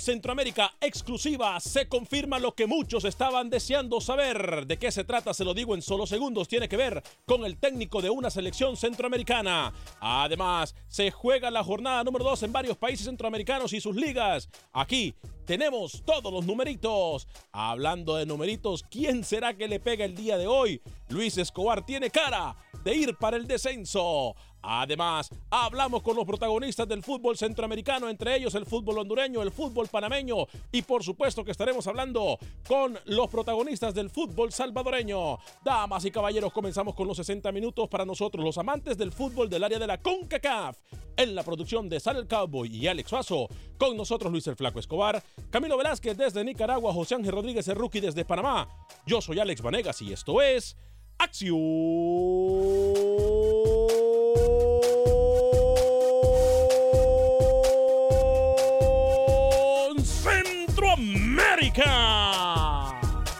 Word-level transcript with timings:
Centroamérica 0.00 0.74
exclusiva 0.80 1.58
se 1.60 1.88
confirma 1.88 2.38
lo 2.38 2.54
que 2.54 2.66
muchos 2.66 3.04
estaban 3.04 3.50
deseando 3.50 4.00
saber. 4.00 4.66
¿De 4.66 4.78
qué 4.78 4.90
se 4.90 5.04
trata? 5.04 5.34
Se 5.34 5.44
lo 5.44 5.54
digo 5.54 5.74
en 5.74 5.82
solo 5.82 6.06
segundos. 6.06 6.48
Tiene 6.48 6.68
que 6.68 6.76
ver 6.76 7.02
con 7.24 7.44
el 7.44 7.58
técnico 7.58 8.02
de 8.02 8.10
una 8.10 8.30
selección 8.30 8.76
centroamericana. 8.76 9.72
Además, 10.00 10.74
se 10.88 11.10
juega 11.10 11.50
la 11.50 11.64
jornada 11.64 12.04
número 12.04 12.24
2 12.24 12.44
en 12.44 12.52
varios 12.52 12.76
países 12.76 13.06
centroamericanos 13.06 13.72
y 13.72 13.80
sus 13.80 13.96
ligas. 13.96 14.48
Aquí 14.72 15.14
tenemos 15.46 16.02
todos 16.04 16.32
los 16.32 16.44
numeritos. 16.44 17.28
Hablando 17.52 18.16
de 18.16 18.26
numeritos, 18.26 18.82
¿quién 18.82 19.24
será 19.24 19.56
que 19.56 19.68
le 19.68 19.80
pega 19.80 20.04
el 20.04 20.14
día 20.14 20.36
de 20.36 20.46
hoy? 20.46 20.82
Luis 21.08 21.38
Escobar 21.38 21.86
tiene 21.86 22.10
cara 22.10 22.56
de 22.84 22.94
ir 22.94 23.16
para 23.16 23.36
el 23.36 23.46
descenso. 23.46 24.34
Además, 24.68 25.30
hablamos 25.48 26.02
con 26.02 26.16
los 26.16 26.24
protagonistas 26.24 26.88
del 26.88 27.04
fútbol 27.04 27.36
centroamericano, 27.36 28.08
entre 28.08 28.34
ellos 28.34 28.52
el 28.56 28.66
fútbol 28.66 28.98
hondureño, 28.98 29.40
el 29.40 29.52
fútbol 29.52 29.86
panameño 29.86 30.48
y 30.72 30.82
por 30.82 31.04
supuesto 31.04 31.44
que 31.44 31.52
estaremos 31.52 31.86
hablando 31.86 32.36
con 32.66 32.98
los 33.04 33.30
protagonistas 33.30 33.94
del 33.94 34.10
fútbol 34.10 34.52
salvadoreño. 34.52 35.38
Damas 35.64 36.04
y 36.04 36.10
caballeros, 36.10 36.52
comenzamos 36.52 36.96
con 36.96 37.06
los 37.06 37.16
60 37.16 37.52
minutos 37.52 37.88
para 37.88 38.04
nosotros, 38.04 38.44
los 38.44 38.58
amantes 38.58 38.98
del 38.98 39.12
fútbol 39.12 39.48
del 39.48 39.62
área 39.62 39.78
de 39.78 39.86
la 39.86 40.02
CONCACAF. 40.02 40.76
En 41.16 41.34
la 41.34 41.44
producción 41.44 41.88
de 41.88 42.00
Sal 42.00 42.16
el 42.16 42.26
Cowboy 42.26 42.68
y 42.68 42.88
Alex 42.88 43.08
Faso, 43.08 43.48
con 43.78 43.96
nosotros 43.96 44.32
Luis 44.32 44.48
el 44.48 44.56
Flaco 44.56 44.80
Escobar, 44.80 45.22
Camilo 45.48 45.78
Velázquez 45.78 46.16
desde 46.16 46.44
Nicaragua, 46.44 46.92
José 46.92 47.14
Ángel 47.14 47.32
Rodríguez 47.32 47.68
el 47.68 47.76
Rookie 47.76 48.00
desde 48.00 48.24
Panamá. 48.24 48.68
Yo 49.06 49.20
soy 49.22 49.38
Alex 49.38 49.62
Vanegas 49.62 50.02
y 50.02 50.12
esto 50.12 50.42
es 50.42 50.76
Acción 51.18 51.56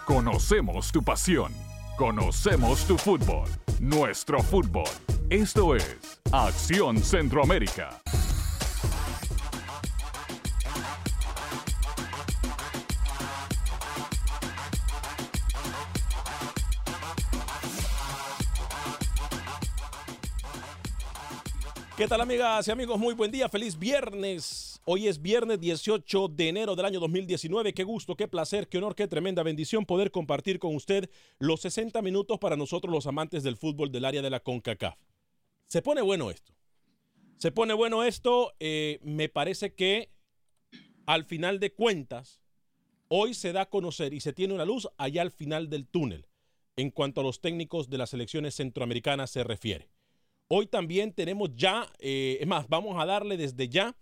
Conocemos 0.05 0.93
tu 0.93 1.03
pasión. 1.03 1.55
Conocemos 1.97 2.87
tu 2.87 2.99
fútbol. 2.99 3.49
Nuestro 3.81 4.43
fútbol. 4.43 4.85
Esto 5.31 5.75
es 5.75 6.21
Acción 6.33 6.99
Centroamérica. 6.99 8.03
¿Qué 21.97 22.07
tal 22.07 22.21
amigas 22.21 22.69
y 22.69 22.71
amigos? 22.71 22.99
Muy 22.99 23.15
buen 23.15 23.31
día, 23.31 23.49
feliz 23.49 23.79
viernes. 23.79 24.66
Hoy 24.89 25.09
es 25.09 25.21
viernes 25.21 25.59
18 25.59 26.29
de 26.29 26.49
enero 26.49 26.77
del 26.77 26.87
año 26.87 27.01
2019. 27.01 27.75
Qué 27.75 27.83
gusto, 27.83 28.15
qué 28.15 28.29
placer, 28.29 28.69
qué 28.69 28.79
honor, 28.79 28.95
qué 28.95 29.09
tremenda 29.09 29.43
bendición 29.43 29.85
poder 29.85 30.13
compartir 30.13 30.61
con 30.61 30.77
usted 30.77 31.11
los 31.41 31.63
60 31.63 32.01
minutos 32.03 32.39
para 32.39 32.57
nosotros 32.57 32.95
los 32.95 33.09
amantes 33.09 33.43
del 33.43 33.57
fútbol 33.57 33.91
del 33.91 34.05
área 34.05 34.23
de 34.23 34.31
la 34.31 34.39
CONCACAF. 34.39 34.97
Se 35.67 35.83
pone 35.83 36.03
bueno 36.03 36.31
esto. 36.31 36.53
Se 37.37 37.51
pone 37.51 37.75
bueno 37.75 38.05
esto. 38.05 38.55
eh, 38.61 39.01
me 39.03 39.29
parece 39.29 39.75
que 39.75 40.13
al 41.05 41.25
final 41.25 41.59
de 41.59 41.73
cuentas, 41.73 42.41
hoy 43.09 43.35
se 43.35 43.53
da 43.53 43.63
a 43.63 43.69
conocer 43.69 44.15
y 44.15 44.21
se 44.21 44.33
tiene 44.33 44.55
una 44.55 44.65
luz 44.65 44.87
allá 44.99 45.23
al 45.23 45.33
final 45.33 45.69
del 45.69 45.89
túnel 45.89 46.29
en 46.77 46.93
cuanto 46.93 47.23
a 47.23 47.25
los 47.25 47.41
técnicos 47.41 47.91
de 47.91 47.99
las 47.99 48.11
selecciones 48.11 48.55
centroamericanas 48.55 49.31
se 49.31 49.43
refiere. 49.43 49.89
Hoy 50.47 50.69
también 50.69 51.13
tenemos 51.13 51.51
ya, 51.57 51.91
eh, 51.99 52.39
es 52.41 52.47
más, 52.47 52.69
vamos 52.69 53.03
a 53.03 53.05
darle 53.05 53.37
desde 53.37 53.69
ya 53.69 53.97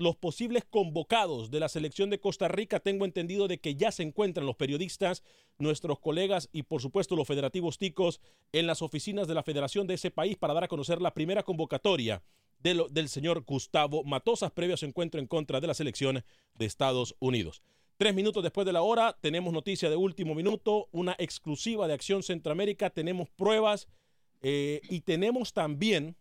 los 0.00 0.16
posibles 0.16 0.64
convocados 0.64 1.50
de 1.50 1.60
la 1.60 1.68
selección 1.68 2.08
de 2.08 2.18
Costa 2.18 2.48
Rica. 2.48 2.80
Tengo 2.80 3.04
entendido 3.04 3.46
de 3.46 3.58
que 3.58 3.74
ya 3.74 3.92
se 3.92 4.02
encuentran 4.02 4.46
los 4.46 4.56
periodistas, 4.56 5.22
nuestros 5.58 5.98
colegas 6.00 6.48
y 6.52 6.62
por 6.62 6.80
supuesto 6.80 7.14
los 7.14 7.28
federativos 7.28 7.76
ticos 7.76 8.20
en 8.52 8.66
las 8.66 8.80
oficinas 8.80 9.28
de 9.28 9.34
la 9.34 9.42
federación 9.42 9.86
de 9.86 9.94
ese 9.94 10.10
país 10.10 10.36
para 10.36 10.54
dar 10.54 10.64
a 10.64 10.68
conocer 10.68 11.02
la 11.02 11.12
primera 11.12 11.42
convocatoria 11.42 12.22
del 12.62 13.08
señor 13.08 13.44
Gustavo 13.44 14.04
Matosas 14.04 14.50
previo 14.50 14.74
a 14.74 14.76
su 14.76 14.86
encuentro 14.86 15.20
en 15.20 15.26
contra 15.26 15.60
de 15.60 15.66
la 15.66 15.74
selección 15.74 16.24
de 16.54 16.66
Estados 16.66 17.14
Unidos. 17.18 17.62
Tres 17.96 18.14
minutos 18.14 18.42
después 18.42 18.66
de 18.66 18.72
la 18.72 18.82
hora 18.82 19.16
tenemos 19.20 19.52
noticia 19.52 19.90
de 19.90 19.96
último 19.96 20.34
minuto, 20.34 20.88
una 20.90 21.14
exclusiva 21.18 21.86
de 21.86 21.94
Acción 21.94 22.22
Centroamérica, 22.22 22.90
tenemos 22.90 23.28
pruebas 23.30 23.88
eh, 24.42 24.80
y 24.88 25.02
tenemos 25.02 25.52
también, 25.52 26.16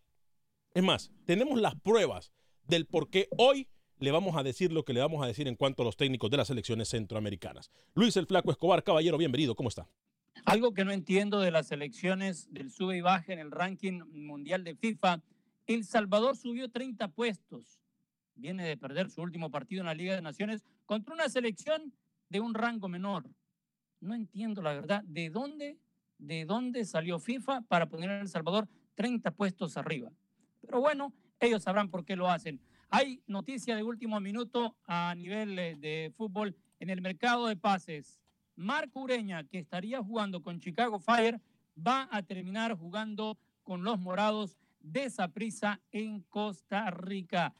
es 0.73 0.83
más, 0.83 1.11
tenemos 1.25 1.59
las 1.59 1.75
pruebas 1.75 2.33
del 2.69 2.85
por 2.85 3.09
qué 3.09 3.27
hoy 3.37 3.67
le 3.97 4.11
vamos 4.11 4.37
a 4.37 4.43
decir 4.43 4.71
lo 4.71 4.85
que 4.85 4.93
le 4.93 5.01
vamos 5.01 5.23
a 5.23 5.27
decir 5.27 5.47
en 5.47 5.55
cuanto 5.55 5.81
a 5.81 5.85
los 5.85 5.97
técnicos 5.97 6.29
de 6.29 6.37
las 6.37 6.47
selecciones 6.47 6.87
centroamericanas. 6.89 7.71
Luis 7.95 8.15
el 8.15 8.27
Flaco 8.27 8.51
Escobar, 8.51 8.83
caballero, 8.83 9.17
bienvenido, 9.17 9.55
¿cómo 9.55 9.69
está? 9.69 9.89
Algo 10.45 10.73
que 10.73 10.85
no 10.85 10.91
entiendo 10.91 11.41
de 11.41 11.51
las 11.51 11.71
elecciones 11.71 12.47
del 12.53 12.71
sube 12.71 12.95
y 12.95 13.01
baja 13.01 13.33
en 13.33 13.39
el 13.39 13.51
ranking 13.51 14.01
mundial 14.11 14.63
de 14.63 14.75
FIFA, 14.75 15.21
El 15.65 15.83
Salvador 15.83 16.37
subió 16.37 16.69
30 16.69 17.09
puestos. 17.09 17.81
Viene 18.35 18.63
de 18.63 18.77
perder 18.77 19.09
su 19.09 19.21
último 19.21 19.51
partido 19.51 19.81
en 19.81 19.87
la 19.87 19.95
Liga 19.95 20.15
de 20.15 20.21
Naciones 20.21 20.63
contra 20.85 21.13
una 21.13 21.27
selección 21.27 21.93
de 22.29 22.39
un 22.39 22.53
rango 22.53 22.87
menor. 22.87 23.29
No 23.99 24.15
entiendo 24.15 24.61
la 24.61 24.73
verdad 24.73 25.03
de 25.03 25.29
dónde, 25.29 25.77
de 26.19 26.45
dónde 26.45 26.85
salió 26.85 27.19
FIFA 27.19 27.61
para 27.61 27.89
poner 27.89 28.11
a 28.11 28.21
El 28.21 28.29
Salvador 28.29 28.69
30 28.95 29.31
puestos 29.31 29.75
arriba. 29.75 30.11
Pero 30.61 30.79
bueno, 30.79 31.13
ellos 31.39 31.63
sabrán 31.63 31.89
por 31.89 32.05
qué 32.05 32.15
lo 32.15 32.29
hacen. 32.29 32.59
Hay 32.89 33.21
noticia 33.27 33.75
de 33.75 33.83
último 33.83 34.19
minuto 34.19 34.75
a 34.85 35.13
nivel 35.15 35.57
eh, 35.59 35.75
de 35.77 36.11
fútbol 36.15 36.55
en 36.79 36.89
el 36.89 37.01
mercado 37.01 37.47
de 37.47 37.55
pases. 37.55 38.19
Marco 38.55 39.01
Ureña, 39.01 39.43
que 39.45 39.59
estaría 39.59 40.03
jugando 40.03 40.41
con 40.41 40.59
Chicago 40.59 40.99
Fire, 40.99 41.39
va 41.77 42.09
a 42.11 42.23
terminar 42.23 42.75
jugando 42.75 43.37
con 43.63 43.83
los 43.83 43.99
morados 43.99 44.57
de 44.81 45.09
Saprissa 45.09 45.79
en 45.91 46.21
Costa 46.21 46.89
Rica. 46.91 47.53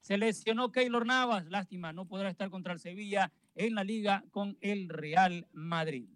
Se 0.00 0.16
lesionó 0.16 0.70
Keylor 0.70 1.04
Navas, 1.04 1.46
lástima, 1.46 1.92
no 1.92 2.06
podrá 2.06 2.30
estar 2.30 2.48
contra 2.48 2.72
el 2.72 2.78
Sevilla 2.78 3.32
en 3.54 3.74
la 3.74 3.82
liga 3.82 4.24
con 4.30 4.56
el 4.60 4.88
Real 4.88 5.48
Madrid. 5.52 6.08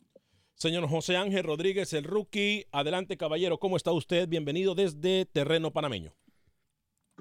Señor 0.54 0.86
José 0.88 1.16
Ángel 1.16 1.42
Rodríguez, 1.42 1.92
el 1.92 2.04
rookie. 2.04 2.66
Adelante, 2.70 3.16
caballero, 3.16 3.58
¿cómo 3.58 3.76
está 3.76 3.92
usted? 3.92 4.28
Bienvenido 4.28 4.74
desde 4.74 5.24
terreno 5.26 5.72
panameño. 5.72 6.14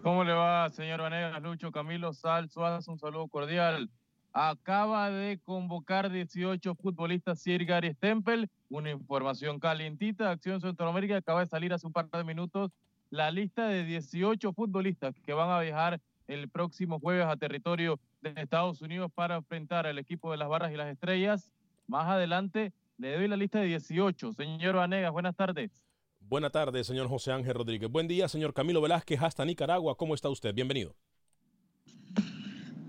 ¿Cómo 0.02 0.24
le 0.24 0.34
va, 0.34 0.70
señor 0.70 1.02
Vanegas, 1.02 1.42
Lucho, 1.42 1.72
Camilo 1.72 2.14
Sal, 2.14 2.50
Suárez? 2.50 2.88
Un 2.88 2.98
saludo 2.98 3.28
cordial 3.28 3.90
acaba 4.34 5.10
de 5.10 5.40
convocar 5.40 6.12
18 6.12 6.76
futbolistas 6.76 7.40
Sir 7.42 7.66
Gary 7.66 7.94
Stempel. 7.94 8.50
Una 8.70 8.92
información 8.92 9.60
calientita. 9.60 10.32
Acción 10.32 10.62
Centroamérica 10.62 11.18
acaba 11.18 11.42
de 11.42 11.48
salir 11.48 11.74
hace 11.74 11.88
un 11.88 11.94
par 11.94 12.10
de 12.10 12.24
minutos 12.24 12.72
la 13.10 13.32
lista 13.32 13.68
de 13.68 13.84
18 13.84 14.54
futbolistas 14.54 15.20
que 15.22 15.34
van 15.34 15.50
a 15.50 15.60
viajar 15.60 16.00
el 16.28 16.48
próximo 16.48 17.00
jueves 17.00 17.26
a 17.26 17.38
territorio 17.38 18.00
de 18.22 18.34
Estados 18.36 18.82
Unidos 18.82 19.12
para 19.14 19.38
enfrentar 19.38 19.88
al 19.88 19.98
equipo 19.98 20.30
de 20.32 20.38
las 20.38 20.48
Barras 20.48 20.72
y 20.72 20.78
las 20.78 20.90
Estrellas. 20.90 21.52
Más 21.88 22.08
adelante 22.08 22.72
le 22.98 23.16
doy 23.16 23.28
la 23.28 23.36
lista 23.36 23.60
de 23.60 23.66
18. 23.66 24.34
Señor 24.34 24.76
Vanegas, 24.76 25.12
buenas 25.12 25.36
tardes. 25.36 25.89
Buenas 26.30 26.52
tardes, 26.52 26.86
señor 26.86 27.08
José 27.08 27.32
Ángel 27.32 27.56
Rodríguez. 27.56 27.90
Buen 27.90 28.08
día, 28.08 28.28
señor 28.28 28.54
Camilo 28.54 28.82
Velázquez, 28.82 29.20
hasta 29.20 29.44
Nicaragua. 29.44 29.98
¿Cómo 29.98 30.14
está 30.14 30.30
usted? 30.30 30.54
Bienvenido. 30.54 30.96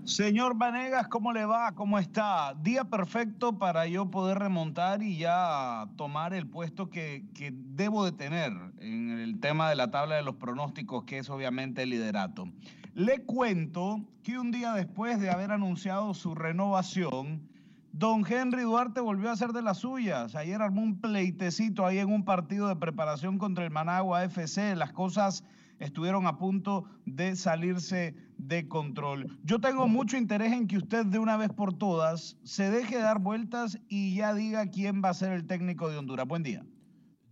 Señor 0.03 0.55
Vanegas, 0.55 1.07
¿cómo 1.07 1.33
le 1.33 1.45
va? 1.45 1.73
¿Cómo 1.73 1.97
está? 1.97 2.53
Día 2.61 2.83
perfecto 2.83 3.57
para 3.57 3.87
yo 3.87 4.11
poder 4.11 4.37
remontar 4.37 5.01
y 5.01 5.17
ya 5.17 5.87
tomar 5.97 6.35
el 6.35 6.47
puesto 6.47 6.91
que, 6.91 7.25
que, 7.33 7.49
debo 7.51 8.05
de 8.05 8.11
tener 8.11 8.51
en 8.77 9.17
el 9.17 9.39
tema 9.39 9.71
de 9.71 9.75
la 9.75 9.89
tabla 9.89 10.17
de 10.17 10.21
los 10.21 10.35
pronósticos, 10.35 11.05
que 11.05 11.17
es 11.17 11.29
obviamente 11.31 11.81
el 11.81 11.89
liderato. 11.89 12.47
Le 12.93 13.23
cuento 13.23 14.05
que 14.21 14.37
un 14.37 14.51
día 14.51 14.73
después 14.73 15.19
de 15.19 15.31
haber 15.31 15.51
anunciado 15.51 16.13
su 16.13 16.35
renovación, 16.35 17.49
don 17.91 18.25
Henry 18.25 18.63
Duarte 18.63 19.01
volvió 19.01 19.29
a 19.29 19.33
hacer 19.33 19.51
de 19.51 19.61
las 19.61 19.79
suyas. 19.79 20.35
Ayer 20.35 20.61
armó 20.61 20.81
un 20.81 20.99
pleitecito 21.01 21.85
ahí 21.85 21.99
en 21.99 22.11
un 22.11 22.25
partido 22.25 22.67
de 22.67 22.75
preparación 22.75 23.37
contra 23.37 23.63
el 23.63 23.71
Managua 23.71 24.23
FC. 24.23 24.75
Las 24.75 24.93
cosas 24.93 25.43
estuvieron 25.79 26.27
a 26.27 26.37
punto 26.37 26.85
de 27.05 27.35
salirse 27.35 28.15
de 28.37 28.67
control. 28.67 29.37
Yo 29.43 29.59
tengo 29.59 29.87
mucho 29.87 30.17
interés 30.17 30.53
en 30.53 30.67
que 30.67 30.77
usted 30.77 31.05
de 31.05 31.19
una 31.19 31.37
vez 31.37 31.49
por 31.49 31.77
todas 31.77 32.37
se 32.43 32.69
deje 32.69 32.97
dar 32.97 33.19
vueltas 33.19 33.79
y 33.87 34.15
ya 34.15 34.33
diga 34.33 34.69
quién 34.69 35.01
va 35.03 35.09
a 35.09 35.13
ser 35.13 35.31
el 35.33 35.47
técnico 35.47 35.89
de 35.89 35.97
Honduras. 35.97 36.27
Buen 36.27 36.43
día. 36.43 36.65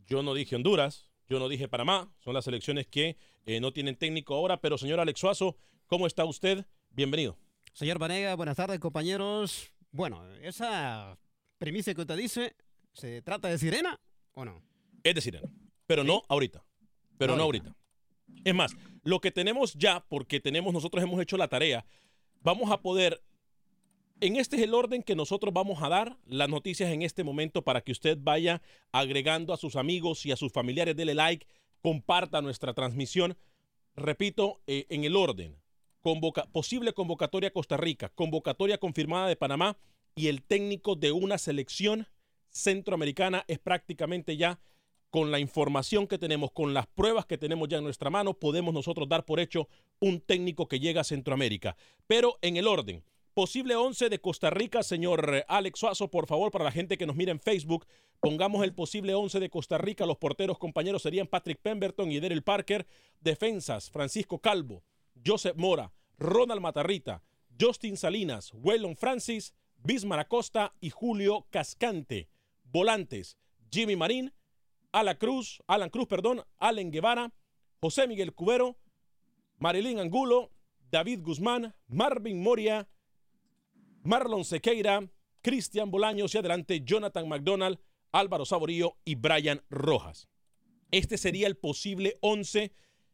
Yo 0.08 0.24
no 0.24 0.34
dije 0.34 0.56
Honduras, 0.56 1.10
yo 1.28 1.40
no 1.40 1.48
dije 1.48 1.68
Panamá, 1.68 2.12
son 2.20 2.34
las 2.34 2.48
elecciones 2.48 2.88
que 2.88 3.18
eh, 3.46 3.62
no 3.62 3.72
tienen 3.72 3.96
técnico 3.96 4.34
ahora, 4.34 4.60
pero 4.60 4.78
señor 4.78 5.00
Alex 5.00 5.20
Suazo, 5.20 5.56
¿cómo 5.86 6.08
está 6.08 6.26
usted? 6.26 6.66
Bienvenido. 6.90 7.38
Señor 7.74 8.00
Vanega, 8.00 8.36
buenas 8.36 8.58
tardes 8.58 8.80
compañeros. 8.80 9.72
Bueno, 9.92 10.24
esa 10.42 11.18
premisa 11.58 11.94
que 11.94 12.02
usted 12.02 12.18
dice, 12.18 12.56
¿se 12.94 13.22
trata 13.22 13.48
de 13.48 13.58
sirena 13.58 14.00
o 14.34 14.46
no? 14.46 14.62
Es 15.04 15.16
de 15.16 15.22
sirena, 15.22 15.50
pero 15.88 16.04
no 16.04 16.22
ahorita, 16.28 16.64
pero 17.18 17.36
no 17.36 17.44
ahorita. 17.44 17.76
Es 18.44 18.54
más, 18.54 18.76
lo 19.04 19.20
que 19.20 19.32
tenemos 19.32 19.74
ya, 19.74 20.06
porque 20.08 20.40
tenemos, 20.40 20.74
nosotros 20.74 21.04
hemos 21.04 21.20
hecho 21.22 21.38
la 21.38 21.48
tarea, 21.48 21.86
vamos 22.42 22.72
a 22.72 22.82
poder, 22.82 23.24
en 24.20 24.36
este 24.36 24.58
es 24.58 24.62
el 24.62 24.76
orden 24.76 25.02
que 25.02 25.16
nosotros 25.16 25.54
vamos 25.54 25.82
a 25.82 25.90
dar 25.90 26.18
las 26.26 26.50
noticias 26.50 26.92
en 26.92 27.02
este 27.02 27.24
momento 27.24 27.64
para 27.64 27.82
que 27.82 27.92
usted 27.92 28.18
vaya 28.22 28.62
agregando 28.92 29.54
a 29.54 29.58
sus 29.58 29.76
amigos 29.76 30.26
y 30.26 30.32
a 30.32 30.36
sus 30.36 30.52
familiares, 30.52 30.96
dele 30.96 31.16
like, 31.16 31.48
comparta 31.82 32.42
nuestra 32.42 32.74
transmisión. 32.74 33.38
Repito, 33.96 34.62
eh, 34.68 34.86
en 34.90 35.04
el 35.04 35.16
orden, 35.16 35.58
posible 36.02 36.94
convocatoria 36.94 37.50
a 37.50 37.54
Costa 37.54 37.78
Rica, 37.78 38.10
convocatoria 38.10 38.78
confirmada 38.78 39.28
de 39.28 39.36
Panamá 39.36 39.78
y 40.16 40.28
el 40.28 40.44
técnico 40.44 40.96
de 40.96 41.12
una 41.12 41.38
selección 41.38 42.08
centroamericana 42.50 43.46
es 43.48 43.60
prácticamente 43.60 44.38
ya 44.38 44.60
con 45.10 45.32
la 45.32 45.40
información 45.40 46.08
que 46.08 46.18
tenemos, 46.18 46.52
con 46.52 46.74
las 46.74 46.88
pruebas 46.88 47.26
que 47.26 47.38
tenemos 47.38 47.68
ya 47.68 47.78
en 47.78 47.84
nuestra 47.84 48.10
mano, 48.10 48.36
podemos 48.36 48.74
nosotros 48.74 49.10
dar 49.10 49.26
por 49.26 49.40
hecho 49.40 49.68
un 50.00 50.22
técnico 50.22 50.68
que 50.68 50.80
llega 50.80 51.02
a 51.02 51.04
Centroamérica. 51.06 51.76
Pero 52.06 52.38
en 52.42 52.58
el 52.58 52.68
orden, 52.68 53.04
posible 53.34 53.76
11 53.76 54.10
de 54.10 54.20
Costa 54.20 54.50
Rica, 54.50 54.84
señor 54.84 55.46
Alex 55.48 55.80
Suazo, 55.80 56.12
por 56.12 56.28
favor, 56.28 56.52
para 56.52 56.66
la 56.66 56.72
gente 56.72 56.98
que 56.98 57.08
nos 57.08 57.16
mira 57.16 57.32
en 57.32 57.40
Facebook, 57.40 57.88
pongamos 58.20 58.64
el 58.64 58.74
posible 58.74 59.16
11 59.16 59.40
de 59.40 59.50
Costa 59.50 59.78
Rica. 59.78 60.06
Los 60.06 60.18
porteros 60.18 60.60
compañeros 60.60 61.02
serían 61.02 61.28
Patrick 61.28 61.60
Pemberton 61.60 62.12
y 62.12 62.20
Daryl 62.20 62.44
Parker. 62.44 62.86
Defensas, 63.20 63.90
Francisco 63.90 64.40
Calvo, 64.40 64.84
Joseph 65.26 65.58
Mora, 65.58 65.92
Ronald 66.18 66.62
Matarrita, 66.62 67.24
Justin 67.60 67.98
Salinas, 67.98 68.52
Waylon 68.54 68.96
Francis, 68.96 69.54
Bismar 69.78 70.20
Acosta 70.20 70.74
y 70.80 70.90
Julio 70.90 71.48
Cascante. 71.50 72.30
Volantes, 72.72 73.38
Jimmy 73.72 73.96
Marín, 73.96 74.34
Alan 74.92 75.18
Cruz, 75.18 75.62
Alan 75.68 75.90
Cruz, 75.90 76.08
perdón, 76.08 76.44
Allen 76.58 76.92
Guevara, 76.92 77.34
José 77.82 78.08
Miguel 78.08 78.34
Cubero, 78.34 78.78
Marilyn 79.58 80.00
Angulo, 80.00 80.52
David 80.92 81.22
Guzmán, 81.22 81.76
Marvin 81.88 82.42
Moria, 82.42 82.88
Marlon 84.04 84.46
Sequeira, 84.46 85.10
Cristian 85.42 85.92
Bolaños 85.92 86.34
y 86.34 86.38
adelante 86.38 86.82
Jonathan 86.84 87.28
McDonald, 87.28 87.80
Álvaro 88.12 88.46
Saborío 88.46 88.98
y 89.06 89.16
Brian 89.16 89.62
Rojas. 89.70 90.28
Este 90.92 91.18
sería 91.18 91.48
el 91.48 91.58
posible 91.58 92.18
11, 92.22 92.72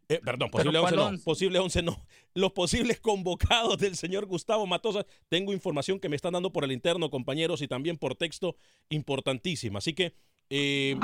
eh, 0.10 0.22
perdón, 0.24 0.50
posible 0.50 0.80
11 0.80 0.96
no, 0.96 1.18
posible 1.24 1.60
11 1.60 1.84
no, 1.84 2.06
los 2.34 2.52
posibles 2.52 3.00
convocados 3.00 3.78
del 3.78 3.96
señor 3.96 4.26
Gustavo 4.26 4.66
Matosa. 4.68 5.06
Tengo 5.30 5.54
información 5.54 6.00
que 6.00 6.10
me 6.10 6.16
están 6.16 6.34
dando 6.34 6.52
por 6.52 6.64
el 6.64 6.72
interno, 6.72 7.10
compañeros, 7.10 7.62
y 7.62 7.68
también 7.68 7.98
por 7.98 8.16
texto 8.16 8.56
importantísima. 8.90 9.80
Así 9.80 9.94
que... 9.94 10.14
Eh, 10.50 10.96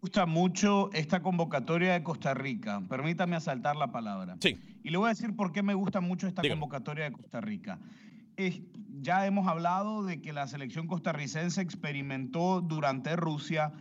gusta 0.00 0.26
mucho 0.26 0.90
esta 0.92 1.22
convocatoria 1.22 1.94
de 1.94 2.02
Costa 2.02 2.34
Rica. 2.34 2.82
Permítame 2.90 3.36
asaltar 3.36 3.76
la 3.76 3.90
palabra. 3.90 4.36
Sí. 4.40 4.58
Y 4.82 4.90
le 4.90 4.98
voy 4.98 5.06
a 5.06 5.08
decir 5.10 5.34
por 5.34 5.50
qué 5.50 5.62
me 5.62 5.72
gusta 5.72 6.02
mucho 6.02 6.26
esta 6.26 6.42
convocatoria 6.46 7.04
de 7.04 7.12
Costa 7.12 7.40
Rica. 7.40 7.78
ya 9.00 9.26
hemos 9.26 9.48
hablado 9.48 10.04
de 10.04 10.20
que 10.20 10.34
la 10.34 10.46
selección 10.46 10.86
costarricense 10.86 11.62
experimentó 11.62 12.60
durante 12.60 13.16
Rusia 13.16 13.72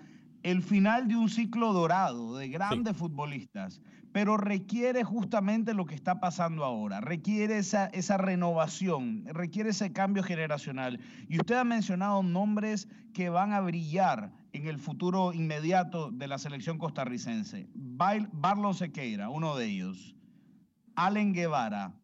el 0.43 0.61
final 0.61 1.07
de 1.07 1.15
un 1.15 1.29
ciclo 1.29 1.73
dorado 1.73 2.37
de 2.37 2.49
grandes 2.49 2.95
futbolistas, 2.95 3.81
pero 4.11 4.37
requiere 4.37 5.03
justamente 5.03 5.73
lo 5.73 5.85
que 5.85 5.95
está 5.95 6.19
pasando 6.19 6.63
ahora, 6.63 7.01
requiere 7.01 7.57
esa, 7.57 7.87
esa 7.87 8.17
renovación, 8.17 9.25
requiere 9.25 9.71
ese 9.71 9.91
cambio 9.91 10.21
generacional. 10.21 10.99
Y 11.27 11.39
usted 11.39 11.55
ha 11.55 11.63
mencionado 11.63 12.21
nombres 12.21 12.87
que 13.13 13.29
van 13.29 13.53
a 13.53 13.61
brillar 13.61 14.31
en 14.51 14.67
el 14.67 14.77
futuro 14.77 15.33
inmediato 15.33 16.11
de 16.11 16.27
la 16.27 16.37
selección 16.37 16.77
costarricense. 16.77 17.67
Barlon 17.73 18.75
Sequeira, 18.75 19.29
uno 19.29 19.55
de 19.55 19.65
ellos. 19.65 20.15
Allen 20.95 21.33
Guevara, 21.33 21.95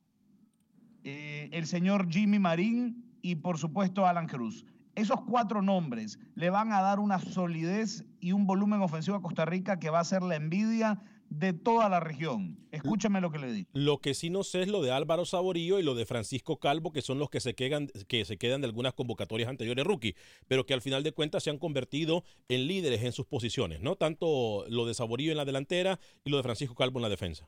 eh, 1.03 1.50
el 1.51 1.67
señor 1.67 2.10
Jimmy 2.10 2.39
Marín 2.39 3.05
y 3.22 3.36
por 3.36 3.60
supuesto 3.60 4.08
Alan 4.08 4.27
Cruz. 4.27 4.65
Esos 5.00 5.22
cuatro 5.22 5.62
nombres 5.62 6.20
le 6.36 6.50
van 6.50 6.74
a 6.74 6.82
dar 6.82 7.00
una 7.00 7.20
solidez 7.20 8.03
y 8.20 8.34
un 8.34 8.46
volumen 8.46 8.82
ofensivo 8.82 9.15
a 9.15 9.22
Costa 9.22 9.46
Rica 9.46 9.79
que 9.79 9.89
va 9.89 10.01
a 10.01 10.03
ser 10.03 10.24
la 10.24 10.36
envidia 10.36 11.01
de 11.29 11.53
toda 11.53 11.88
la 11.88 12.01
región. 12.01 12.60
Escúchame 12.72 13.22
lo 13.22 13.32
que 13.32 13.39
le 13.39 13.53
digo. 13.53 13.70
Lo 13.72 14.00
que 14.00 14.13
sí 14.13 14.29
no 14.29 14.44
sé 14.44 14.63
es 14.63 14.68
lo 14.68 14.82
de 14.82 14.91
Álvaro 14.91 15.24
Saborío 15.24 15.79
y 15.79 15.84
lo 15.84 15.96
de 15.96 16.06
Francisco 16.06 16.58
Calvo, 16.58 16.91
que 16.91 17.01
son 17.01 17.18
los 17.18 17.29
que 17.29 17.39
se 17.39 17.56
quedan, 17.56 17.88
que 18.10 18.25
se 18.25 18.38
quedan 18.38 18.60
de 18.60 18.68
algunas 18.68 18.94
convocatorias 18.94 19.48
anteriores 19.48 19.86
rookie, 19.86 20.15
pero 20.50 20.65
que 20.65 20.74
al 20.74 20.82
final 20.82 21.01
de 21.03 21.13
cuentas 21.13 21.44
se 21.44 21.50
han 21.50 21.60
convertido 21.60 22.25
en 22.50 22.68
líderes 22.68 23.01
en 23.03 23.13
sus 23.13 23.25
posiciones, 23.25 23.79
¿no? 23.79 23.96
Tanto 23.96 24.65
lo 24.68 24.86
de 24.86 24.94
Saborío 24.96 25.32
en 25.32 25.38
la 25.38 25.46
delantera 25.46 25.98
y 26.25 26.29
lo 26.29 26.36
de 26.36 26.44
Francisco 26.44 26.75
Calvo 26.75 27.00
en 27.00 27.03
la 27.03 27.10
defensa. 27.10 27.48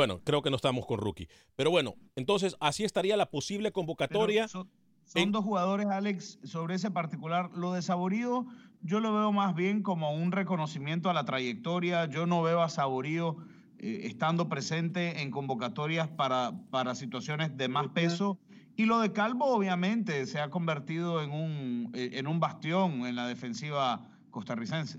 Bueno, 0.00 0.22
creo 0.24 0.40
que 0.40 0.48
no 0.48 0.56
estamos 0.56 0.86
con 0.86 0.98
rookie. 0.98 1.28
Pero 1.56 1.70
bueno, 1.70 1.94
entonces 2.16 2.56
así 2.58 2.84
estaría 2.84 3.18
la 3.18 3.30
posible 3.30 3.70
convocatoria. 3.70 4.48
Son, 4.48 4.66
son 5.04 5.30
dos 5.30 5.44
jugadores, 5.44 5.88
Alex, 5.88 6.38
sobre 6.42 6.76
ese 6.76 6.90
particular. 6.90 7.50
Lo 7.54 7.74
de 7.74 7.82
Saborío, 7.82 8.46
yo 8.80 9.00
lo 9.00 9.12
veo 9.12 9.30
más 9.30 9.54
bien 9.54 9.82
como 9.82 10.14
un 10.14 10.32
reconocimiento 10.32 11.10
a 11.10 11.12
la 11.12 11.26
trayectoria. 11.26 12.06
Yo 12.06 12.24
no 12.24 12.40
veo 12.40 12.62
a 12.62 12.70
Saborío 12.70 13.36
eh, 13.78 14.00
estando 14.04 14.48
presente 14.48 15.20
en 15.20 15.30
convocatorias 15.30 16.08
para, 16.08 16.52
para 16.70 16.94
situaciones 16.94 17.54
de 17.58 17.68
más 17.68 17.88
peso. 17.88 18.38
Y 18.76 18.86
lo 18.86 19.00
de 19.00 19.12
Calvo, 19.12 19.54
obviamente, 19.54 20.24
se 20.24 20.40
ha 20.40 20.48
convertido 20.48 21.22
en 21.22 21.30
un, 21.30 21.90
eh, 21.92 22.12
en 22.14 22.26
un 22.26 22.40
bastión 22.40 23.04
en 23.04 23.16
la 23.16 23.26
defensiva 23.26 24.08
costarricense. 24.30 24.98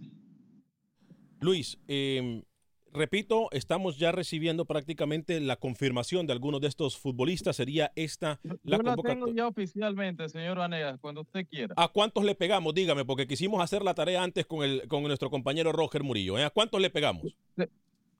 Luis, 1.39 1.79
eh, 1.88 2.43
repito, 2.93 3.50
estamos 3.51 3.98
ya 3.98 4.12
recibiendo 4.12 4.65
prácticamente 4.65 5.39
la 5.39 5.55
confirmación 5.55 6.27
de 6.27 6.33
algunos 6.33 6.62
de 6.62 6.67
estos 6.67 6.98
futbolistas. 6.98 7.55
Sería 7.55 7.91
esta 7.95 8.39
la 8.43 8.53
Yo 8.53 8.57
la 8.63 8.77
convocatoria. 8.77 9.13
tengo 9.13 9.27
ya 9.36 9.48
oficialmente, 9.48 10.29
señor 10.29 10.57
Vanegas, 10.57 11.00
cuando 11.00 11.21
usted 11.21 11.48
quiera. 11.48 11.74
¿A 11.77 11.88
cuántos 11.88 12.24
le 12.24 12.36
pegamos? 12.36 12.74
Dígame, 12.74 13.05
porque 13.05 13.27
quisimos 13.27 13.62
hacer 13.62 13.81
la 13.83 13.93
tarea 13.93 14.24
antes 14.24 14.45
con, 14.45 14.63
el, 14.63 14.88
con 14.88 15.03
nuestro 15.03 15.29
compañero 15.29 15.71
Roger 15.71 16.03
Murillo. 16.03 16.38
¿eh? 16.38 16.43
¿A 16.43 16.50
cuántos 16.50 16.81
le 16.81 16.89
pegamos? 16.89 17.25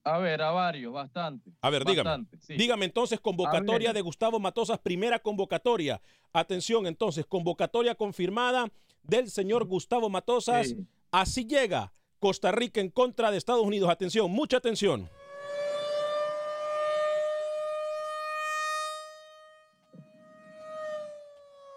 A 0.04 0.18
ver, 0.18 0.42
a 0.42 0.52
varios, 0.52 0.92
bastante. 0.92 1.52
A 1.62 1.70
ver, 1.70 1.86
dígame. 1.86 2.10
Bastante, 2.10 2.38
sí. 2.40 2.56
Dígame 2.56 2.86
entonces, 2.86 3.20
convocatoria 3.20 3.94
de 3.94 4.02
Gustavo 4.02 4.40
Matosas, 4.40 4.80
primera 4.80 5.20
convocatoria. 5.20 6.02
Atención, 6.34 6.88
entonces, 6.88 7.26
convocatoria 7.26 7.94
confirmada 7.94 8.72
del 9.04 9.30
señor 9.30 9.66
Gustavo 9.66 10.10
Matosas. 10.10 10.70
Sí. 10.70 10.88
Así 11.12 11.46
llega 11.46 11.94
Costa 12.22 12.52
Rica 12.52 12.80
en 12.80 12.92
contra 12.92 13.32
de 13.32 13.38
Estados 13.38 13.66
Unidos. 13.66 13.90
Atención, 13.90 14.30
mucha 14.30 14.58
atención. 14.58 15.10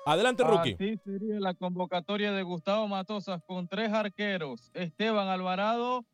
Adelante, 0.05 0.45
Rookie. 0.45 0.75
Así 0.75 0.99
sería 1.03 1.41
la 1.41 1.55
convocatoria 1.55 2.31
de 2.33 2.43
Gustavo 2.43 2.87
Matosas 2.87 3.43
con 3.47 3.69
tres 3.69 3.91
arqueros. 3.91 4.71
Esteban 4.75 5.29
Alvarado, 5.29 6.05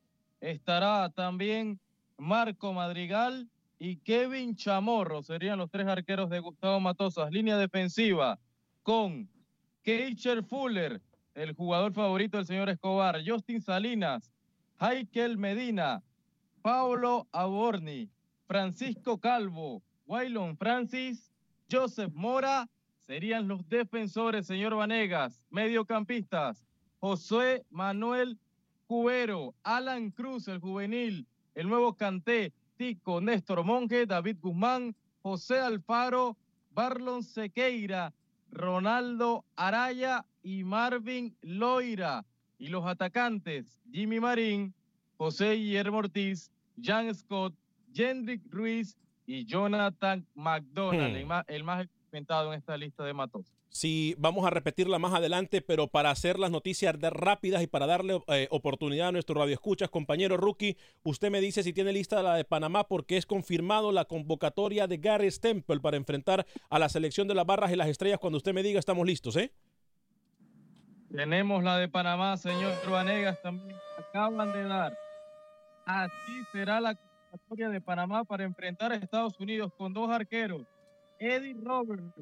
estará 0.40 1.10
también 1.10 1.80
Marco 2.16 2.72
Madrigal 2.72 3.48
y 3.80 3.96
Kevin 3.96 4.54
Chamorro. 4.54 5.24
Serían 5.24 5.58
los 5.58 5.72
tres 5.72 5.88
arqueros 5.88 6.30
de 6.30 6.38
Gustavo 6.38 6.78
Matosas. 6.78 7.32
Línea 7.32 7.56
defensiva 7.56 8.38
con 8.84 9.28
Keicher 9.82 10.44
Fuller, 10.44 11.00
el 11.34 11.54
jugador 11.54 11.92
favorito 11.92 12.36
del 12.36 12.46
señor 12.46 12.68
Escobar, 12.68 13.20
Justin 13.26 13.60
Salinas, 13.60 14.30
Heikel 14.80 15.38
Medina, 15.38 16.02
Paulo 16.62 17.28
Aborni, 17.32 18.10
Francisco 18.46 19.18
Calvo, 19.18 19.82
Waylon 20.06 20.56
Francis, 20.56 21.30
Joseph 21.70 22.12
Mora, 22.14 22.68
serían 23.06 23.48
los 23.48 23.68
defensores, 23.68 24.46
señor 24.46 24.74
Vanegas, 24.74 25.46
mediocampistas, 25.50 26.64
José 26.98 27.64
Manuel 27.70 28.38
Cubero, 28.86 29.54
Alan 29.62 30.10
Cruz, 30.10 30.48
el 30.48 30.58
juvenil, 30.58 31.26
el 31.54 31.68
nuevo 31.68 31.94
Canté, 31.94 32.52
Tico, 32.76 33.20
Néstor 33.20 33.64
Monge, 33.64 34.06
David 34.06 34.38
Guzmán, 34.40 34.94
José 35.22 35.60
Alfaro, 35.60 36.36
Barlon 36.72 37.22
Sequeira, 37.22 38.12
Ronaldo 38.50 39.44
Araya 39.54 40.24
y 40.42 40.64
Marvin 40.64 41.36
Loira. 41.42 42.24
Y 42.58 42.68
los 42.68 42.86
atacantes, 42.86 43.80
Jimmy 43.90 44.20
Marín, 44.20 44.74
José 45.16 45.52
Guillermo 45.54 45.98
Ortiz, 45.98 46.50
Jan 46.82 47.14
Scott, 47.14 47.54
Jendrik 47.94 48.42
Ruiz 48.50 48.96
y 49.26 49.44
Jonathan 49.46 50.26
McDonald, 50.34 51.12
Hmm. 51.12 51.16
el, 51.16 51.26
más, 51.26 51.44
el 51.48 51.64
más 51.64 51.84
experimentado 51.84 52.52
en 52.52 52.58
esta 52.58 52.76
lista 52.76 53.04
de 53.04 53.14
matos. 53.14 53.46
Sí, 53.72 54.16
vamos 54.18 54.44
a 54.44 54.50
repetirla 54.50 54.98
más 54.98 55.14
adelante, 55.14 55.62
pero 55.62 55.86
para 55.86 56.10
hacer 56.10 56.40
las 56.40 56.50
noticias 56.50 56.96
rápidas 57.00 57.62
y 57.62 57.68
para 57.68 57.86
darle 57.86 58.20
eh, 58.26 58.48
oportunidad 58.50 59.08
a 59.08 59.12
nuestro 59.12 59.36
radio 59.36 59.54
escuchas, 59.54 59.88
compañero 59.88 60.36
Rookie, 60.36 60.76
usted 61.04 61.30
me 61.30 61.40
dice 61.40 61.62
si 61.62 61.72
tiene 61.72 61.92
lista 61.92 62.20
la 62.20 62.34
de 62.34 62.44
Panamá 62.44 62.88
porque 62.88 63.16
es 63.16 63.26
confirmado 63.26 63.92
la 63.92 64.06
convocatoria 64.06 64.88
de 64.88 64.96
Gary 64.96 65.30
Stempel 65.30 65.80
para 65.80 65.96
enfrentar 65.96 66.46
a 66.68 66.78
la 66.80 66.88
selección 66.88 67.28
de 67.28 67.34
las 67.36 67.46
barras 67.46 67.70
y 67.70 67.76
las 67.76 67.88
estrellas. 67.88 68.18
Cuando 68.18 68.38
usted 68.38 68.52
me 68.52 68.64
diga, 68.64 68.80
estamos 68.80 69.06
listos, 69.06 69.36
¿eh? 69.36 69.52
Tenemos 71.14 71.64
la 71.64 71.76
de 71.76 71.88
Panamá, 71.88 72.36
señor 72.36 72.72
Vanegas, 72.88 73.42
también 73.42 73.76
acaban 73.98 74.52
de 74.52 74.62
dar. 74.62 74.96
Así 75.84 76.44
será 76.52 76.80
la 76.80 76.94
convocatoria 76.94 77.68
de 77.68 77.80
Panamá 77.80 78.24
para 78.24 78.44
enfrentar 78.44 78.92
a 78.92 78.94
Estados 78.94 79.38
Unidos 79.40 79.72
con 79.76 79.92
dos 79.92 80.08
arqueros, 80.08 80.64
Eddie 81.18 81.56
Roberts, 81.64 82.14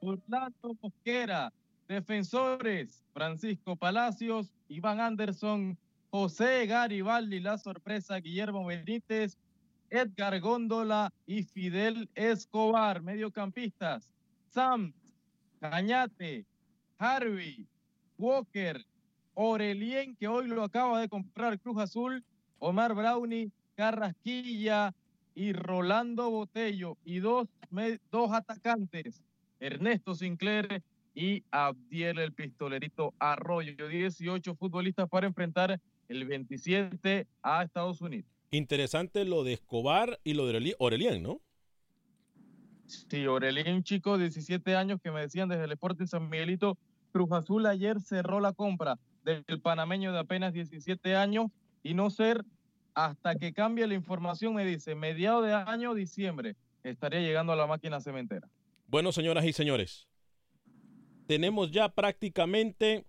Orlando 0.00 0.76
Mosquera, 0.82 1.52
defensores, 1.86 3.04
Francisco 3.14 3.76
Palacios, 3.76 4.52
Iván 4.68 5.00
Anderson, 5.00 5.78
José 6.10 6.66
Garibaldi, 6.66 7.38
la 7.38 7.58
sorpresa, 7.58 8.16
Guillermo 8.16 8.66
Benítez, 8.66 9.38
Edgar 9.88 10.40
Góndola 10.40 11.12
y 11.26 11.44
Fidel 11.44 12.10
Escobar, 12.16 13.02
mediocampistas, 13.02 14.10
Sam, 14.48 14.92
Cañate, 15.60 16.44
Harvey, 16.98 17.68
Walker, 18.22 18.84
Orelien, 19.34 20.14
que 20.16 20.28
hoy 20.28 20.46
lo 20.46 20.62
acaba 20.62 21.00
de 21.00 21.08
comprar 21.08 21.58
Cruz 21.58 21.78
Azul, 21.78 22.22
Omar 22.60 22.94
Brownie, 22.94 23.50
Carrasquilla 23.74 24.94
y 25.34 25.52
Rolando 25.52 26.30
Botello. 26.30 26.96
Y 27.04 27.18
dos, 27.18 27.48
dos 28.12 28.30
atacantes, 28.32 29.20
Ernesto 29.58 30.14
Sinclair 30.14 30.82
y 31.14 31.42
Abdiel 31.50 32.18
el 32.20 32.32
Pistolerito 32.32 33.12
Arroyo. 33.18 33.88
18 33.88 34.54
futbolistas 34.54 35.08
para 35.08 35.26
enfrentar 35.26 35.80
el 36.08 36.24
27 36.24 37.26
a 37.42 37.64
Estados 37.64 38.00
Unidos. 38.00 38.30
Interesante 38.52 39.24
lo 39.24 39.42
de 39.44 39.54
Escobar 39.54 40.20
y 40.22 40.34
lo 40.34 40.46
de 40.46 40.58
Oreli- 40.60 40.76
Orelien, 40.78 41.22
¿no? 41.22 41.40
Sí, 42.86 43.26
Orelien, 43.26 43.76
un 43.76 43.82
chico 43.82 44.18
de 44.18 44.24
17 44.24 44.76
años 44.76 45.00
que 45.02 45.10
me 45.10 45.20
decían 45.22 45.48
desde 45.48 45.64
el 45.64 45.72
Sporting 45.72 46.06
San 46.06 46.28
Miguelito, 46.28 46.76
Cruz 47.12 47.30
Azul 47.32 47.66
ayer 47.66 48.00
cerró 48.00 48.40
la 48.40 48.52
compra 48.52 48.98
del 49.24 49.60
panameño 49.60 50.12
de 50.12 50.18
apenas 50.18 50.52
17 50.52 51.14
años 51.14 51.50
y 51.82 51.94
no 51.94 52.10
ser 52.10 52.44
hasta 52.94 53.36
que 53.36 53.52
cambie 53.52 53.86
la 53.86 53.94
información, 53.94 54.54
me 54.54 54.64
dice, 54.64 54.94
mediado 54.94 55.42
de 55.42 55.54
año, 55.54 55.94
diciembre, 55.94 56.56
estaría 56.82 57.20
llegando 57.20 57.52
a 57.52 57.56
la 57.56 57.66
máquina 57.66 58.00
cementera. 58.00 58.48
Bueno, 58.88 59.12
señoras 59.12 59.44
y 59.44 59.52
señores, 59.52 60.08
tenemos 61.26 61.70
ya 61.70 61.88
prácticamente 61.88 63.06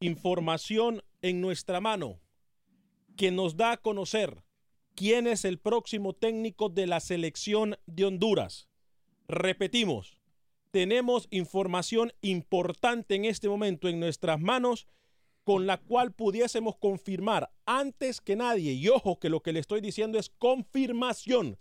información 0.00 1.02
en 1.22 1.40
nuestra 1.40 1.80
mano 1.80 2.20
que 3.16 3.30
nos 3.30 3.56
da 3.56 3.72
a 3.72 3.76
conocer 3.76 4.42
quién 4.94 5.26
es 5.26 5.44
el 5.44 5.58
próximo 5.58 6.12
técnico 6.12 6.68
de 6.68 6.86
la 6.86 7.00
selección 7.00 7.76
de 7.86 8.04
Honduras. 8.04 8.68
Repetimos, 9.28 10.18
tenemos 10.76 11.26
información 11.30 12.12
importante 12.20 13.14
en 13.14 13.24
este 13.24 13.48
momento 13.48 13.88
en 13.88 13.98
nuestras 13.98 14.38
manos 14.38 14.86
con 15.42 15.66
la 15.66 15.78
cual 15.78 16.12
pudiésemos 16.12 16.76
confirmar 16.76 17.50
antes 17.64 18.20
que 18.20 18.36
nadie, 18.36 18.74
y 18.74 18.86
ojo 18.90 19.18
que 19.18 19.30
lo 19.30 19.40
que 19.40 19.54
le 19.54 19.60
estoy 19.60 19.80
diciendo 19.80 20.18
es 20.18 20.28
confirmación, 20.28 21.58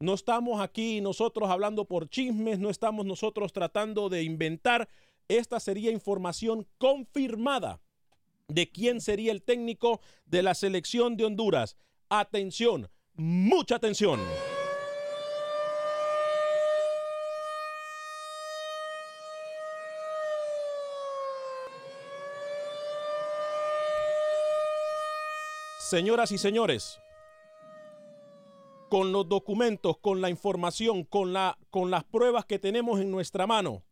no 0.00 0.14
estamos 0.14 0.62
aquí 0.62 1.02
nosotros 1.02 1.50
hablando 1.50 1.84
por 1.84 2.08
chismes, 2.08 2.58
no 2.58 2.70
estamos 2.70 3.04
nosotros 3.04 3.52
tratando 3.52 4.08
de 4.08 4.22
inventar. 4.22 4.88
Esta 5.28 5.60
sería 5.60 5.90
información 5.90 6.66
confirmada 6.78 7.82
de 8.48 8.70
quién 8.70 9.02
sería 9.02 9.32
el 9.32 9.42
técnico 9.42 10.00
de 10.24 10.42
la 10.42 10.54
selección 10.54 11.18
de 11.18 11.26
Honduras. 11.26 11.76
Atención, 12.08 12.88
mucha 13.12 13.74
atención. 13.76 14.20
Señoras 25.84 26.32
y 26.32 26.38
señores, 26.38 26.98
con 28.88 29.12
los 29.12 29.28
documentos, 29.28 29.98
con 29.98 30.22
la 30.22 30.30
información, 30.30 31.04
con, 31.04 31.34
la, 31.34 31.58
con 31.68 31.90
las 31.90 32.04
pruebas 32.04 32.46
que 32.46 32.58
tenemos 32.58 33.00
en 33.00 33.10
nuestra 33.10 33.46
mano 33.46 33.84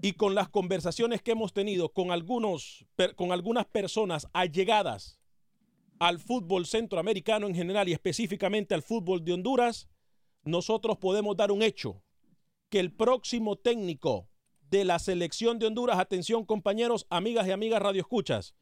y 0.00 0.14
con 0.14 0.34
las 0.34 0.48
conversaciones 0.48 1.20
que 1.20 1.32
hemos 1.32 1.52
tenido 1.52 1.90
con, 1.92 2.10
algunos, 2.10 2.86
con 3.16 3.32
algunas 3.32 3.66
personas 3.66 4.28
allegadas 4.32 5.20
al 5.98 6.20
fútbol 6.20 6.64
centroamericano 6.64 7.46
en 7.46 7.54
general 7.54 7.86
y 7.90 7.92
específicamente 7.92 8.74
al 8.74 8.80
fútbol 8.80 9.22
de 9.22 9.34
Honduras, 9.34 9.90
nosotros 10.42 10.96
podemos 10.96 11.36
dar 11.36 11.52
un 11.52 11.62
hecho, 11.62 12.02
que 12.70 12.80
el 12.80 12.94
próximo 12.94 13.56
técnico 13.56 14.30
de 14.70 14.86
la 14.86 14.98
selección 14.98 15.58
de 15.58 15.66
Honduras, 15.66 15.98
atención 15.98 16.46
compañeros, 16.46 17.06
amigas 17.10 17.46
y 17.46 17.50
amigas 17.50 17.82
radioescuchas, 17.82 18.54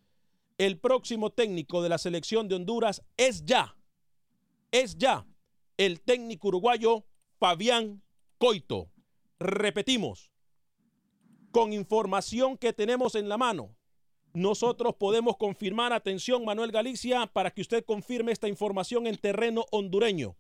el 0.61 0.79
próximo 0.79 1.31
técnico 1.31 1.83
de 1.83 1.89
la 1.89 1.97
selección 1.97 2.47
de 2.47 2.55
Honduras 2.55 3.03
es 3.17 3.47
ya, 3.47 3.79
es 4.71 4.99
ya 4.99 5.27
el 5.79 6.03
técnico 6.03 6.49
uruguayo 6.49 7.07
Fabián 7.39 8.03
Coito. 8.37 8.91
Repetimos, 9.39 10.31
con 11.51 11.73
información 11.73 12.59
que 12.59 12.75
tenemos 12.75 13.15
en 13.15 13.31
la 13.31 13.39
mano, 13.39 13.75
nosotros 14.35 14.97
podemos 14.97 15.39
confirmar, 15.39 15.95
atención 15.95 16.45
Manuel 16.45 16.73
Galicia, 16.73 17.27
para 17.27 17.51
que 17.53 17.63
usted 17.63 17.83
confirme 17.83 18.31
esta 18.31 18.47
información 18.47 19.07
en 19.07 19.17
terreno 19.17 19.65
hondureño. 19.71 20.37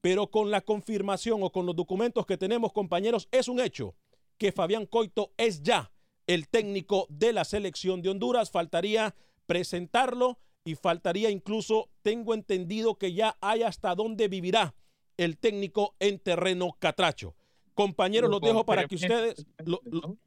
Pero 0.00 0.30
con 0.30 0.52
la 0.52 0.60
confirmación 0.60 1.42
o 1.42 1.50
con 1.50 1.66
los 1.66 1.74
documentos 1.74 2.24
que 2.24 2.38
tenemos, 2.38 2.72
compañeros, 2.72 3.26
es 3.32 3.48
un 3.48 3.58
hecho 3.58 3.96
que 4.38 4.52
Fabián 4.52 4.86
Coito 4.86 5.32
es 5.36 5.64
ya 5.64 5.90
el 6.28 6.46
técnico 6.46 7.08
de 7.10 7.32
la 7.32 7.44
selección 7.44 8.00
de 8.00 8.10
Honduras. 8.10 8.52
Faltaría 8.52 9.16
presentarlo 9.46 10.38
y 10.64 10.74
faltaría 10.74 11.30
incluso, 11.30 11.90
tengo 12.02 12.34
entendido 12.34 12.98
que 12.98 13.12
ya 13.12 13.36
hay 13.40 13.62
hasta 13.62 13.94
dónde 13.94 14.28
vivirá 14.28 14.74
el 15.16 15.38
técnico 15.38 15.94
en 16.00 16.18
terreno 16.18 16.76
catracho. 16.78 17.34
Compañeros, 17.74 18.30
los 18.30 18.40
dejo 18.40 18.64
para 18.64 18.86
que 18.86 18.96
ustedes, 18.96 19.46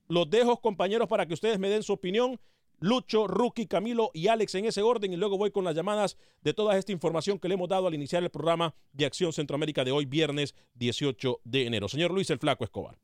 los 0.08 0.30
dejo 0.30 0.62
compañeros 0.62 1.08
para 1.08 1.26
que 1.26 1.34
ustedes 1.34 1.60
me 1.60 1.70
den 1.70 1.84
su 1.84 1.94
opinión. 1.94 2.40
Lucho, 2.82 3.28
Rookie, 3.28 3.68
Camilo 3.68 4.10
y 4.14 4.28
Alex 4.28 4.56
en 4.56 4.66
ese 4.66 4.82
orden 4.82 5.12
y 5.12 5.18
luego 5.18 5.38
voy 5.38 5.52
con 5.52 5.66
las 5.66 5.76
llamadas 5.76 6.16
de 6.42 6.54
toda 6.54 6.78
esta 6.78 6.94
información 6.94 7.38
que 7.38 7.50
le 7.50 7.56
hemos 7.56 7.68
dado 7.68 7.88
al 7.88 7.94
iniciar 7.94 8.24
el 8.24 8.30
programa 8.30 8.74
de 8.94 9.06
Acción 9.06 9.34
Centroamérica 9.34 9.84
de 9.84 9.92
hoy, 9.92 10.06
viernes 10.06 10.56
18 10.76 11.42
de 11.44 11.66
enero. 11.66 11.90
Señor 11.90 12.12
Luis 12.12 12.30
el 12.30 12.40
Flaco 12.40 12.64
Escobar. 12.64 12.98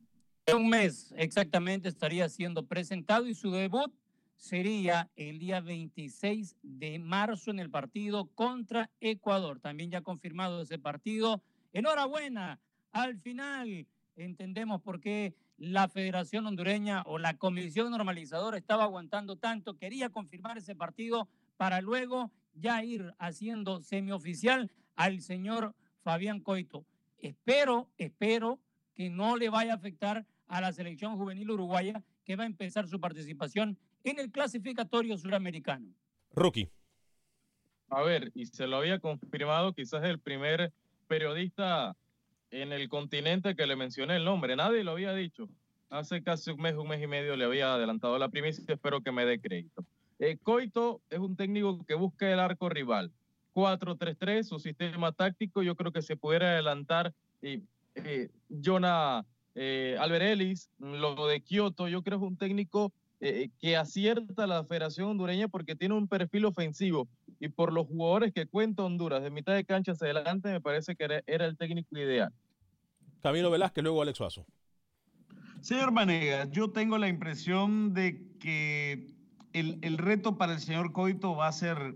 Un 0.53 0.69
mes 0.69 1.13
exactamente 1.17 1.89
estaría 1.89 2.29
siendo 2.29 2.65
presentado 2.67 3.27
y 3.27 3.35
su 3.35 3.51
debut 3.51 3.91
sería 4.35 5.09
el 5.15 5.39
día 5.39 5.61
26 5.61 6.57
de 6.61 6.99
marzo 6.99 7.51
en 7.51 7.59
el 7.59 7.69
partido 7.69 8.25
contra 8.35 8.89
Ecuador. 8.99 9.59
También 9.59 9.91
ya 9.91 10.01
confirmado 10.01 10.61
ese 10.61 10.79
partido. 10.79 11.41
Enhorabuena. 11.73 12.59
Al 12.91 13.17
final 13.17 13.87
entendemos 14.15 14.81
por 14.81 14.99
qué 15.01 15.33
la 15.57 15.87
Federación 15.87 16.45
Hondureña 16.45 17.03
o 17.05 17.17
la 17.17 17.37
Comisión 17.37 17.91
Normalizadora 17.91 18.57
estaba 18.57 18.83
aguantando 18.83 19.37
tanto, 19.37 19.77
quería 19.77 20.09
confirmar 20.09 20.57
ese 20.57 20.75
partido 20.75 21.27
para 21.57 21.81
luego 21.81 22.31
ya 22.53 22.83
ir 22.83 23.13
haciendo 23.19 23.81
semioficial 23.81 24.71
al 24.95 25.21
señor 25.21 25.75
Fabián 26.01 26.41
Coito. 26.41 26.85
Espero, 27.19 27.89
espero 27.97 28.59
que 28.93 29.09
no 29.09 29.37
le 29.37 29.49
vaya 29.49 29.73
a 29.73 29.75
afectar 29.75 30.25
a 30.47 30.61
la 30.61 30.71
selección 30.71 31.17
juvenil 31.17 31.51
uruguaya 31.51 32.03
que 32.23 32.35
va 32.35 32.43
a 32.43 32.47
empezar 32.47 32.87
su 32.87 32.99
participación 32.99 33.77
en 34.05 34.19
el 34.19 34.31
clasificatorio 34.31 35.17
suramericano. 35.17 35.87
Rookie. 36.33 36.69
A 37.89 38.01
ver, 38.03 38.31
y 38.35 38.45
se 38.45 38.67
lo 38.67 38.77
había 38.77 38.99
confirmado 38.99 39.73
quizás 39.73 40.03
el 40.03 40.19
primer 40.19 40.71
periodista 41.07 41.95
en 42.51 42.71
el 42.71 42.87
continente 42.87 43.55
que 43.55 43.67
le 43.67 43.75
mencioné 43.75 44.15
el 44.15 44.25
nombre. 44.25 44.55
Nadie 44.55 44.83
lo 44.83 44.91
había 44.91 45.13
dicho. 45.13 45.49
Hace 45.89 46.23
casi 46.23 46.51
un 46.51 46.61
mes, 46.61 46.75
un 46.75 46.87
mes 46.87 47.01
y 47.01 47.07
medio 47.07 47.35
le 47.35 47.45
había 47.45 47.73
adelantado 47.73 48.17
la 48.17 48.29
primicia. 48.29 48.63
Espero 48.67 49.01
que 49.01 49.11
me 49.11 49.25
dé 49.25 49.39
crédito. 49.39 49.83
Eh, 50.19 50.37
Coito 50.41 51.01
es 51.09 51.19
un 51.19 51.35
técnico 51.35 51.83
que 51.85 51.95
busca 51.95 52.31
el 52.31 52.39
arco 52.39 52.69
rival. 52.69 53.11
4-3-3, 53.53 54.43
su 54.43 54.59
sistema 54.59 55.11
táctico, 55.11 55.63
yo 55.63 55.75
creo 55.75 55.91
que 55.91 56.01
se 56.01 56.17
pudiera 56.17 56.51
adelantar. 56.51 57.13
Y, 57.41 57.63
eh, 57.95 58.29
Jonah 58.63 59.25
eh, 59.55 59.97
Ellis, 59.99 60.69
lo 60.79 61.27
de 61.27 61.41
Kioto, 61.41 61.87
yo 61.87 62.03
creo 62.03 62.19
que 62.19 62.25
es 62.25 62.31
un 62.31 62.37
técnico 62.37 62.91
eh, 63.27 63.51
que 63.59 63.75
acierta 63.75 64.45
la 64.45 64.63
Federación 64.65 65.09
Hondureña 65.09 65.47
porque 65.47 65.75
tiene 65.75 65.95
un 65.95 66.07
perfil 66.07 66.45
ofensivo 66.45 67.07
y 67.39 67.49
por 67.49 67.73
los 67.73 67.87
jugadores 67.87 68.33
que 68.33 68.45
cuenta 68.45 68.83
Honduras 68.83 69.23
de 69.23 69.31
mitad 69.31 69.53
de 69.53 69.65
cancha 69.65 69.93
hacia 69.93 70.05
adelante, 70.05 70.49
me 70.51 70.61
parece 70.61 70.95
que 70.95 71.23
era, 71.25 71.45
el 71.45 71.57
técnico 71.57 71.97
ideal. 71.97 72.31
Camilo 73.21 73.49
Velázquez, 73.49 73.83
luego 73.83 74.01
Alex 74.01 74.17
Suazo. 74.17 74.45
Señor 75.61 75.91
Manegas, 75.91 76.51
yo 76.51 76.69
tengo 76.69 76.99
la 76.99 77.07
impresión 77.07 77.95
de 77.95 78.21
que 78.39 79.15
el, 79.53 79.79
el, 79.81 79.97
reto 79.97 80.37
para 80.37 80.53
el 80.53 80.59
señor 80.59 80.91
Coito 80.91 81.35
va 81.35 81.47
a 81.47 81.51
ser 81.51 81.95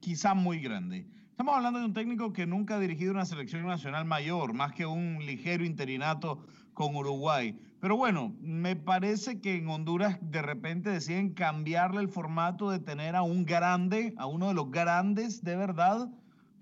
quizá 0.00 0.34
muy 0.34 0.60
grande. 0.60 1.08
Estamos 1.30 1.56
hablando 1.56 1.80
de 1.80 1.86
un 1.86 1.92
técnico 1.92 2.32
que 2.32 2.46
nunca 2.46 2.76
ha 2.76 2.80
dirigido 2.80 3.12
una 3.12 3.24
selección 3.24 3.66
nacional 3.66 4.04
mayor, 4.04 4.52
más 4.52 4.72
que 4.72 4.86
un 4.86 5.18
ligero 5.26 5.64
interinato 5.64 6.46
con 6.72 6.94
Uruguay. 6.94 7.58
Pero 7.80 7.96
bueno, 7.96 8.34
me 8.40 8.74
parece 8.74 9.40
que 9.40 9.54
en 9.56 9.68
Honduras 9.68 10.18
de 10.20 10.42
repente 10.42 10.90
deciden 10.90 11.32
cambiarle 11.32 12.00
el 12.00 12.08
formato 12.08 12.70
de 12.70 12.80
tener 12.80 13.14
a 13.14 13.22
un 13.22 13.44
grande, 13.44 14.14
a 14.16 14.26
uno 14.26 14.48
de 14.48 14.54
los 14.54 14.70
grandes 14.70 15.44
de 15.44 15.54
verdad, 15.54 16.10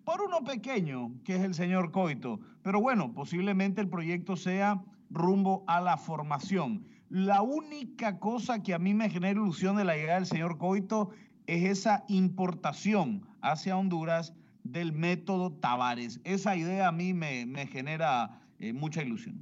por 0.05 0.21
uno 0.21 0.45
pequeño, 0.45 1.13
que 1.25 1.37
es 1.37 1.43
el 1.43 1.55
señor 1.55 1.91
Coito. 1.91 2.39
Pero 2.63 2.83
bueno, 2.83 3.15
posiblemente 3.15 3.81
el 3.81 3.89
proyecto 3.89 4.37
sea 4.37 4.85
rumbo 5.09 5.65
a 5.67 5.81
la 5.81 5.97
formación. 5.97 6.87
La 7.09 7.41
única 7.41 8.19
cosa 8.19 8.63
que 8.63 8.75
a 8.75 8.79
mí 8.79 8.93
me 8.93 9.09
genera 9.09 9.41
ilusión 9.41 9.77
de 9.77 9.85
la 9.85 9.97
llegada 9.97 10.19
del 10.19 10.27
señor 10.27 10.59
Coito 10.59 11.11
es 11.47 11.65
esa 11.65 12.05
importación 12.09 13.27
hacia 13.41 13.77
Honduras 13.77 14.35
del 14.65 14.93
método 14.93 15.53
Tavares. 15.53 16.21
Esa 16.25 16.57
idea 16.57 16.89
a 16.89 16.93
mí 16.93 17.15
me, 17.15 17.67
genera 17.69 18.41
eh, 18.59 18.75
mucha 18.75 19.03
ilusión. 19.03 19.41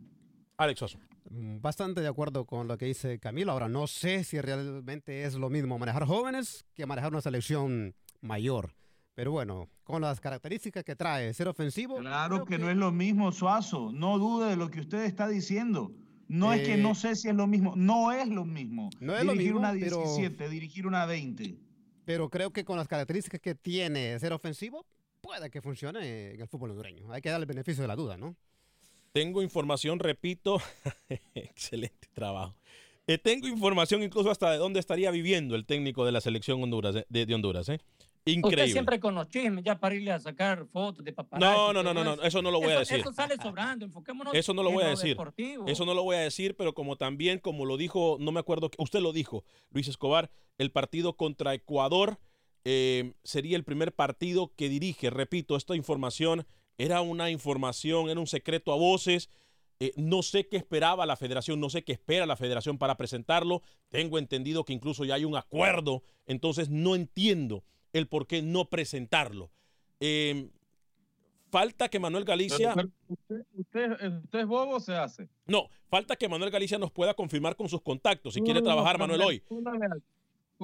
Alex 0.58 0.82
Oso. 0.82 0.98
Mm, 1.30 1.60
bastante 1.60 2.00
de 2.00 2.08
acuerdo 2.08 2.44
con 2.44 2.68
lo 2.68 2.76
que 2.76 2.86
dice 2.86 3.18
Camilo. 3.18 3.52
Ahora, 3.52 3.68
no 3.68 3.86
sé 3.86 4.24
si 4.24 4.40
realmente 4.40 5.24
es 5.24 5.34
lo 5.34 5.50
mismo 5.50 5.78
manejar 5.78 6.04
jóvenes 6.06 6.64
que 6.74 6.86
manejar 6.86 7.12
una 7.12 7.20
selección 7.20 7.94
mayor. 8.20 8.74
Pero 9.14 9.30
bueno, 9.30 9.68
con 9.84 10.02
las 10.02 10.20
características 10.20 10.82
que 10.84 10.96
trae 10.96 11.32
ser 11.34 11.48
ofensivo. 11.48 11.98
Claro 11.98 12.44
que, 12.44 12.58
no 12.58 12.68
es 12.68 12.76
lo 12.76 12.90
mismo, 12.90 13.30
Suazo. 13.30 13.92
No 13.92 14.18
dude 14.18 14.50
de 14.50 14.56
lo 14.56 14.70
que 14.70 14.80
usted 14.80 15.04
está 15.04 15.28
diciendo. 15.28 15.92
No 16.26 16.52
es 16.52 16.66
que 16.66 16.76
no 16.76 16.92
eh, 16.92 16.94
sé 16.96 17.14
si 17.14 17.28
es 17.28 17.34
lo 17.34 17.46
mismo. 17.46 17.74
No 17.76 18.10
es 18.10 18.28
lo 18.28 18.44
mismo. 18.44 18.90
No 18.98 19.16
es 19.16 19.22
dirigir 19.22 19.54
una 19.54 19.72
17, 19.72 20.48
dirigir 20.48 20.86
una 20.86 21.06
20. 21.06 21.56
Pero 22.04 22.28
creo 22.28 22.50
que 22.50 22.64
con 22.64 22.76
las 22.76 22.88
características 22.88 23.40
que 23.40 23.54
tiene 23.54 24.18
ser 24.18 24.32
ofensivo, 24.32 24.84
puede 25.20 25.50
que 25.50 25.62
funcione 25.62 26.32
en 26.32 26.40
el 26.40 26.48
fútbol 26.48 26.70
hondureño. 26.70 27.12
Hay 27.12 27.22
que 27.22 27.30
darle 27.30 27.44
el 27.44 27.48
beneficio 27.48 27.82
de 27.82 27.88
la 27.88 27.96
duda, 27.96 28.16
¿no? 28.16 28.36
Tengo 29.14 29.42
información, 29.42 30.00
repito, 30.00 30.60
excelente 31.36 32.08
trabajo. 32.12 32.56
Eh, 33.06 33.16
tengo 33.16 33.46
información 33.46 34.02
incluso 34.02 34.28
hasta 34.28 34.50
de 34.50 34.58
dónde 34.58 34.80
estaría 34.80 35.12
viviendo 35.12 35.54
el 35.54 35.66
técnico 35.66 36.04
de 36.04 36.10
la 36.10 36.20
selección 36.20 36.60
Honduras, 36.60 36.96
eh, 36.96 37.06
de, 37.08 37.32
Honduras. 37.32 37.68
¿eh? 37.68 37.78
Increíble. 38.24 38.64
Usted 38.64 38.72
siempre 38.72 38.98
con 38.98 39.14
los 39.14 39.28
chismes, 39.28 39.62
ya 39.62 39.78
para 39.78 39.94
irle 39.94 40.10
a 40.10 40.18
sacar 40.18 40.66
fotos 40.66 41.04
de 41.04 41.12
papá. 41.12 41.38
No, 41.38 41.72
no, 41.72 41.84
no, 41.84 41.94
no, 41.94 42.02
no, 42.02 42.20
eso 42.24 42.42
no 42.42 42.50
lo 42.50 42.58
voy 42.58 42.72
a 42.72 42.80
decir. 42.80 42.98
Eso 42.98 43.12
sale 43.12 43.36
sobrando, 43.36 43.84
enfoquémonos 43.84 44.34
Eso 44.34 44.52
no 44.52 44.64
lo 44.64 44.72
voy 44.72 44.82
a 44.82 44.88
decir. 44.88 45.16
Eso 45.64 45.84
no 45.86 45.94
lo 45.94 46.02
voy 46.02 46.16
a 46.16 46.20
decir, 46.20 46.56
pero 46.56 46.74
como 46.74 46.96
también, 46.96 47.38
como 47.38 47.66
lo 47.66 47.76
dijo, 47.76 48.16
no 48.18 48.32
me 48.32 48.40
acuerdo, 48.40 48.68
usted 48.78 48.98
lo 48.98 49.12
dijo, 49.12 49.44
Luis 49.70 49.86
Escobar, 49.86 50.32
el 50.58 50.72
partido 50.72 51.16
contra 51.16 51.54
Ecuador 51.54 52.18
sería 52.64 53.56
el 53.56 53.62
primer 53.62 53.94
partido 53.94 54.50
que 54.56 54.68
dirige. 54.68 55.10
Repito, 55.10 55.54
esta 55.54 55.76
información 55.76 56.48
era 56.78 57.00
una 57.00 57.30
información, 57.30 58.08
era 58.08 58.20
un 58.20 58.26
secreto 58.26 58.72
a 58.72 58.76
voces. 58.76 59.28
Eh, 59.80 59.92
no 59.96 60.22
sé 60.22 60.48
qué 60.48 60.56
esperaba 60.56 61.04
la 61.04 61.16
federación, 61.16 61.60
no 61.60 61.68
sé 61.68 61.82
qué 61.82 61.92
espera 61.92 62.26
la 62.26 62.36
federación 62.36 62.78
para 62.78 62.96
presentarlo. 62.96 63.62
Tengo 63.88 64.18
entendido 64.18 64.64
que 64.64 64.72
incluso 64.72 65.04
ya 65.04 65.14
hay 65.14 65.24
un 65.24 65.36
acuerdo, 65.36 66.02
entonces 66.26 66.70
no 66.70 66.94
entiendo 66.94 67.64
el 67.92 68.08
por 68.08 68.26
qué 68.26 68.42
no 68.42 68.68
presentarlo. 68.68 69.50
Em, 70.00 70.50
falta 71.50 71.88
que 71.88 71.98
Manuel 71.98 72.24
Galicia... 72.24 72.74
Usted, 73.56 73.92
es 74.32 74.46
bobo 74.46 74.80
se 74.80 74.94
hace? 74.94 75.28
No, 75.46 75.68
falta 75.88 76.16
que 76.16 76.28
Manuel 76.28 76.50
Galicia 76.50 76.78
nos 76.78 76.90
pueda 76.90 77.14
confirmar 77.14 77.56
con 77.56 77.68
sus 77.68 77.82
contactos 77.82 78.34
si 78.34 78.40
quiere 78.42 78.62
trabajar 78.62 78.98
Manuel 78.98 79.22
hoy. 79.22 79.42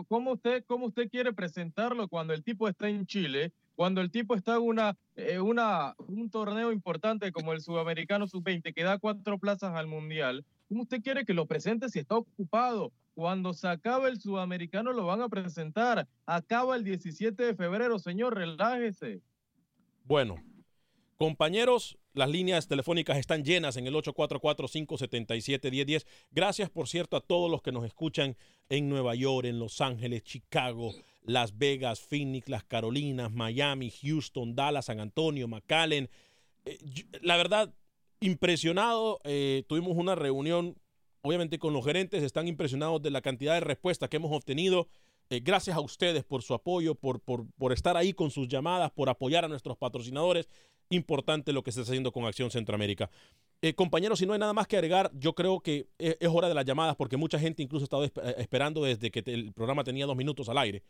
¿Cómo 0.08 0.32
usted, 0.32 0.64
¿Cómo 0.66 0.86
usted 0.86 1.08
quiere 1.10 1.32
presentarlo 1.32 2.08
cuando 2.08 2.32
el 2.32 2.42
tipo 2.44 2.68
está 2.68 2.88
en 2.88 3.06
Chile 3.06 3.52
cuando 3.80 4.02
el 4.02 4.10
tipo 4.10 4.34
está 4.34 4.56
en 4.56 4.78
eh, 5.16 5.40
una, 5.40 5.94
un 6.06 6.28
torneo 6.28 6.70
importante 6.70 7.32
como 7.32 7.54
el 7.54 7.62
Sudamericano 7.62 8.26
Sub-20, 8.26 8.74
que 8.74 8.82
da 8.82 8.98
cuatro 8.98 9.38
plazas 9.38 9.74
al 9.74 9.86
Mundial, 9.86 10.44
¿cómo 10.68 10.82
usted 10.82 11.00
quiere 11.00 11.24
que 11.24 11.32
lo 11.32 11.46
presente 11.46 11.88
si 11.88 11.98
está 11.98 12.16
ocupado? 12.16 12.92
Cuando 13.14 13.54
se 13.54 13.68
acabe 13.68 14.10
el 14.10 14.20
Sudamericano 14.20 14.92
lo 14.92 15.06
van 15.06 15.22
a 15.22 15.30
presentar. 15.30 16.06
Acaba 16.26 16.76
el 16.76 16.84
17 16.84 17.42
de 17.42 17.54
febrero, 17.54 17.98
señor, 17.98 18.34
relájese. 18.34 19.22
Bueno, 20.04 20.44
compañeros, 21.16 21.96
las 22.12 22.28
líneas 22.28 22.68
telefónicas 22.68 23.16
están 23.16 23.44
llenas 23.44 23.78
en 23.78 23.86
el 23.86 23.94
844-577-1010. 23.94 26.04
Gracias, 26.32 26.68
por 26.68 26.86
cierto, 26.86 27.16
a 27.16 27.22
todos 27.22 27.50
los 27.50 27.62
que 27.62 27.72
nos 27.72 27.86
escuchan 27.86 28.36
en 28.68 28.90
Nueva 28.90 29.14
York, 29.14 29.46
en 29.46 29.58
Los 29.58 29.80
Ángeles, 29.80 30.22
Chicago, 30.22 30.92
las 31.22 31.58
Vegas, 31.58 32.00
Phoenix, 32.00 32.48
Las 32.48 32.64
Carolinas, 32.64 33.30
Miami, 33.30 33.90
Houston, 33.90 34.54
Dallas, 34.54 34.86
San 34.86 35.00
Antonio, 35.00 35.46
McAllen. 35.48 36.08
Eh, 36.64 36.78
la 37.22 37.36
verdad, 37.36 37.74
impresionado. 38.20 39.20
Eh, 39.24 39.64
tuvimos 39.68 39.96
una 39.96 40.14
reunión, 40.14 40.76
obviamente, 41.22 41.58
con 41.58 41.72
los 41.72 41.84
gerentes. 41.84 42.22
Están 42.22 42.48
impresionados 42.48 43.02
de 43.02 43.10
la 43.10 43.20
cantidad 43.20 43.54
de 43.54 43.60
respuestas 43.60 44.08
que 44.08 44.16
hemos 44.16 44.32
obtenido. 44.32 44.88
Eh, 45.28 45.40
gracias 45.40 45.76
a 45.76 45.80
ustedes 45.80 46.24
por 46.24 46.42
su 46.42 46.54
apoyo, 46.54 46.94
por, 46.94 47.20
por, 47.20 47.46
por, 47.58 47.72
estar 47.72 47.96
ahí 47.96 48.12
con 48.12 48.30
sus 48.30 48.48
llamadas, 48.48 48.90
por 48.90 49.08
apoyar 49.08 49.44
a 49.44 49.48
nuestros 49.48 49.76
patrocinadores. 49.76 50.48
importante 50.90 51.52
lo 51.52 51.62
que 51.62 51.72
se 51.72 51.80
está 51.80 51.92
haciendo 51.92 52.12
con 52.12 52.24
Acción 52.24 52.50
Centroamérica. 52.50 53.10
Compañeros, 53.76 54.18
si 54.18 54.26
no 54.26 54.32
hay 54.32 54.38
nada 54.38 54.52
más 54.52 54.66
que 54.66 54.76
agregar, 54.76 55.10
yo 55.14 55.34
creo 55.34 55.60
que 55.60 55.86
es, 55.98 56.16
hora 56.28 56.48
de 56.48 56.54
las 56.54 56.64
llamadas 56.64 56.96
porque 56.96 57.16
mucha 57.16 57.38
gente 57.38 57.62
incluso 57.62 57.84
ha 57.84 57.86
estado 57.86 58.04
esp- 58.06 58.34
esperando 58.38 58.82
desde 58.82 59.10
que 59.10 59.22
el 59.26 59.52
programa 59.52 59.84
tenía 59.84 60.06
dos 60.06 60.16
minutos 60.16 60.48
al 60.48 60.58
aire. 60.58 60.82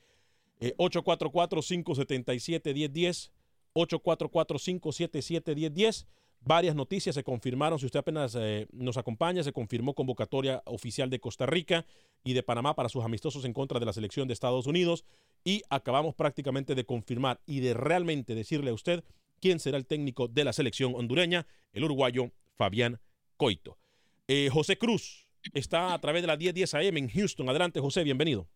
Eh, 0.61 0.75
844-577-1010, 0.77 3.31
844-577-1010. 3.75 6.07
Varias 6.43 6.75
noticias 6.75 7.15
se 7.15 7.23
confirmaron. 7.23 7.79
Si 7.79 7.87
usted 7.87 8.01
apenas 8.01 8.35
eh, 8.39 8.67
nos 8.73 8.97
acompaña, 8.97 9.43
se 9.43 9.53
confirmó 9.53 9.95
convocatoria 9.95 10.63
oficial 10.65 11.11
de 11.11 11.21
Costa 11.21 11.45
Rica 11.45 11.85
y 12.25 12.33
de 12.33 12.43
Panamá 12.43 12.75
para 12.75 12.89
sus 12.89 13.05
amistosos 13.05 13.45
en 13.45 13.53
contra 13.53 13.79
de 13.79 13.85
la 13.85 13.93
selección 13.93 14.27
de 14.27 14.35
Estados 14.35 14.67
Unidos. 14.67 15.05
Y 15.45 15.63
acabamos 15.69 16.15
prácticamente 16.15 16.75
de 16.75 16.85
confirmar 16.85 17.41
y 17.45 17.61
de 17.61 17.75
realmente 17.75 18.35
decirle 18.35 18.71
a 18.71 18.75
usted 18.75 19.05
quién 19.41 19.59
será 19.59 19.77
el 19.77 19.87
técnico 19.87 20.29
de 20.29 20.45
la 20.45 20.53
selección 20.53 20.95
hondureña, 20.95 21.47
el 21.73 21.85
uruguayo 21.85 22.31
Fabián 22.57 23.01
Coito. 23.37 23.79
Eh, 24.29 24.49
José 24.51 24.79
Cruz 24.79 25.27
está 25.55 25.93
a 25.93 26.01
través 26.01 26.23
de 26.23 26.29
la 26.29 26.37
1010 26.37 26.75
AM 26.75 26.97
en 26.97 27.09
Houston. 27.09 27.49
Adelante, 27.49 27.81
José, 27.81 28.05
bienvenido. 28.05 28.49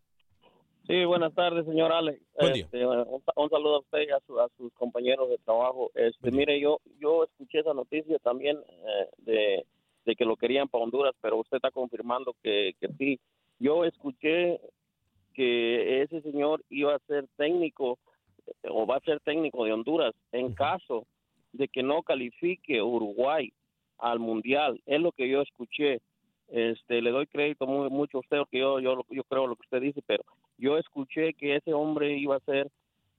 Sí, 0.86 1.04
buenas 1.06 1.34
tardes, 1.34 1.64
señor 1.64 1.92
Alex. 1.92 2.20
Buen 2.38 2.52
día. 2.52 2.64
Este, 2.64 2.86
un, 2.86 3.22
un 3.36 3.50
saludo 3.50 3.76
a 3.76 3.80
usted 3.80 4.00
y 4.06 4.10
a, 4.10 4.20
su- 4.26 4.38
a 4.38 4.48
sus 4.56 4.72
compañeros 4.74 5.30
de 5.30 5.38
trabajo. 5.38 5.90
Este, 5.94 6.30
mire, 6.30 6.60
yo 6.60 6.78
yo 7.00 7.24
escuché 7.24 7.60
esa 7.60 7.72
noticia 7.72 8.18
también 8.18 8.58
eh, 8.58 9.08
de, 9.18 9.66
de 10.04 10.14
que 10.14 10.24
lo 10.26 10.36
querían 10.36 10.68
para 10.68 10.84
Honduras, 10.84 11.14
pero 11.22 11.38
usted 11.38 11.56
está 11.56 11.70
confirmando 11.70 12.34
que, 12.42 12.74
que 12.80 12.88
sí. 12.98 13.18
Yo 13.58 13.84
escuché 13.84 14.60
que 15.32 16.02
ese 16.02 16.20
señor 16.20 16.62
iba 16.68 16.94
a 16.94 16.98
ser 17.06 17.26
técnico 17.36 17.98
o 18.68 18.86
va 18.86 18.96
a 18.96 19.00
ser 19.00 19.20
técnico 19.20 19.64
de 19.64 19.72
Honduras 19.72 20.14
en 20.32 20.52
caso 20.54 21.06
de 21.52 21.66
que 21.68 21.82
no 21.82 22.02
califique 22.02 22.82
Uruguay 22.82 23.50
al 23.98 24.18
mundial. 24.18 24.82
Es 24.84 25.00
lo 25.00 25.12
que 25.12 25.28
yo 25.30 25.40
escuché. 25.40 26.00
Este, 26.48 27.00
le 27.00 27.10
doy 27.10 27.26
crédito 27.26 27.66
muy, 27.66 27.88
mucho 27.88 28.18
a 28.18 28.20
usted 28.20 28.36
porque 28.36 28.58
yo, 28.58 28.78
yo 28.78 29.00
yo 29.08 29.24
creo 29.24 29.46
lo 29.46 29.56
que 29.56 29.62
usted 29.62 29.80
dice, 29.80 30.02
pero 30.06 30.22
yo 30.58 30.78
escuché 30.78 31.34
que 31.34 31.56
ese 31.56 31.72
hombre 31.72 32.16
iba 32.16 32.36
a 32.36 32.40
ser 32.40 32.70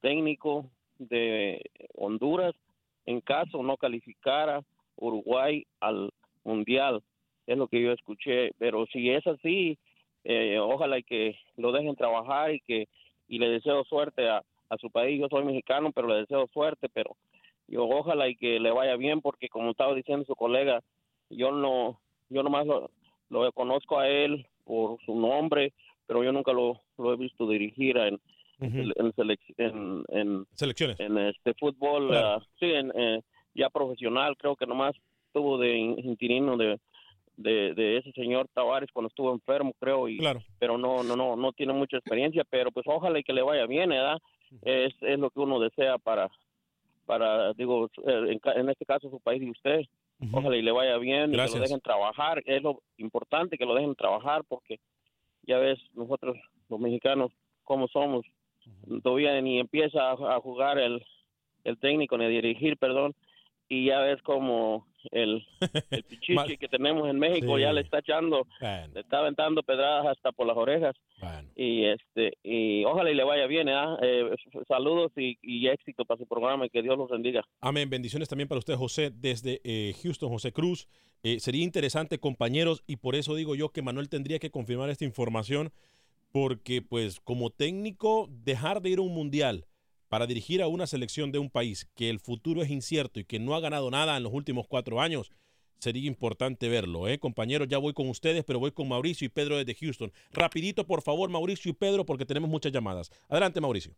técnico 0.01 0.69
de 0.99 1.61
Honduras 1.95 2.55
en 3.05 3.21
caso 3.21 3.61
no 3.63 3.77
calificara 3.77 4.61
Uruguay 4.97 5.65
al 5.79 6.11
mundial. 6.43 7.03
Es 7.47 7.57
lo 7.57 7.67
que 7.67 7.81
yo 7.81 7.91
escuché, 7.91 8.51
pero 8.57 8.85
si 8.87 9.09
es 9.09 9.25
así, 9.27 9.77
eh, 10.23 10.57
ojalá 10.59 10.97
y 10.97 11.03
que 11.03 11.37
lo 11.57 11.71
dejen 11.71 11.95
trabajar 11.95 12.53
y 12.53 12.59
que 12.61 12.87
y 13.27 13.39
le 13.39 13.49
deseo 13.49 13.83
suerte 13.85 14.27
a, 14.29 14.43
a 14.69 14.77
su 14.77 14.89
país. 14.89 15.19
Yo 15.19 15.27
soy 15.29 15.43
mexicano, 15.43 15.91
pero 15.91 16.07
le 16.07 16.15
deseo 16.15 16.47
suerte, 16.53 16.89
pero 16.89 17.15
yo 17.67 17.87
ojalá 17.87 18.27
y 18.29 18.35
que 18.35 18.59
le 18.59 18.71
vaya 18.71 18.95
bien 18.95 19.21
porque 19.21 19.49
como 19.49 19.71
estaba 19.71 19.93
diciendo 19.93 20.25
su 20.25 20.35
colega, 20.35 20.81
yo 21.29 21.51
no 21.51 21.99
yo 22.29 22.41
nomás 22.41 22.65
lo, 22.65 22.89
lo 23.29 23.51
conozco 23.51 23.99
a 23.99 24.07
él 24.07 24.47
por 24.63 24.99
su 25.05 25.15
nombre, 25.15 25.73
pero 26.07 26.23
yo 26.23 26.31
nunca 26.31 26.53
lo, 26.53 26.81
lo 26.97 27.13
he 27.13 27.17
visto 27.17 27.47
dirigir 27.47 27.97
en, 27.97 28.19
en, 28.59 28.91
selec- 29.13 29.53
en, 29.57 30.03
en, 30.09 30.45
Selecciones. 30.53 30.99
en 30.99 31.17
este 31.17 31.53
fútbol, 31.55 32.07
Claro. 32.09 32.27
ah, 32.27 32.45
sí, 32.59 32.65
en, 32.71 32.91
eh, 32.95 33.21
ya 33.53 33.69
profesional, 33.69 34.35
creo 34.37 34.55
que 34.55 34.65
nomás 34.65 34.95
estuvo 35.27 35.57
de 35.57 35.77
in- 35.77 35.99
interino 36.05 36.55
de, 36.57 36.79
de, 37.37 37.73
de 37.73 37.97
ese 37.97 38.11
señor 38.13 38.47
Tavares 38.53 38.89
cuando 38.93 39.07
estuvo 39.09 39.31
enfermo, 39.33 39.73
creo, 39.79 40.07
y 40.07 40.17
Claro. 40.17 40.41
pero 40.59 40.77
no, 40.77 41.03
no, 41.03 41.15
no, 41.15 41.35
no 41.35 41.51
tiene 41.53 41.73
mucha 41.73 41.97
experiencia, 41.97 42.43
pero 42.49 42.71
pues 42.71 42.85
ojalá 42.87 43.19
y 43.19 43.23
que 43.23 43.33
le 43.33 43.41
vaya 43.41 43.65
bien, 43.65 43.89
¿verdad? 43.89 44.19
Es, 44.61 44.93
es 45.01 45.19
lo 45.19 45.29
que 45.31 45.39
uno 45.39 45.59
desea 45.59 45.97
para, 45.97 46.29
para 47.05 47.53
digo, 47.53 47.89
eh, 48.07 48.39
en, 48.55 48.69
este 48.69 48.85
caso 48.85 49.09
su 49.09 49.19
país 49.19 49.41
y 49.41 49.49
usted. 49.49 49.81
Ojalá 50.31 50.55
y 50.55 50.61
le 50.61 50.71
vaya 50.71 50.97
bien 50.97 51.31
y 51.33 51.37
que 51.37 51.37
lo 51.37 51.59
dejen 51.59 51.81
trabajar. 51.81 52.41
Es 52.45 52.63
lo 52.63 52.81
importante 52.97 53.57
que 53.57 53.65
lo 53.65 53.75
dejen 53.75 53.95
trabajar 53.95 54.43
porque 54.47 54.79
ya 55.43 55.57
ves, 55.57 55.77
nosotros 55.93 56.37
los 56.69 56.79
mexicanos, 56.79 57.31
como 57.63 57.87
somos, 57.87 58.25
todavía 59.03 59.39
ni 59.41 59.59
empieza 59.59 60.11
a, 60.11 60.35
a 60.35 60.39
jugar 60.39 60.77
el, 60.79 61.03
el 61.63 61.77
técnico 61.79 62.17
ni 62.17 62.25
a 62.25 62.29
dirigir, 62.29 62.77
perdón, 62.77 63.13
y 63.67 63.85
ya 63.87 63.99
ves 64.01 64.21
como 64.21 64.85
el, 65.11 65.43
el 65.89 66.03
pichichi 66.09 66.57
que 66.57 66.67
tenemos 66.67 67.09
en 67.09 67.17
México 67.17 67.55
Sí. 67.55 67.61
ya 67.61 67.73
le 67.73 67.81
está 67.81 67.99
echando, 67.99 68.45
le 68.61 68.99
está 68.99 69.19
aventando 69.19 69.63
pedradas 69.63 70.05
hasta 70.07 70.31
por 70.31 70.45
las 70.45 70.55
orejas. 70.57 70.95
Y 71.55 71.85
este 71.85 72.37
y 72.43 72.83
ojalá 72.85 73.09
y 73.09 73.15
le 73.15 73.23
vaya 73.23 73.47
bien, 73.47 73.65
¿verdad? 73.65 73.97
Eh, 74.03 74.29
saludos 74.67 75.11
y, 75.17 75.37
y 75.41 75.67
éxito 75.67 76.05
para 76.05 76.19
su 76.19 76.27
programa 76.27 76.67
y 76.67 76.69
que 76.69 76.83
Dios 76.83 76.95
los 76.97 77.09
bendiga. 77.09 77.43
Amén. 77.61 77.89
Bendiciones 77.89 78.29
también 78.29 78.47
para 78.47 78.59
usted, 78.59 78.75
José, 78.75 79.09
desde 79.11 79.61
eh, 79.63 79.93
Houston, 80.03 80.29
José 80.29 80.51
Cruz. 80.51 80.87
Eh, 81.23 81.39
sería 81.39 81.63
interesante, 81.63 82.19
compañeros, 82.19 82.83
y 82.85 82.97
por 82.97 83.15
eso 83.15 83.33
digo 83.33 83.55
yo 83.55 83.69
que 83.69 83.81
Manuel 83.81 84.09
tendría 84.09 84.37
que 84.37 84.51
confirmar 84.51 84.91
esta 84.91 85.05
información, 85.05 85.71
porque 86.35 86.81
pues 86.81 87.21
como 87.21 87.49
técnico, 87.49 88.27
dejar 88.29 88.81
de 88.81 88.89
ir 88.89 88.97
a 88.97 89.03
un 89.03 89.13
mundial 89.13 89.63
para 90.09 90.27
dirigir 90.27 90.61
a 90.61 90.67
una 90.67 90.85
selección 90.85 91.31
de 91.31 91.39
un 91.39 91.49
país 91.49 91.89
que 91.95 92.09
el 92.09 92.19
futuro 92.19 92.61
es 92.61 92.69
incierto 92.69 93.21
y 93.21 93.23
que 93.23 93.39
no 93.39 93.55
ha 93.55 93.61
ganado 93.61 93.89
nada 93.89 94.17
en 94.17 94.23
los 94.23 94.33
últimos 94.33 94.67
cuatro 94.67 94.99
años, 94.99 95.31
sería 95.79 96.05
importante 96.07 96.67
verlo, 96.67 97.07
¿eh? 97.07 97.19
Compañeros, 97.19 97.69
ya 97.69 97.77
voy 97.77 97.93
con 97.93 98.09
ustedes, 98.09 98.43
pero 98.43 98.59
voy 98.59 98.71
con 98.71 98.89
Mauricio 98.89 99.25
y 99.25 99.29
Pedro 99.29 99.55
desde 99.55 99.75
Houston. 99.75 100.11
Rapidito, 100.33 100.85
por 100.85 101.01
favor, 101.01 101.29
Mauricio 101.29 101.71
y 101.71 101.73
Pedro, 101.73 102.05
porque 102.05 102.25
tenemos 102.25 102.49
muchas 102.49 102.73
llamadas. 102.73 103.09
Adelante, 103.29 103.61
Mauricio. 103.61 103.93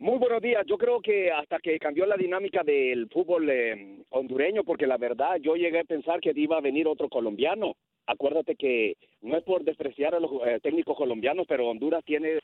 Muy 0.00 0.18
buenos 0.18 0.42
días. 0.42 0.66
Yo 0.66 0.76
creo 0.76 1.00
que 1.00 1.30
hasta 1.30 1.60
que 1.60 1.78
cambió 1.78 2.04
la 2.04 2.16
dinámica 2.16 2.64
del 2.64 3.08
fútbol 3.10 3.48
eh, 3.48 4.02
hondureño, 4.10 4.64
porque 4.64 4.88
la 4.88 4.96
verdad 4.96 5.36
yo 5.40 5.54
llegué 5.54 5.78
a 5.78 5.84
pensar 5.84 6.18
que 6.18 6.32
iba 6.34 6.56
a 6.56 6.60
venir 6.60 6.88
otro 6.88 7.08
colombiano. 7.08 7.76
Acuérdate 8.06 8.54
que 8.56 8.96
no 9.22 9.36
es 9.36 9.42
por 9.44 9.64
despreciar 9.64 10.14
a 10.14 10.20
los 10.20 10.30
eh, 10.46 10.60
técnicos 10.62 10.96
colombianos, 10.96 11.46
pero 11.48 11.68
Honduras 11.68 12.04
tiene 12.04 12.38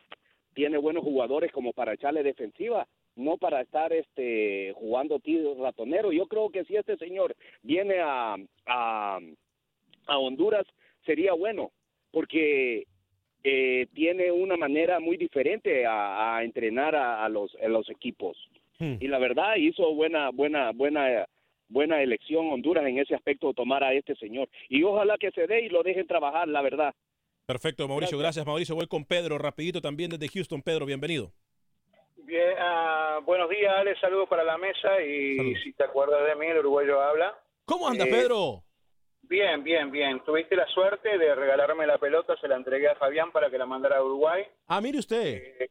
tiene 0.53 0.79
buenos 0.79 1.05
jugadores 1.05 1.53
como 1.53 1.73
para 1.73 1.95
echarle 1.95 2.23
defensiva, 2.25 2.87
no 3.15 3.37
para 3.37 3.61
estar 3.61 3.93
este 3.93 4.73
jugando 4.75 5.21
tiro 5.21 5.55
ratonero. 5.63 6.13
Yo 6.13 6.27
creo 6.27 6.51
que 6.51 6.65
si 6.65 6.77
este 6.77 6.97
señor 6.97 7.37
viene 7.63 8.01
a, 8.01 8.37
a, 8.67 9.21
a 10.07 10.19
Honduras 10.19 10.67
sería 11.07 11.33
bueno, 11.35 11.71
porque 12.11 12.85
eh, 13.45 13.87
tiene 13.95 14.33
una 14.33 14.57
manera 14.57 14.99
muy 15.01 15.17
diferente 15.17 15.87
a, 15.87 16.37
a 16.37 16.45
entrenar 16.45 16.95
a, 16.97 17.25
a 17.25 17.29
los, 17.29 17.55
a 17.63 17.69
los 17.69 17.89
equipos. 17.89 18.37
Y 18.81 19.09
la 19.09 19.19
verdad 19.19 19.57
hizo 19.57 19.95
buena, 19.95 20.31
buena, 20.31 20.73
buena, 20.73 21.27
buena 21.71 22.03
elección 22.03 22.51
Honduras 22.53 22.85
en 22.87 22.99
ese 22.99 23.15
aspecto 23.15 23.55
tomar 23.55 23.83
a 23.83 23.95
este 23.95 24.15
señor. 24.17 24.49
Y 24.69 24.83
ojalá 24.83 25.17
que 25.17 25.31
se 25.31 25.47
dé 25.47 25.63
y 25.63 25.71
lo 25.71 25.83
dejen 25.83 26.07
trabajar, 26.07 26.47
la 26.49 26.61
verdad. 26.61 26.95
Perfecto, 27.47 27.89
Mauricio. 27.89 28.19
Gracias, 28.19 28.45
Mauricio. 28.47 28.75
Voy 28.75 28.87
con 28.87 29.05
Pedro 29.05 29.39
rapidito 29.39 29.81
también 29.81 30.11
desde 30.11 30.29
Houston. 30.29 30.61
Pedro, 30.61 30.85
bienvenido. 30.85 31.33
Bien, 32.19 32.55
ah, 32.59 33.19
buenos 33.25 33.49
días, 33.49 33.73
Ale, 33.77 33.99
saludos 33.99 34.29
para 34.29 34.45
la 34.45 34.57
mesa 34.59 35.03
y 35.03 35.55
si 35.65 35.73
te 35.73 35.83
acuerdas 35.85 36.25
de 36.29 36.37
mí, 36.37 36.47
el 36.47 36.59
uruguayo 36.59 37.01
habla. 37.01 37.35
¿Cómo 37.65 37.89
anda, 37.89 38.05
Eh, 38.05 38.11
Pedro? 38.11 38.63
Bien, 39.23 39.63
bien, 39.65 39.91
bien. 39.91 40.21
Tuviste 40.25 40.55
la 40.57 40.67
suerte 40.69 41.17
de 41.19 41.35
regalarme 41.35 41.87
la 41.87 41.99
pelota, 41.99 42.37
se 42.41 42.47
la 42.49 42.57
entregué 42.57 42.89
a 42.89 42.97
Fabián 42.97 43.33
para 43.33 43.51
que 43.51 43.59
la 43.59 43.67
mandara 43.67 43.99
a 43.99 44.05
Uruguay. 44.05 44.45
Ah, 44.67 44.81
mire 44.81 44.99
usted. 44.99 45.55
Eh, 45.61 45.71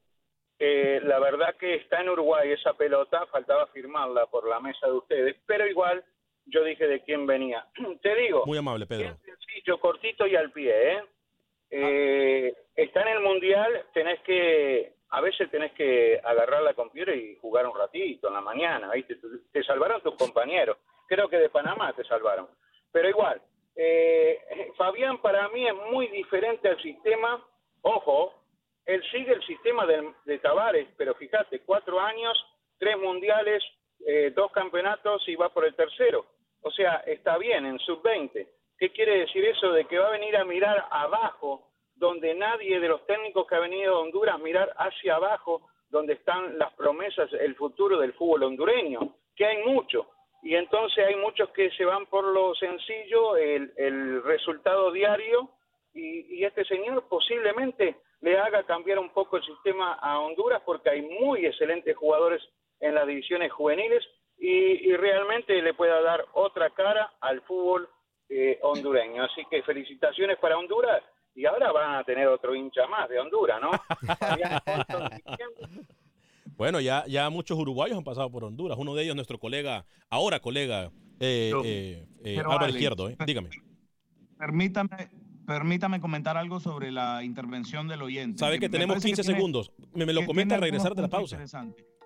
la 0.60 1.20
verdad 1.20 1.56
que 1.56 1.76
está 1.76 2.02
en 2.02 2.10
Uruguay 2.10 2.52
esa 2.52 2.74
pelota, 2.74 3.26
faltaba 3.28 3.68
firmarla 3.68 4.26
por 4.26 4.48
la 4.48 4.60
mesa 4.60 4.88
de 4.88 4.94
ustedes, 4.94 5.36
pero 5.46 5.66
igual 5.68 6.04
yo 6.46 6.64
dije 6.64 6.88
de 6.88 7.02
quién 7.02 7.26
venía. 7.26 7.66
Te 8.02 8.16
digo, 8.16 8.44
Muy 8.46 8.58
amable, 8.58 8.86
Pedro. 8.86 9.16
sencillo, 9.24 9.80
cortito 9.80 10.28
y 10.28 10.36
al 10.36 10.52
pie, 10.52 10.94
¿eh? 10.94 11.04
Eh, 11.72 12.54
está 12.76 13.04
en 13.04 13.10
el 13.10 13.20
mundial, 13.22 13.86
tenés 13.94 14.20
que, 14.22 14.94
a 15.10 15.22
veces 15.22 15.50
tenés 15.52 15.72
que 15.74 16.20
agarrar 16.24 16.64
la 16.64 16.74
computer 16.74 17.16
y 17.16 17.36
jugar 17.36 17.68
un 17.68 17.78
ratito 17.78 18.28
en 18.28 18.34
la 18.34 18.42
mañana, 18.42 18.92
¿viste? 18.92 19.16
Te, 19.16 19.28
te 19.52 19.64
salvaron 19.64 20.02
tus 20.02 20.16
compañeros, 20.16 20.78
creo 21.08 21.30
que 21.30 21.38
de 21.38 21.50
Panamá 21.50 21.94
te 21.94 22.04
salvaron, 22.06 22.48
pero 22.92 23.08
igual, 23.08 23.40
eh, 23.76 24.40
Fabián 24.78 25.22
para 25.22 25.48
mí 25.50 25.68
es 25.68 25.76
muy 25.92 26.08
diferente 26.08 26.68
al 26.70 26.82
sistema, 26.82 27.46
ojo, 27.84 28.34
él 28.90 29.04
sigue 29.12 29.34
el 29.34 29.44
sistema 29.44 29.86
de, 29.86 30.14
de 30.26 30.40
Tavares, 30.40 30.88
pero 30.98 31.14
fíjate, 31.14 31.60
cuatro 31.60 32.00
años, 32.00 32.44
tres 32.80 32.98
mundiales, 32.98 33.64
eh, 34.04 34.32
dos 34.36 34.52
campeonatos 34.52 35.28
y 35.28 35.36
va 35.36 35.50
por 35.50 35.64
el 35.66 35.76
tercero. 35.76 36.26
O 36.62 36.72
sea, 36.72 37.04
está 37.06 37.38
bien 37.38 37.68
en 37.68 37.78
sub-20. 37.78 38.48
¿Qué 38.80 38.90
quiere 38.92 39.20
decir 39.20 39.46
eso? 39.46 39.72
De 39.74 39.86
que 39.86 40.00
va 40.00 40.08
a 40.08 40.18
venir 40.18 40.36
a 40.36 40.44
mirar 40.44 40.88
abajo, 40.90 41.70
donde 41.94 42.34
nadie 42.34 42.80
de 42.80 42.88
los 42.88 43.06
técnicos 43.06 43.46
que 43.46 43.56
ha 43.56 43.60
venido 43.60 43.96
a 43.96 44.00
Honduras 44.00 44.40
mirar 44.40 44.74
hacia 44.78 45.18
abajo, 45.18 45.70
donde 45.90 46.14
están 46.14 46.58
las 46.58 46.74
promesas, 46.74 47.32
el 47.34 47.56
futuro 47.56 48.00
del 48.00 48.14
fútbol 48.14 48.42
hondureño, 48.42 49.16
que 49.36 49.46
hay 49.46 49.64
mucho. 49.66 50.10
Y 50.42 50.56
entonces 50.56 51.06
hay 51.06 51.16
muchos 51.16 51.50
que 51.52 51.70
se 51.72 51.86
van 51.86 52.08
por 52.08 52.24
lo 52.24 52.56
sencillo, 52.56 53.38
el, 53.38 54.24
resultado 54.24 54.92
diario, 54.92 55.52
y 55.94 56.44
este 56.44 56.66
señor 56.66 57.08
posiblemente 57.08 57.98
le 58.22 58.38
haga 58.38 58.64
cambiar 58.64 59.00
un 59.00 59.10
poco 59.10 59.38
el 59.38 59.44
sistema 59.44 59.94
a 59.94 60.20
Honduras 60.20 60.62
porque 60.66 60.90
hay 60.90 61.02
muy 61.02 61.46
excelentes 61.46 61.96
jugadores 61.96 62.42
en 62.80 62.96
las 62.96 63.08
divisiones 63.08 63.52
juveniles 63.52 64.04
y, 64.38 64.48
y 64.90 64.96
realmente 64.96 65.62
le 65.62 65.74
pueda 65.74 66.02
dar 66.02 66.26
otra 66.34 66.70
cara 66.70 67.14
al 67.22 67.42
fútbol 67.42 67.90
eh, 68.30 68.60
hondureño. 68.62 69.24
Así 69.24 69.44
que 69.50 69.64
felicitaciones 69.64 70.38
para 70.38 70.58
Honduras 70.58 71.02
y 71.36 71.46
ahora 71.46 71.72
van 71.72 71.96
a 71.96 72.04
tener 72.04 72.28
otro 72.28 72.56
hincha 72.56 72.88
más 72.88 73.08
de 73.10 73.20
Honduras, 73.20 73.60
¿no? 73.62 73.72
Bueno, 76.58 76.82
ya, 76.82 77.06
ya 77.08 77.30
muchos 77.30 77.58
uruguayos 77.58 77.98
han 77.98 78.04
pasado 78.04 78.30
por 78.30 78.44
Honduras. 78.44 78.78
Uno 78.78 78.94
de 78.94 79.04
ellos, 79.04 79.16
nuestro 79.16 79.38
colega, 79.38 79.86
ahora 80.10 80.42
colega, 80.42 80.92
eh, 81.22 81.54
eh, 81.64 82.06
eh, 82.26 82.40
Álvaro 82.40 82.68
Izquierdo. 82.68 83.08
eh. 83.08 83.16
Dígame. 83.26 83.50
Permítame, 84.38 85.10
permítame 85.50 86.00
comentar 86.00 86.38
algo 86.38 86.60
sobre 86.60 86.92
la 86.92 87.24
intervención 87.24 87.88
del 87.88 88.04
oyente. 88.04 88.38
Sabe 88.38 88.60
que 88.60 88.70
tenemos 88.70 88.96
parece 88.96 89.08
15 89.08 89.24
tiene- 89.24 89.38
segundos. 89.38 89.72
Me, 89.96 90.06
me 90.06 90.14
lo 90.14 90.26
comenta 90.26 90.56
al 90.56 90.62
regresar 90.62 90.94
de 90.96 91.02
la 91.02 91.08
pausa. 91.08 91.38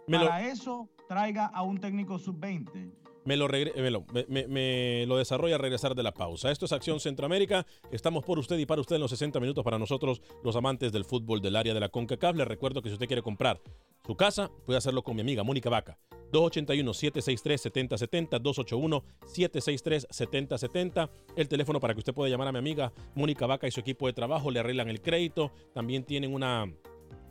lo- 0.07 0.27
Para 0.27 0.47
eso, 0.47 0.89
traiga 1.09 1.45
a 1.47 1.61
un 1.63 1.77
técnico 1.77 2.17
sub-20. 2.17 2.91
Me 3.25 3.37
lo, 3.37 3.47
me, 3.47 3.91
lo, 3.91 4.03
me- 4.27 5.05
lo 5.07 5.17
desarrolla 5.17 5.55
al 5.55 5.61
regresar 5.61 5.95
de 5.95 6.03
la 6.03 6.13
pausa. 6.13 6.51
Esto 6.51 6.65
es 6.65 6.71
Acción 6.73 6.99
Centroamérica. 6.99 7.65
Estamos 7.91 8.23
por 8.25 8.37
usted 8.39 8.57
y 8.57 8.65
para 8.65 8.81
usted 8.81 8.95
en 8.97 9.01
los 9.01 9.11
60 9.11 9.39
minutos 9.39 9.63
para 9.63 9.79
nosotros, 9.79 10.21
los 10.43 10.55
amantes 10.55 10.91
del 10.91 11.05
fútbol 11.05 11.41
del 11.41 11.55
área 11.55 11.73
de 11.73 11.79
la 11.79 11.89
CONCACAF. 11.89 12.35
Les 12.35 12.47
recuerdo 12.47 12.81
que 12.81 12.89
si 12.89 12.93
usted 12.93 13.07
quiere 13.07 13.21
comprar 13.21 13.61
su 14.05 14.15
casa, 14.15 14.51
puede 14.65 14.77
hacerlo 14.77 15.03
con 15.03 15.15
mi 15.15 15.21
amiga 15.21 15.43
Mónica 15.43 15.69
Vaca. 15.69 15.97
281-763-7070, 16.33 18.41
281-763-7070. 18.41 21.09
El 21.35 21.47
teléfono 21.47 21.79
para 21.79 21.93
que 21.93 21.99
usted 21.99 22.13
pueda 22.13 22.29
llamar 22.29 22.47
a 22.47 22.51
mi 22.51 22.59
amiga 22.59 22.91
Mónica 23.15 23.45
Vaca 23.45 23.67
y 23.67 23.71
su 23.71 23.79
equipo 23.79 24.07
de 24.07 24.13
trabajo. 24.13 24.51
Le 24.51 24.59
arreglan 24.59 24.89
el 24.89 25.01
crédito. 25.01 25.51
También 25.73 26.03
tienen 26.03 26.33
una 26.33 26.71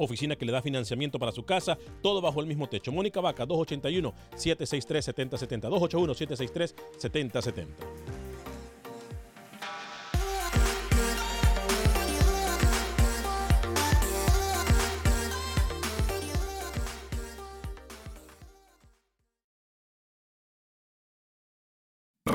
oficina 0.05 0.37
que 0.37 0.45
le 0.45 0.53
da 0.53 0.63
financiamiento 0.63 1.19
para 1.19 1.33
su 1.33 1.45
casa, 1.45 1.77
todo 2.03 2.21
bajo 2.21 2.41
el 2.41 2.47
mismo 2.47 2.69
techo. 2.69 2.93
Mónica 2.93 3.21
Vaca, 3.21 3.45
281-763-7070. 3.47 5.69
281-763-7070. 5.69 8.13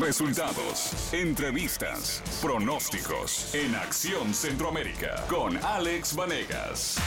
Resultados, 0.08 1.13
entrevistas, 1.13 2.23
pronósticos 2.41 3.53
en 3.53 3.75
Acción 3.75 4.34
Centroamérica 4.34 5.21
con 5.27 5.58
Alex 5.58 6.15
Vanegas. 6.15 6.97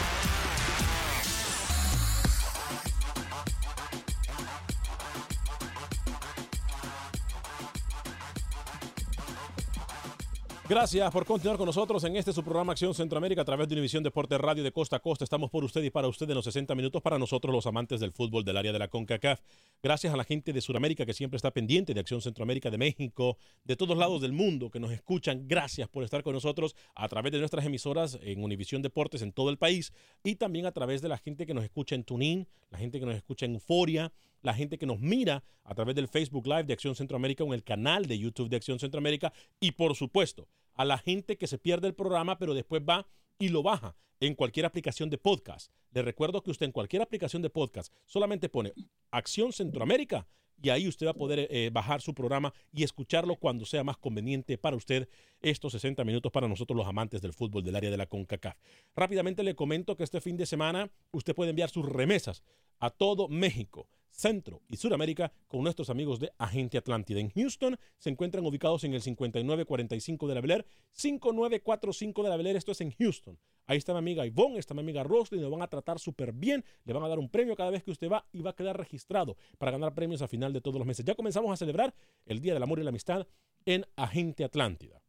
Gracias 10.71 11.11
por 11.11 11.27
continuar 11.27 11.59
con 11.59 11.67
nosotros 11.67 12.05
en 12.05 12.15
este 12.15 12.33
su 12.33 12.45
programa 12.45 12.71
Acción 12.71 12.95
Centroamérica 12.95 13.43
a 13.43 13.45
través 13.45 13.67
de 13.67 13.75
Univisión 13.75 14.05
Deporte 14.05 14.39
Radio 14.39 14.63
de 14.63 14.71
Costa 14.71 14.95
a 14.95 15.01
Costa. 15.01 15.25
Estamos 15.25 15.51
por 15.51 15.65
usted 15.65 15.83
y 15.83 15.91
para 15.91 16.07
usted 16.07 16.31
en 16.31 16.37
los 16.37 16.45
60 16.45 16.77
minutos 16.77 17.03
para 17.03 17.19
nosotros 17.19 17.53
los 17.53 17.67
amantes 17.67 17.99
del 17.99 18.13
fútbol 18.13 18.45
del 18.45 18.57
área 18.57 18.73
de 18.73 18.79
la 18.79 18.87
CONCACAF. 18.87 19.41
Gracias 19.83 20.15
a 20.15 20.17
la 20.17 20.23
gente 20.23 20.53
de 20.53 20.61
Sudamérica 20.61 21.05
que 21.05 21.13
siempre 21.13 21.39
está 21.39 21.51
pendiente 21.51 21.93
de 21.93 21.99
Acción 21.99 22.23
Centroamérica 22.23 22.71
de 22.71 22.79
México, 22.79 23.37
de 23.65 23.75
todos 23.75 23.99
lados 23.99 24.21
del 24.21 24.33
mundo 24.33 24.71
que 24.71 24.79
nos 24.79 24.93
escuchan. 24.93 25.49
Gracias 25.49 25.89
por 25.89 26.05
estar 26.05 26.23
con 26.23 26.35
nosotros 26.35 26.77
a 26.95 27.09
través 27.09 27.33
de 27.33 27.41
nuestras 27.41 27.67
emisoras 27.67 28.21
en 28.23 28.41
Univisión 28.41 28.81
Deportes 28.81 29.23
en 29.23 29.33
todo 29.33 29.51
el 29.51 29.59
país 29.59 29.93
y 30.23 30.37
también 30.37 30.67
a 30.67 30.73
través 30.73 31.03
de 31.03 31.09
la 31.09 31.19
gente 31.19 31.47
que 31.47 31.55
nos 31.55 31.65
escucha 31.65 31.97
en 31.97 32.05
TuneIn, 32.05 32.47
la 32.71 32.79
gente 32.79 33.01
que 33.01 33.07
nos 33.07 33.17
escucha 33.17 33.45
en 33.45 33.55
Euforia, 33.55 34.13
la 34.43 34.55
gente 34.55 34.79
que 34.79 34.87
nos 34.87 35.01
mira 35.01 35.43
a 35.65 35.75
través 35.75 35.97
del 35.97 36.07
Facebook 36.07 36.47
Live 36.47 36.65
de 36.65 36.75
Acción 36.75 36.95
Centroamérica 36.95 37.43
o 37.43 37.49
en 37.49 37.55
el 37.55 37.65
canal 37.65 38.07
de 38.07 38.17
YouTube 38.17 38.49
de 38.49 38.55
Acción 38.55 38.79
Centroamérica 38.79 39.33
y 39.59 39.73
por 39.73 39.97
supuesto 39.97 40.47
a 40.81 40.85
la 40.87 40.97
gente 40.97 41.37
que 41.37 41.47
se 41.47 41.59
pierde 41.59 41.89
el 41.89 41.95
programa 41.95 42.39
pero 42.39 42.55
después 42.55 42.81
va 42.89 43.07
y 43.39 43.51
lo 43.51 43.63
baja 43.63 43.95
en 44.19 44.35
cualquier 44.35 44.65
aplicación 44.65 45.11
de 45.11 45.19
podcast. 45.19 45.71
Le 45.93 46.01
recuerdo 46.01 46.43
que 46.43 46.51
usted 46.51 46.65
en 46.65 46.73
cualquier 46.73 47.03
aplicación 47.03 47.43
de 47.43 47.51
podcast 47.51 47.93
solamente 48.07 48.49
pone 48.49 48.73
Acción 49.11 49.53
Centroamérica 49.53 50.27
y 50.63 50.71
ahí 50.71 50.89
usted 50.89 51.07
va 51.07 51.11
a 51.11 51.15
poder 51.15 51.49
eh, 51.51 51.69
bajar 51.71 52.01
su 52.01 52.15
programa 52.15 52.55
y 52.73 52.83
escucharlo 52.83 53.37
cuando 53.37 53.67
sea 53.67 53.85
más 53.85 53.99
conveniente 53.99 54.57
para 54.57 54.75
usted 54.75 55.07
estos 55.43 55.73
60 55.73 56.03
minutos 56.05 56.33
para 56.33 56.49
nosotros 56.49 56.75
los 56.75 56.87
amantes 56.87 57.21
del 57.21 57.35
fútbol 57.35 57.63
del 57.63 57.77
área 57.77 57.91
de 57.91 57.99
la 57.99 58.07
CONCACAF. 58.07 58.57
Rápidamente 58.97 59.43
le 59.43 59.55
comento 59.55 59.99
que 59.99 60.05
este 60.05 60.23
fin 60.23 60.39
de 60.39 60.47
semana 60.47 60.91
usted 61.13 61.35
puede 61.35 61.51
enviar 61.51 61.69
sus 61.69 61.85
remesas 61.85 62.43
a 62.79 62.89
todo 62.89 63.29
México, 63.29 63.87
Centro 64.21 64.61
y 64.69 64.77
Sudamérica 64.77 65.33
con 65.49 65.63
nuestros 65.63 65.89
amigos 65.89 66.21
de 66.21 66.31
Agente 66.37 66.77
Atlántida. 66.77 67.21
En 67.21 67.31
Houston 67.31 67.79
se 67.99 68.11
encuentran 68.11 68.45
ubicados 68.45 68.85
en 68.85 68.93
el 68.93 69.01
5945 69.01 70.29
de 70.29 70.35
la 70.35 70.41
Bel 70.43 70.51
Air, 70.51 70.67
5945 70.93 72.23
de 72.23 72.29
la 72.29 72.37
Bel 72.37 72.47
esto 72.49 72.73
es 72.73 72.81
en 72.83 72.91
Houston. 72.93 73.39
Ahí 73.67 73.79
está 73.79 73.93
mi 73.93 73.99
amiga 73.99 74.27
Ivonne, 74.27 74.59
está 74.59 74.75
mi 74.75 74.81
amiga 74.81 75.05
Roslyn, 75.05 75.41
lo 75.41 75.51
van 75.51 75.63
a 75.63 75.69
tratar 75.69 75.99
súper 75.99 76.33
bien, 76.33 76.65
le 76.85 76.93
van 76.93 77.03
a 77.05 77.09
dar 77.09 77.19
un 77.19 77.31
premio 77.31 77.57
cada 77.57 77.71
vez 77.71 77.83
que 77.83 77.93
usted 77.93 78.11
va 78.11 78.27
y 78.33 78.43
va 78.43 78.51
a 78.51 78.57
quedar 78.57 78.77
registrado 78.77 79.37
para 79.59 79.73
ganar 79.73 79.95
premios 79.95 80.21
a 80.23 80.29
final 80.29 80.53
de 80.53 80.61
todos 80.61 80.79
los 80.79 80.87
meses. 80.87 81.05
Ya 81.05 81.15
comenzamos 81.15 81.51
a 81.53 81.57
celebrar 81.57 81.95
el 82.27 82.41
Día 82.41 82.53
del 82.53 82.63
Amor 82.63 82.81
y 82.81 82.83
la 82.83 82.91
Amistad 82.91 83.27
en 83.65 83.87
Agente 83.97 84.45
Atlántida. 84.45 85.01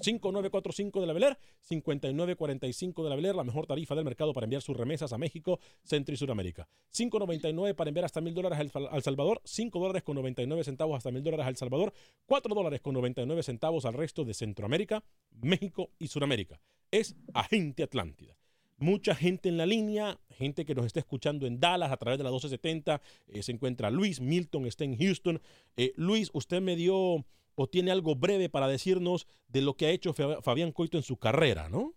5945 0.00 1.00
de 1.00 1.06
la 1.06 1.12
Bel 1.12 1.22
Air, 1.24 1.38
5945 1.62 3.04
de 3.04 3.10
la 3.10 3.16
Bel 3.16 3.26
Air, 3.26 3.36
la 3.36 3.44
mejor 3.44 3.66
tarifa 3.66 3.94
del 3.94 4.04
mercado 4.04 4.32
para 4.32 4.44
enviar 4.44 4.62
sus 4.62 4.76
remesas 4.76 5.12
a 5.12 5.18
México, 5.18 5.60
Centro 5.84 6.14
y 6.14 6.16
Sudamérica. 6.16 6.68
5.99 6.92 7.74
para 7.74 7.88
enviar 7.88 8.04
hasta 8.04 8.20
mil 8.20 8.34
dólares 8.34 8.58
al 8.74 9.02
Salvador, 9.02 9.40
5 9.44 9.78
dólares 9.78 10.02
con 10.02 10.16
99 10.16 10.64
centavos 10.64 10.96
hasta 10.96 11.10
mil 11.10 11.22
dólares 11.22 11.46
al 11.46 11.56
Salvador, 11.56 11.92
4 12.26 12.54
dólares 12.54 12.80
con 12.80 12.94
99 12.94 13.42
centavos 13.42 13.84
al 13.84 13.94
resto 13.94 14.24
de 14.24 14.34
Centroamérica, 14.34 15.04
México 15.40 15.90
y 15.98 16.08
Sudamérica. 16.08 16.60
Es 16.90 17.14
Agente 17.34 17.82
Atlántida. 17.82 18.36
Mucha 18.78 19.14
gente 19.14 19.50
en 19.50 19.58
la 19.58 19.66
línea, 19.66 20.18
gente 20.30 20.64
que 20.64 20.74
nos 20.74 20.86
está 20.86 21.00
escuchando 21.00 21.46
en 21.46 21.60
Dallas 21.60 21.92
a 21.92 21.98
través 21.98 22.16
de 22.18 22.24
la 22.24 22.30
1270. 22.30 23.02
eh, 23.28 23.42
se 23.42 23.52
encuentra 23.52 23.90
Luis, 23.90 24.22
Milton 24.22 24.64
está 24.64 24.84
en 24.84 24.96
Houston. 24.96 25.42
Eh, 25.76 25.92
Luis, 25.96 26.30
usted 26.32 26.62
me 26.62 26.76
dio 26.76 27.26
o 27.54 27.66
tiene 27.66 27.90
algo 27.90 28.14
breve 28.16 28.48
para 28.48 28.68
decirnos 28.68 29.26
de 29.48 29.62
lo 29.62 29.74
que 29.76 29.86
ha 29.86 29.90
hecho 29.90 30.12
Fa- 30.14 30.40
Fabián 30.42 30.72
Coito 30.72 30.96
en 30.96 31.02
su 31.02 31.16
carrera, 31.16 31.68
¿no? 31.68 31.94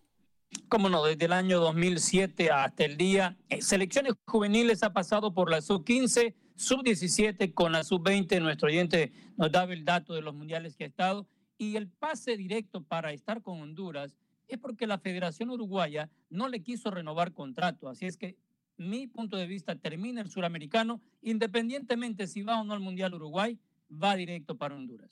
Cómo 0.70 0.88
no, 0.90 1.04
desde 1.04 1.26
el 1.26 1.34
año 1.34 1.60
2007 1.60 2.52
hasta 2.52 2.86
el 2.86 2.96
día, 2.98 3.38
eh, 3.50 3.62
selecciones 3.62 4.14
juveniles 4.28 4.84
ha 4.84 4.94
pasado 4.94 5.34
por 5.34 5.50
la 5.50 5.62
sub-15, 5.62 6.36
sub-17 6.56 7.54
con 7.54 7.72
la 7.72 7.84
sub-20. 7.84 8.40
Nuestro 8.42 8.68
oyente 8.68 9.12
nos 9.36 9.52
daba 9.52 9.74
el 9.74 9.84
dato 9.84 10.14
de 10.14 10.22
los 10.22 10.36
mundiales 10.36 10.76
que 10.76 10.84
ha 10.84 10.88
estado. 10.88 11.26
Y 11.58 11.76
el 11.76 11.88
pase 11.88 12.38
directo 12.38 12.84
para 12.84 13.14
estar 13.14 13.42
con 13.42 13.62
Honduras 13.62 14.16
es 14.48 14.58
porque 14.60 14.86
la 14.86 15.00
Federación 15.00 15.50
Uruguaya 15.50 16.10
no 16.30 16.48
le 16.50 16.62
quiso 16.62 16.92
renovar 16.92 17.34
contrato. 17.34 17.90
Así 17.90 18.06
es 18.06 18.18
que 18.18 18.36
mi 18.78 19.08
punto 19.08 19.38
de 19.38 19.48
vista 19.48 19.76
termina 19.76 20.22
el 20.22 20.30
suramericano, 20.30 21.02
independientemente 21.22 22.28
si 22.28 22.42
va 22.42 22.60
o 22.60 22.64
no 22.64 22.74
al 22.74 22.80
Mundial 22.80 23.14
Uruguay, 23.14 23.58
va 23.92 24.16
directo 24.16 24.56
para 24.58 24.76
Honduras. 24.76 25.12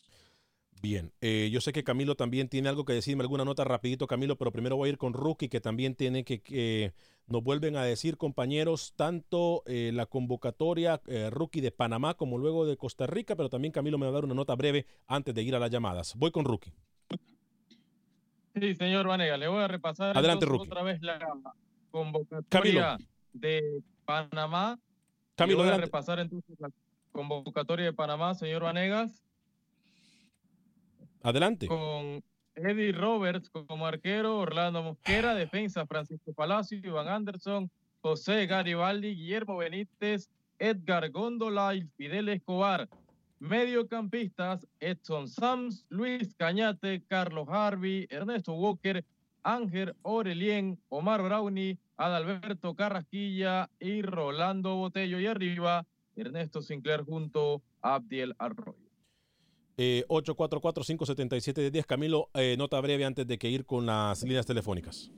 Bien, 0.82 1.14
eh, 1.22 1.50
yo 1.52 1.62
sé 1.62 1.74
que 1.74 1.84
Camilo 1.84 2.16
también 2.16 2.50
tiene 2.50 2.68
algo 2.68 2.86
que 2.86 2.94
decirme, 2.94 3.22
alguna 3.22 3.46
nota 3.46 3.64
rapidito, 3.64 4.08
Camilo, 4.08 4.36
pero 4.36 4.52
primero 4.52 4.78
voy 4.78 4.90
a 4.90 4.92
ir 4.94 4.98
con 4.98 5.14
Rookie, 5.14 5.48
que 5.48 5.62
también 5.62 5.94
tiene 5.94 6.24
que, 6.24 6.42
que 6.42 6.94
nos 7.28 7.44
vuelven 7.44 7.76
a 7.76 7.84
decir, 7.84 8.18
compañeros, 8.18 8.94
tanto 8.96 9.62
eh, 9.68 9.92
la 9.94 10.08
convocatoria 10.08 11.00
eh, 11.06 11.30
Rookie 11.30 11.62
de 11.62 11.72
Panamá 11.72 12.16
como 12.16 12.40
luego 12.40 12.66
de 12.66 12.78
Costa 12.78 13.06
Rica, 13.06 13.36
pero 13.36 13.48
también 13.50 13.72
Camilo 13.72 14.00
me 14.00 14.08
va 14.08 14.10
a 14.10 14.14
dar 14.16 14.26
una 14.26 14.34
nota 14.34 14.56
breve 14.56 14.88
antes 15.06 15.36
de 15.36 15.44
ir 15.44 15.54
a 15.56 15.60
las 15.60 15.70
llamadas. 15.70 16.16
Voy 16.16 16.32
con 16.32 16.46
Rookie. 16.46 16.74
Sí, 18.56 18.74
señor 18.76 19.08
Vanega, 19.08 19.38
le 19.38 19.48
voy 19.48 19.62
a 19.64 19.68
repasar 19.68 20.18
Adelante, 20.18 20.46
entonces 20.46 20.68
otra 20.68 20.84
vez 20.84 21.02
la 21.02 21.20
convocatoria 21.92 22.98
Camilo. 22.98 22.98
de 23.34 23.84
Panamá. 24.04 24.80
Camilo, 25.36 25.60
Le 25.60 25.64
voy 25.64 25.70
a 25.70 25.76
adelante. 25.76 25.86
repasar 25.86 26.20
entonces 26.20 26.60
la 26.60 26.70
convocatoria 27.12 27.86
de 27.86 27.94
Panamá, 27.94 28.34
señor 28.34 28.64
Vanegas, 28.64 29.24
Adelante. 31.24 31.68
con 31.68 32.24
Eddie 32.56 32.92
Roberts 32.92 33.50
como 33.50 33.86
arquero, 33.86 34.40
Orlando 34.40 34.84
Mosquera, 34.84 35.36
defensa, 35.36 35.86
Francisco 35.86 36.34
Palacio, 36.34 36.80
Iván 36.84 37.08
Anderson, 37.08 37.70
José 38.02 38.46
Garibaldi, 38.48 39.16
Guillermo 39.16 39.58
Benítez, 39.58 40.30
Edgar 40.60 41.10
Góndola 41.10 41.76
y 41.76 41.84
Fidel 41.98 42.30
Escobar. 42.30 42.90
Mediocampistas, 43.40 44.68
Edson 44.80 45.28
Sams, 45.28 45.86
Luis 45.90 46.36
Cañate, 46.36 47.02
Carlos 47.08 47.48
Harvey, 47.50 48.06
Ernesto 48.12 48.54
Walker, 48.54 49.04
Ángel 49.42 49.96
Orelien, 50.04 50.80
Omar 50.90 51.24
Brownie, 51.24 51.80
Adalberto 51.98 52.76
Carrasquilla 52.76 53.68
y 53.80 54.04
Rolando 54.04 54.76
Botello. 54.76 55.20
Y 55.20 55.26
arriba, 55.26 55.88
Ernesto 56.16 56.62
Sinclair 56.62 57.04
junto 57.04 57.64
a 57.82 57.96
Abdiel 57.96 58.36
Arroyo. 58.38 58.91
Eh, 59.84 60.06
844-577-10. 60.10 61.86
Camilo, 61.88 62.30
eh, 62.36 62.56
nota 62.56 62.80
breve 62.82 63.04
antes 63.04 63.26
de 63.26 63.40
que 63.40 63.50
ir 63.50 63.66
con 63.66 63.88
las 63.88 64.22
líneas 64.22 64.46
telefónicas. 64.46 65.12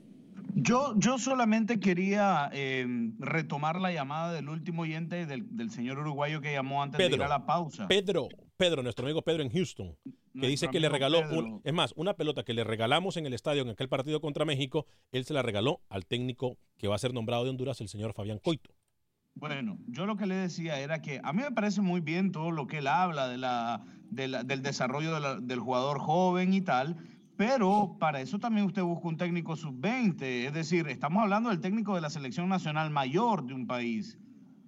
Yo, 0.54 0.94
yo 0.96 1.18
solamente 1.18 1.78
quería 1.80 2.48
eh, 2.52 2.86
retomar 3.18 3.78
la 3.80 3.92
llamada 3.92 4.32
del 4.32 4.48
último 4.48 4.82
oyente 4.82 5.26
del, 5.26 5.54
del 5.54 5.70
señor 5.70 5.98
uruguayo 5.98 6.40
que 6.40 6.52
llamó 6.52 6.82
antes 6.82 6.96
de 6.98 7.04
ir 7.04 7.10
Pedro, 7.10 7.24
a 7.24 7.28
la 7.28 7.44
pausa. 7.44 7.86
Pedro, 7.88 8.28
Pedro, 8.56 8.82
nuestro 8.82 9.04
amigo 9.04 9.20
Pedro 9.22 9.42
en 9.42 9.50
Houston, 9.50 9.94
que 10.02 10.10
Nuestro 10.32 10.48
dice 10.48 10.68
que 10.68 10.80
le 10.80 10.88
regaló, 10.88 11.20
Pedro. 11.22 11.38
un- 11.40 11.60
es 11.62 11.72
más, 11.74 11.92
una 11.96 12.14
pelota 12.14 12.42
que 12.42 12.54
le 12.54 12.64
regalamos 12.64 13.16
en 13.18 13.26
el 13.26 13.34
estadio 13.34 13.62
en 13.62 13.68
aquel 13.70 13.88
partido 13.90 14.20
contra 14.22 14.44
México, 14.46 14.86
él 15.12 15.24
se 15.26 15.34
la 15.34 15.42
regaló 15.42 15.80
al 15.90 16.06
técnico 16.06 16.56
que 16.78 16.88
va 16.88 16.94
a 16.94 16.98
ser 16.98 17.12
nombrado 17.12 17.44
de 17.44 17.50
Honduras, 17.50 17.80
el 17.82 17.88
señor 17.88 18.14
Fabián 18.14 18.38
Coito. 18.38 18.70
Bueno, 19.36 19.76
yo 19.88 20.06
lo 20.06 20.16
que 20.16 20.26
le 20.26 20.36
decía 20.36 20.78
era 20.78 21.02
que 21.02 21.20
a 21.24 21.32
mí 21.32 21.42
me 21.42 21.50
parece 21.50 21.80
muy 21.80 22.00
bien 22.00 22.30
todo 22.30 22.52
lo 22.52 22.68
que 22.68 22.78
él 22.78 22.86
habla 22.86 23.26
de 23.28 23.36
la, 23.38 23.84
de 24.14 24.28
la- 24.28 24.44
del 24.44 24.62
desarrollo 24.62 25.14
de 25.14 25.20
la- 25.20 25.40
del 25.40 25.60
jugador 25.60 25.98
joven 25.98 26.52
y 26.54 26.60
tal, 26.60 26.96
pero 27.36 27.96
para 27.98 28.20
eso 28.20 28.38
también 28.38 28.66
usted 28.66 28.82
busca 28.82 29.08
un 29.08 29.16
técnico 29.16 29.56
sub-20, 29.56 30.46
es 30.46 30.52
decir, 30.54 30.86
estamos 30.88 31.22
hablando 31.22 31.50
del 31.50 31.60
técnico 31.60 31.94
de 31.94 32.00
la 32.00 32.10
selección 32.10 32.48
nacional 32.48 32.90
mayor 32.90 33.44
de 33.44 33.54
un 33.54 33.66
país, 33.66 34.18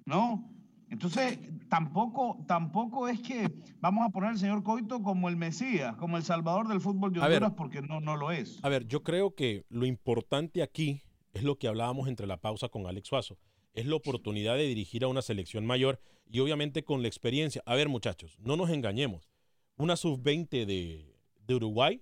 ¿no? 0.04 0.50
Entonces, 0.88 1.38
tampoco, 1.68 2.44
tampoco 2.46 3.08
es 3.08 3.20
que 3.20 3.52
vamos 3.80 4.06
a 4.06 4.10
poner 4.10 4.30
al 4.30 4.38
señor 4.38 4.62
Coito 4.62 5.02
como 5.02 5.28
el 5.28 5.36
Mesías, 5.36 5.96
como 5.96 6.16
el 6.16 6.22
salvador 6.22 6.68
del 6.68 6.80
fútbol 6.80 7.12
de 7.12 7.18
ver. 7.20 7.28
Honduras, 7.42 7.52
porque 7.56 7.82
no, 7.82 8.00
no 8.00 8.16
lo 8.16 8.30
es. 8.30 8.60
A 8.62 8.68
ver, 8.68 8.86
yo 8.86 9.02
creo 9.02 9.34
que 9.34 9.64
lo 9.68 9.84
importante 9.84 10.62
aquí 10.62 11.02
es 11.32 11.42
lo 11.42 11.58
que 11.58 11.66
hablábamos 11.68 12.08
entre 12.08 12.26
la 12.28 12.36
pausa 12.36 12.68
con 12.68 12.86
Alex 12.86 13.08
Suazo. 13.08 13.36
Es 13.74 13.84
la 13.86 13.96
oportunidad 13.96 14.56
de 14.56 14.66
dirigir 14.68 15.02
a 15.04 15.08
una 15.08 15.22
selección 15.22 15.66
mayor 15.66 16.00
y 16.30 16.38
obviamente 16.38 16.84
con 16.84 17.02
la 17.02 17.08
experiencia. 17.08 17.62
A 17.66 17.74
ver, 17.74 17.88
muchachos, 17.88 18.38
no 18.40 18.56
nos 18.56 18.70
engañemos. 18.70 19.28
Una 19.76 19.96
sub-20 19.96 20.64
de, 20.64 21.14
de 21.46 21.54
Uruguay 21.54 22.00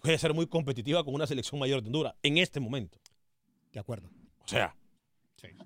puede 0.00 0.18
ser 0.18 0.34
muy 0.34 0.46
competitiva 0.46 1.04
con 1.04 1.14
una 1.14 1.26
selección 1.26 1.58
mayor 1.60 1.80
de 1.82 1.86
Honduras 1.88 2.14
en 2.22 2.38
este 2.38 2.58
momento. 2.60 2.98
De 3.72 3.78
acuerdo. 3.80 4.10
O 4.44 4.48
sea, 4.48 4.74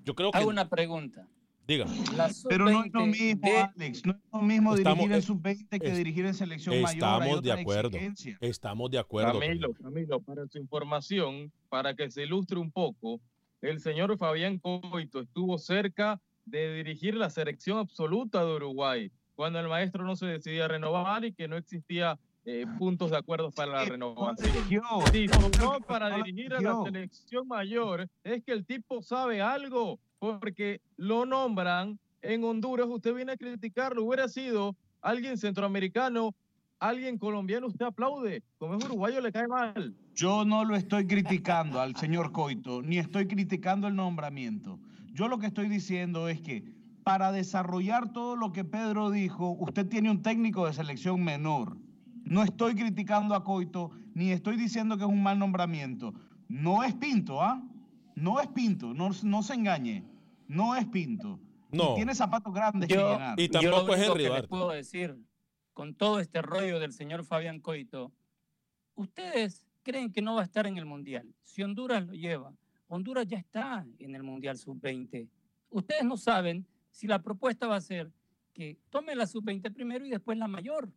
yo 0.03 0.13
creo 0.15 0.31
que. 0.31 0.37
Hago 0.37 0.49
una 0.49 0.69
pregunta. 0.69 1.27
Diga. 1.67 1.85
La 2.15 2.29
Pero 2.47 2.65
no 2.65 2.83
es 2.83 2.93
lo 2.93 2.99
sub-20 2.99 3.11
mismo, 3.11 3.47
de- 3.49 3.57
Alex, 3.57 4.05
no 4.05 4.11
es 4.13 4.19
lo 4.31 4.41
mismo 4.43 4.75
Estamos- 4.75 4.97
dirigir 4.99 5.11
en 5.13 5.17
eh, 5.17 5.21
sub-20 5.23 5.79
que 5.81 5.87
es- 5.87 5.97
dirigir 5.97 6.25
en 6.27 6.33
selección 6.35 6.75
mayor. 6.79 6.93
Estamos 6.95 7.41
de 7.41 7.51
otra 7.51 7.61
acuerdo. 7.61 7.87
exigencia. 7.97 8.37
Estamos 8.39 8.91
de 8.91 8.99
acuerdo. 8.99 9.39
Camilo, 9.39 9.73
Camilo, 9.73 10.19
para 10.21 10.45
su 10.47 10.59
información, 10.59 11.51
para 11.69 11.95
que 11.95 12.11
se 12.11 12.21
ilustre 12.23 12.59
un 12.59 12.69
poco, 12.71 13.19
el 13.61 13.79
señor 13.79 14.15
Fabián 14.19 14.59
Coito 14.59 15.21
estuvo 15.21 15.57
cerca 15.57 16.21
de 16.45 16.75
dirigir 16.75 17.15
la 17.15 17.31
selección 17.31 17.79
absoluta 17.79 18.45
de 18.45 18.53
Uruguay, 18.57 19.11
cuando 19.35 19.59
el 19.59 19.67
maestro 19.67 20.03
no 20.03 20.15
se 20.15 20.25
decidía 20.25 20.65
a 20.65 20.67
renovar 20.69 21.25
y 21.25 21.33
que 21.33 21.47
no 21.47 21.57
existía 21.57 22.17
eh, 22.45 22.65
puntos 22.77 23.11
de 23.11 23.17
acuerdo 23.17 23.51
para 23.51 23.71
la 23.71 23.85
renovación. 23.85 24.51
Si 25.11 25.27
no 25.59 25.79
para 25.87 26.15
dirigir 26.17 26.53
a 26.53 26.61
la 26.61 26.83
selección 26.83 27.47
mayor, 27.47 28.07
es 28.23 28.43
que 28.43 28.51
el 28.51 28.65
tipo 28.65 29.01
sabe 29.01 29.41
algo, 29.41 29.99
porque 30.19 30.79
lo 30.97 31.25
nombran 31.25 31.99
en 32.21 32.43
Honduras, 32.43 32.87
usted 32.87 33.13
viene 33.13 33.33
a 33.33 33.37
criticarlo, 33.37 34.03
hubiera 34.03 34.27
sido 34.27 34.75
alguien 35.01 35.37
centroamericano, 35.37 36.33
alguien 36.79 37.17
colombiano, 37.17 37.67
usted 37.67 37.85
aplaude, 37.85 38.43
como 38.57 38.75
es 38.75 38.85
uruguayo 38.85 39.21
le 39.21 39.31
cae 39.31 39.47
mal. 39.47 39.95
Yo 40.13 40.45
no 40.45 40.63
lo 40.65 40.75
estoy 40.75 41.07
criticando 41.07 41.79
al 41.81 41.95
señor 41.95 42.31
Coito, 42.31 42.81
ni 42.81 42.97
estoy 42.97 43.27
criticando 43.27 43.87
el 43.87 43.95
nombramiento. 43.95 44.79
Yo 45.13 45.27
lo 45.27 45.39
que 45.39 45.47
estoy 45.47 45.67
diciendo 45.67 46.27
es 46.27 46.41
que 46.41 46.63
para 47.05 47.31
desarrollar 47.31 48.11
todo 48.11 48.35
lo 48.35 48.51
que 48.51 48.65
Pedro 48.65 49.11
dijo, 49.11 49.51
usted 49.59 49.87
tiene 49.87 50.09
un 50.09 50.23
técnico 50.23 50.65
de 50.65 50.73
selección 50.73 51.23
menor. 51.23 51.77
No 52.23 52.41
estoy 52.41 52.73
criticando 52.73 53.35
a 53.35 53.43
Coito, 53.43 53.91
ni 54.15 54.31
estoy 54.31 54.57
diciendo 54.57 54.97
que 54.97 55.03
es 55.03 55.09
un 55.09 55.21
mal 55.21 55.37
nombramiento. 55.37 56.15
No 56.47 56.83
es 56.83 56.95
Pinto, 56.95 57.43
¿ah? 57.43 57.61
No 58.15 58.41
es 58.41 58.47
Pinto, 58.47 58.95
no, 58.95 59.11
no 59.21 59.43
se 59.43 59.53
engañe. 59.53 60.03
No 60.47 60.75
es 60.75 60.87
Pinto. 60.87 61.39
Y 61.71 61.77
No. 61.77 61.93
tiene 61.93 62.15
zapatos 62.15 62.51
grandes 62.51 62.87
que 62.89 62.95
Yo, 62.95 63.13
llenar. 63.13 63.39
Y 63.39 63.49
yo 63.49 63.61
lo 63.69 63.77
tampoco 63.77 63.93
es 63.93 64.09
único 64.09 64.25
Henry 64.25 64.41
que 64.41 64.47
puedo 64.47 64.69
decir, 64.71 65.15
con 65.73 65.93
todo 65.93 66.19
este 66.19 66.41
rollo 66.41 66.79
del 66.79 66.91
señor 66.91 67.23
Fabián 67.23 67.59
Coito, 67.59 68.11
ustedes 68.95 69.67
creen 69.83 70.11
que 70.11 70.23
no 70.23 70.33
va 70.33 70.41
a 70.41 70.45
estar 70.45 70.65
en 70.65 70.77
el 70.79 70.87
Mundial. 70.87 71.35
Si 71.43 71.61
Honduras 71.61 72.03
lo 72.03 72.13
lleva, 72.13 72.51
Honduras 72.87 73.27
ya 73.27 73.37
está 73.37 73.85
en 73.99 74.15
el 74.15 74.23
Mundial 74.23 74.57
Sub-20. 74.57 75.29
Ustedes 75.69 76.03
no 76.03 76.17
saben 76.17 76.65
si 76.95 77.07
la 77.07 77.21
propuesta 77.21 77.67
va 77.67 77.75
a 77.75 77.81
ser 77.81 78.09
que 78.53 78.77
tome 78.89 79.15
la 79.15 79.27
Sub-20 79.27 79.73
primero 79.73 80.05
y 80.05 80.09
después 80.09 80.37
la 80.37 80.47
mayor. 80.47 80.89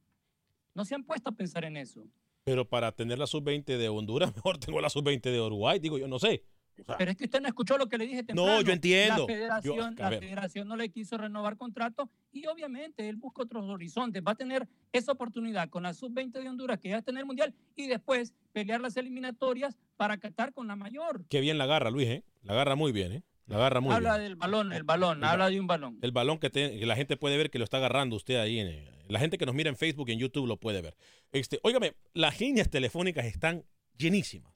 No 0.75 0.85
se 0.85 0.95
han 0.95 1.03
puesto 1.03 1.31
a 1.31 1.33
pensar 1.33 1.65
en 1.65 1.77
eso. 1.77 2.07
Pero 2.45 2.65
para 2.69 2.93
tener 2.93 3.19
la 3.19 3.27
sub-20 3.27 3.65
de 3.77 3.89
Honduras, 3.89 4.33
mejor 4.37 4.59
tengo 4.59 4.81
la 4.81 4.89
sub-20 4.91 5.23
de 5.23 5.41
Uruguay. 5.41 5.81
Digo, 5.81 5.99
yo 5.99 6.07
no 6.07 6.21
sé. 6.21 6.45
O 6.81 6.85
sea, 6.85 6.97
Pero 6.97 7.11
es 7.11 7.17
que 7.17 7.25
usted 7.25 7.41
no 7.41 7.49
escuchó 7.49 7.77
lo 7.77 7.89
que 7.89 7.99
le 7.99 8.07
dije 8.07 8.23
temprano. 8.23 8.61
yo 8.63 8.73
entiendo. 8.73 9.23
La 9.23 9.35
federación, 9.35 9.77
Yo- 9.77 9.85
a 9.85 9.91
la 10.05 10.11
ver. 10.11 10.21
federación 10.21 10.69
no 10.69 10.77
le 10.77 10.89
quiso 10.91 11.19
renovar 11.19 11.57
contrato 11.57 12.09
y 12.31 12.47
obviamente 12.47 13.09
él 13.09 13.17
busca 13.17 13.43
otros 13.43 13.65
horizontes. 13.69 14.23
Va 14.25 14.33
a 14.33 14.37
tener 14.37 14.69
esa 14.93 15.11
oportunidad 15.11 15.69
con 15.69 15.83
la 15.83 15.93
sub-20 15.95 16.41
de 16.41 16.49
Honduras, 16.49 16.79
que 16.79 16.91
ya 16.91 16.99
está 16.99 17.11
en 17.11 17.19
el 17.19 17.27
Mundial, 17.27 17.53
y 17.75 17.89
después 17.89 18.33
pelear 18.53 18.81
las 18.81 18.97
eliminatorias 18.97 19.77
para 19.97 20.19
catar 20.19 20.53
con 20.53 20.69
la 20.69 20.77
mayor. 20.77 21.25
Qué 21.29 21.41
bien 21.41 21.59
la 21.59 21.65
agarra, 21.65 21.91
Luis, 21.91 22.07
¿eh? 22.07 22.25
La 22.43 22.53
agarra 22.53 22.77
muy 22.77 22.93
bien, 22.93 23.11
¿eh? 23.13 23.23
La 23.49 23.57
agarra 23.57 23.81
muy 23.81 23.95
habla 23.95 24.19
bien. 24.19 24.25
del 24.29 24.37
balón, 24.37 24.73
el 24.73 24.83
balón, 24.85 25.25
habla 25.25 25.49
de 25.51 25.59
un 25.59 25.67
balón. 25.67 25.99
El 26.03 26.13
balón 26.13 26.39
que, 26.39 26.51
te- 26.51 26.79
que 26.79 26.87
la 26.87 26.95
gente 26.97 27.17
puede 27.17 27.37
ver 27.37 27.51
que 27.51 27.59
lo 27.59 27.65
está 27.65 27.79
agarrando 27.79 28.15
usted 28.15 28.37
ahí. 28.37 28.59
En, 28.61 28.69
eh, 28.69 28.89
la 29.09 29.19
gente 29.19 29.39
que 29.39 29.47
nos 29.47 29.55
mira 29.55 29.71
en 29.71 29.77
Facebook 29.77 30.09
y 30.11 30.13
en 30.13 30.19
YouTube 30.19 30.47
lo 30.47 30.59
puede 30.59 30.83
ver. 30.83 30.97
Este, 31.33 31.59
óigame, 31.63 31.95
las 32.13 32.39
líneas 32.41 32.69
telefónicas 32.71 33.25
están 33.27 33.65
llenísimas. 33.97 34.53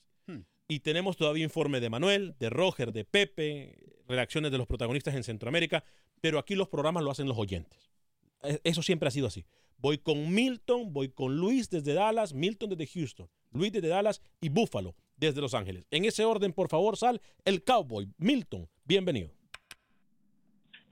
Y 0.68 0.81
tenemos 0.81 1.16
todavía 1.16 1.42
informe 1.44 1.81
de 1.81 1.90
Manuel, 1.90 2.35
de 2.38 2.48
Roger, 2.48 2.92
de 2.92 3.05
Pepe, 3.05 3.76
redacciones 4.09 4.50
de 4.52 4.59
los 4.59 4.66
protagonistas 4.66 5.14
en 5.14 5.22
Centroamérica, 5.24 5.85
pero 6.20 6.38
aquí 6.38 6.55
los 6.55 6.68
programas 6.68 7.02
lo 7.02 7.11
hacen 7.11 7.26
los 7.28 7.37
oyentes. 7.37 7.90
E- 8.42 8.61
Eso 8.64 8.83
siempre 8.83 9.09
ha 9.09 9.11
sido 9.11 9.26
así. 9.26 9.44
Voy 9.78 9.98
con 9.98 10.33
Milton, 10.33 10.92
voy 10.92 11.09
con 11.09 11.37
Luis 11.37 11.68
desde 11.68 11.92
Dallas, 11.94 12.33
Milton 12.33 12.70
desde 12.70 12.87
Houston, 12.87 13.28
Luis 13.50 13.72
desde 13.72 13.88
Dallas 13.88 14.22
y 14.40 14.48
Buffalo 14.48 14.94
desde 15.16 15.40
Los 15.40 15.55
Ángeles. 15.55 15.87
En 15.90 16.05
ese 16.05 16.25
orden, 16.25 16.53
por 16.53 16.68
favor, 16.68 16.96
sal 16.96 17.20
el 17.44 17.62
Cowboy. 17.62 18.09
Milton, 18.18 18.68
bienvenido. 18.85 19.31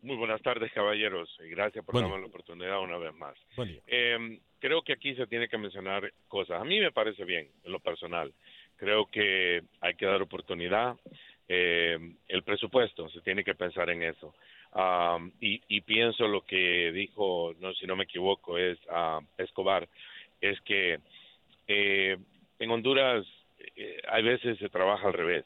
Muy 0.03 0.17
buenas 0.17 0.41
tardes, 0.43 0.73
caballeros. 0.73 1.29
y 1.45 1.51
Gracias 1.51 1.85
por 1.85 1.95
Buen 1.95 2.07
darme 2.07 2.21
la 2.21 2.27
oportunidad 2.29 2.81
una 2.81 2.97
vez 2.97 3.15
más. 3.15 3.35
Buen 3.57 3.69
día. 3.69 3.83
Eh, 3.87 4.41
creo 4.59 4.83
que 4.83 4.95
aquí 4.95 5.15
se 5.15 5.27
tiene 5.27 5.49
que 5.49 5.59
mencionar 5.59 6.13
cosas. 6.29 6.61
A 6.61 6.65
mí 6.65 6.81
me 6.81 6.93
parece 6.93 7.25
bien, 7.25 7.49
en 7.65 7.73
lo 7.73 7.81
personal. 7.81 8.33
Creo 8.77 9.07
que 9.07 9.63
hay 9.81 9.95
que 9.95 10.07
dar 10.07 10.23
oportunidad. 10.23 10.97
Eh, 11.49 11.99
el 12.29 12.43
presupuesto, 12.45 13.11
se 13.11 13.21
tiene 13.21 13.45
que 13.45 13.55
pensar 13.55 13.91
en 13.91 14.03
eso. 14.05 14.35
Am, 14.73 15.33
y, 15.41 15.61
y 15.69 15.81
pienso 15.81 16.29
lo 16.29 16.43
que 16.43 16.93
dijo, 16.93 17.55
no 17.59 17.75
si 17.75 17.87
no 17.87 17.97
me 17.97 18.05
equivoco, 18.05 18.57
es 18.57 18.79
ah, 18.89 19.21
Escobar, 19.37 19.89
es 20.41 20.61
que 20.61 21.01
eh, 21.67 22.17
en 22.59 22.71
Honduras 22.71 23.27
eh, 23.77 24.01
hay 24.09 24.23
veces 24.23 24.59
se 24.59 24.69
trabaja 24.69 25.07
al 25.09 25.15
revés. 25.15 25.45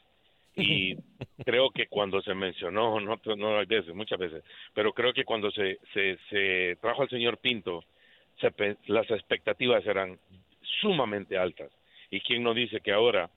Y 0.55 0.95
creo 1.45 1.69
que 1.69 1.87
cuando 1.87 2.21
se 2.21 2.33
mencionó, 2.33 2.99
no, 2.99 3.19
no 3.35 3.57
hay 3.59 3.65
veces, 3.65 3.93
muchas 3.93 4.19
veces, 4.19 4.43
pero 4.73 4.93
creo 4.93 5.13
que 5.13 5.25
cuando 5.25 5.51
se, 5.51 5.79
se, 5.93 6.17
se 6.29 6.77
trajo 6.81 7.01
al 7.01 7.09
señor 7.09 7.37
Pinto, 7.39 7.83
se 8.39 8.51
las 8.87 9.09
expectativas 9.11 9.85
eran 9.85 10.19
sumamente 10.81 11.37
altas. 11.37 11.71
Y 12.11 12.19
quién 12.21 12.43
nos 12.43 12.55
dice 12.55 12.81
que 12.81 12.91
ahora, 12.91 13.29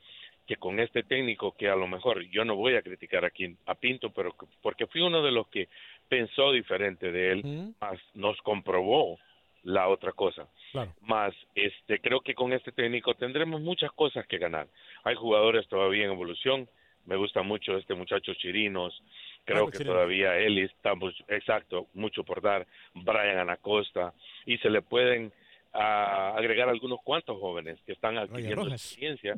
que 0.47 0.57
con 0.57 0.81
este 0.81 1.03
técnico, 1.03 1.55
que 1.57 1.69
a 1.69 1.77
lo 1.77 1.87
mejor 1.87 2.23
yo 2.31 2.45
no 2.45 2.57
voy 2.57 2.75
a 2.75 2.83
criticar 2.83 3.25
aquí 3.25 3.57
a 3.67 3.75
Pinto, 3.75 4.11
pero 4.11 4.33
que- 4.37 4.47
porque 4.62 4.87
fui 4.87 5.01
uno 5.01 5.23
de 5.23 5.31
los 5.33 5.49
que 5.49 5.69
pensó 6.09 6.53
diferente 6.53 7.12
de 7.12 7.33
él, 7.33 7.43
más 7.81 7.99
nos 8.14 8.41
comprobó 8.43 9.19
la 9.68 9.88
otra 9.88 10.12
cosa. 10.12 10.48
Claro. 10.72 10.94
Más, 11.02 11.35
este, 11.54 12.00
creo 12.00 12.20
que 12.20 12.35
con 12.35 12.52
este 12.54 12.72
técnico 12.72 13.14
tendremos 13.14 13.61
muchas 13.61 13.92
cosas 13.92 14.26
que 14.26 14.38
ganar. 14.38 14.66
Hay 15.04 15.14
jugadores 15.14 15.68
todavía 15.68 16.07
en 16.07 16.12
evolución. 16.12 16.68
Me 17.04 17.16
gusta 17.16 17.42
mucho 17.42 17.76
este 17.76 17.94
muchacho 17.94 18.33
Chirinos. 18.35 19.02
Creo 19.44 19.66
que 19.66 19.78
Chirinos. 19.78 19.94
todavía 19.94 20.38
él 20.38 20.59
está, 20.59 20.94
exacto, 21.28 21.86
mucho 21.93 22.24
por 22.24 22.40
dar. 22.40 22.66
Brian 22.95 23.38
Anacosta. 23.38 24.14
Y 24.47 24.57
se 24.59 24.70
le 24.70 24.80
pueden 24.80 25.32
ah, 25.74 26.34
agregar 26.34 26.70
algunos 26.70 27.01
cuantos 27.05 27.38
jóvenes 27.38 27.78
que 27.84 27.93
están 27.93 28.16
adquiriendo 28.16 28.68
experiencia. 28.68 29.34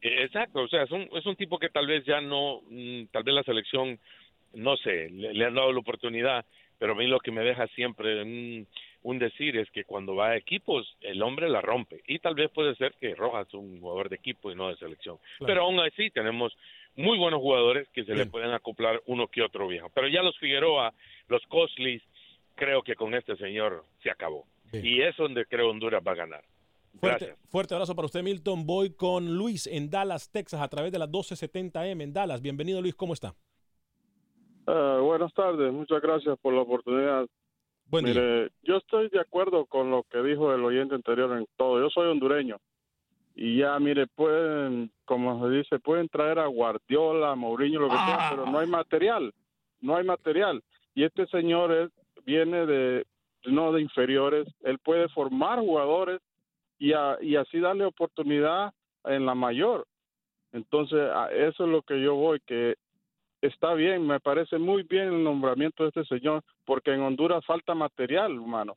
Eh, 0.00 0.24
Exacto, 0.24 0.62
o 0.62 0.68
sea, 0.68 0.84
es 0.84 0.90
un, 0.90 1.06
es 1.14 1.26
un 1.26 1.36
tipo 1.36 1.58
que 1.58 1.68
tal 1.68 1.86
vez 1.86 2.02
ya 2.06 2.22
no, 2.22 2.62
mm, 2.70 3.04
tal 3.12 3.24
vez 3.24 3.34
la 3.34 3.42
selección, 3.42 3.98
no 4.54 4.76
sé, 4.78 5.10
le, 5.10 5.34
le 5.34 5.44
han 5.44 5.54
dado 5.54 5.70
la 5.72 5.80
oportunidad, 5.80 6.46
pero 6.78 6.92
a 6.92 6.96
mí 6.96 7.06
lo 7.06 7.20
que 7.20 7.30
me 7.30 7.42
deja 7.42 7.66
siempre 7.68 8.22
un, 8.22 8.66
un 9.04 9.18
decir 9.18 9.56
es 9.58 9.70
que 9.70 9.84
cuando 9.84 10.16
va 10.16 10.30
a 10.30 10.36
equipos, 10.36 10.96
el 11.02 11.22
hombre 11.22 11.48
la 11.48 11.60
rompe. 11.60 12.02
Y 12.08 12.18
tal 12.18 12.34
vez 12.34 12.50
puede 12.50 12.74
ser 12.74 12.94
que 12.98 13.14
Rojas 13.14 13.46
es 13.46 13.54
un 13.54 13.78
jugador 13.80 14.08
de 14.08 14.16
equipo 14.16 14.50
y 14.50 14.54
no 14.56 14.68
de 14.70 14.76
selección. 14.76 15.18
Claro. 15.38 15.46
Pero 15.46 15.62
aún 15.64 15.78
así 15.80 16.10
tenemos 16.10 16.56
muy 16.96 17.18
buenos 17.18 17.40
jugadores 17.40 17.86
que 17.90 18.02
se 18.04 18.12
le 18.12 18.22
Bien. 18.22 18.30
pueden 18.30 18.50
acoplar 18.52 19.02
uno 19.06 19.28
que 19.28 19.42
otro 19.42 19.68
viejo. 19.68 19.90
Pero 19.94 20.08
ya 20.08 20.22
los 20.22 20.36
Figueroa, 20.38 20.94
los 21.28 21.42
Coslis, 21.48 22.02
creo 22.54 22.82
que 22.82 22.94
con 22.96 23.14
este 23.14 23.36
señor 23.36 23.84
se 24.02 24.10
acabó. 24.10 24.46
Bien. 24.72 24.86
Y 24.86 25.02
es 25.02 25.14
donde 25.16 25.44
creo 25.44 25.68
Honduras 25.70 26.02
va 26.06 26.12
a 26.12 26.16
ganar. 26.16 26.42
Fuerte, 26.98 27.26
Gracias. 27.26 27.50
fuerte 27.50 27.74
abrazo 27.74 27.94
para 27.94 28.06
usted, 28.06 28.22
Milton. 28.22 28.64
Voy 28.64 28.94
con 28.94 29.36
Luis 29.36 29.66
en 29.66 29.90
Dallas, 29.90 30.30
Texas, 30.32 30.62
a 30.62 30.68
través 30.68 30.92
de 30.92 30.98
las 30.98 31.10
1270M 31.10 32.02
en 32.02 32.12
Dallas. 32.14 32.40
Bienvenido, 32.40 32.80
Luis. 32.80 32.94
¿Cómo 32.94 33.12
está? 33.12 33.34
Ah, 34.66 34.98
buenas 35.02 35.34
tardes, 35.34 35.70
muchas 35.72 36.00
gracias 36.00 36.38
por 36.40 36.54
la 36.54 36.62
oportunidad. 36.62 37.26
Buen 37.94 38.06
Mire, 38.06 38.50
yo 38.64 38.78
estoy 38.78 39.08
de 39.08 39.20
acuerdo 39.20 39.66
con 39.66 39.88
lo 39.88 40.02
que 40.10 40.20
dijo 40.20 40.52
el 40.52 40.64
oyente 40.64 40.96
anterior 40.96 41.30
en 41.38 41.46
todo. 41.56 41.78
Yo 41.80 41.90
soy 41.90 42.08
hondureño 42.08 42.56
y 43.36 43.58
ya, 43.58 43.78
mire, 43.78 44.08
pueden, 44.08 44.90
como 45.04 45.40
se 45.48 45.54
dice, 45.54 45.78
pueden 45.78 46.08
traer 46.08 46.40
a 46.40 46.46
Guardiola, 46.46 47.36
Mourinho, 47.36 47.78
lo 47.78 47.88
que 47.88 47.94
sea, 47.94 48.30
pero 48.30 48.46
no 48.46 48.58
hay 48.58 48.66
material, 48.66 49.32
no 49.80 49.94
hay 49.94 50.04
material. 50.04 50.60
Y 50.96 51.04
este 51.04 51.24
señor 51.28 51.70
es, 51.70 51.90
viene 52.24 52.66
de, 52.66 53.04
no 53.44 53.70
de 53.70 53.82
inferiores, 53.82 54.48
él 54.64 54.80
puede 54.80 55.08
formar 55.10 55.60
jugadores 55.60 56.20
y, 56.80 56.94
a- 56.94 57.18
y 57.20 57.36
así 57.36 57.60
darle 57.60 57.84
oportunidad 57.84 58.72
en 59.04 59.24
la 59.24 59.36
mayor. 59.36 59.86
Entonces, 60.52 60.98
a 61.14 61.28
eso 61.32 61.62
es 61.64 61.70
lo 61.70 61.82
que 61.82 62.00
yo 62.02 62.16
voy, 62.16 62.40
que 62.44 62.74
está 63.46 63.74
bien, 63.74 64.06
me 64.06 64.20
parece 64.20 64.58
muy 64.58 64.82
bien 64.82 65.08
el 65.08 65.24
nombramiento 65.24 65.82
de 65.82 65.90
este 65.90 66.04
señor, 66.04 66.42
porque 66.64 66.92
en 66.92 67.00
Honduras 67.00 67.44
falta 67.46 67.74
material 67.74 68.38
humano. 68.38 68.76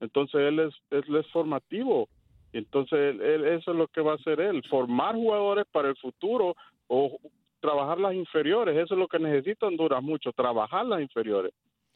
Entonces 0.00 0.40
él 0.40 0.58
es, 0.60 0.74
él 0.90 1.16
es 1.16 1.26
formativo. 1.28 2.08
Entonces 2.52 2.98
él- 2.98 3.20
él- 3.20 3.44
eso 3.46 3.72
es 3.72 3.76
lo 3.76 3.88
que 3.88 4.00
va 4.00 4.12
a 4.12 4.16
hacer 4.16 4.40
él, 4.40 4.62
formar 4.68 5.14
jugadores 5.14 5.66
para 5.70 5.88
el 5.88 5.96
futuro 5.96 6.54
o 6.86 7.18
trabajar 7.60 7.98
las 7.98 8.14
inferiores. 8.14 8.76
Eso 8.76 8.94
es 8.94 9.00
lo 9.00 9.08
que 9.08 9.18
necesita 9.18 9.66
Honduras 9.66 10.02
mucho, 10.02 10.32
trabajar 10.32 10.86
las 10.86 11.00
inferiores. 11.00 11.52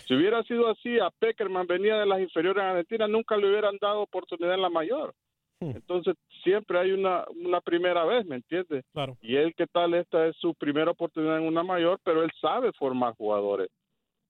Si 0.07 0.15
hubiera 0.15 0.43
sido 0.43 0.69
así, 0.69 0.99
a 0.99 1.11
Peckerman 1.11 1.67
venía 1.67 1.97
de 1.97 2.07
las 2.07 2.21
inferiores 2.21 2.63
en 2.63 2.69
Argentina, 2.71 3.07
nunca 3.07 3.37
le 3.37 3.49
hubieran 3.49 3.77
dado 3.81 4.01
oportunidad 4.03 4.55
en 4.55 4.63
la 4.63 4.71
mayor. 4.71 5.15
Entonces 5.71 6.15
siempre 6.43 6.79
hay 6.79 6.93
una, 6.93 7.25
una 7.45 7.61
primera 7.61 8.05
vez, 8.05 8.27
¿me 8.27 8.37
entiendes? 8.37 8.85
Claro. 8.93 9.17
Y 9.23 9.37
él, 9.37 9.55
¿qué 9.57 9.67
tal? 9.67 9.95
Esta 9.95 10.27
es 10.27 10.37
su 10.37 10.55
primera 10.55 10.91
oportunidad 10.91 11.39
en 11.39 11.47
una 11.47 11.63
mayor, 11.63 12.01
pero 12.05 12.23
él 12.23 12.31
sabe 12.41 12.73
formar 12.73 13.15
jugadores. 13.15 13.69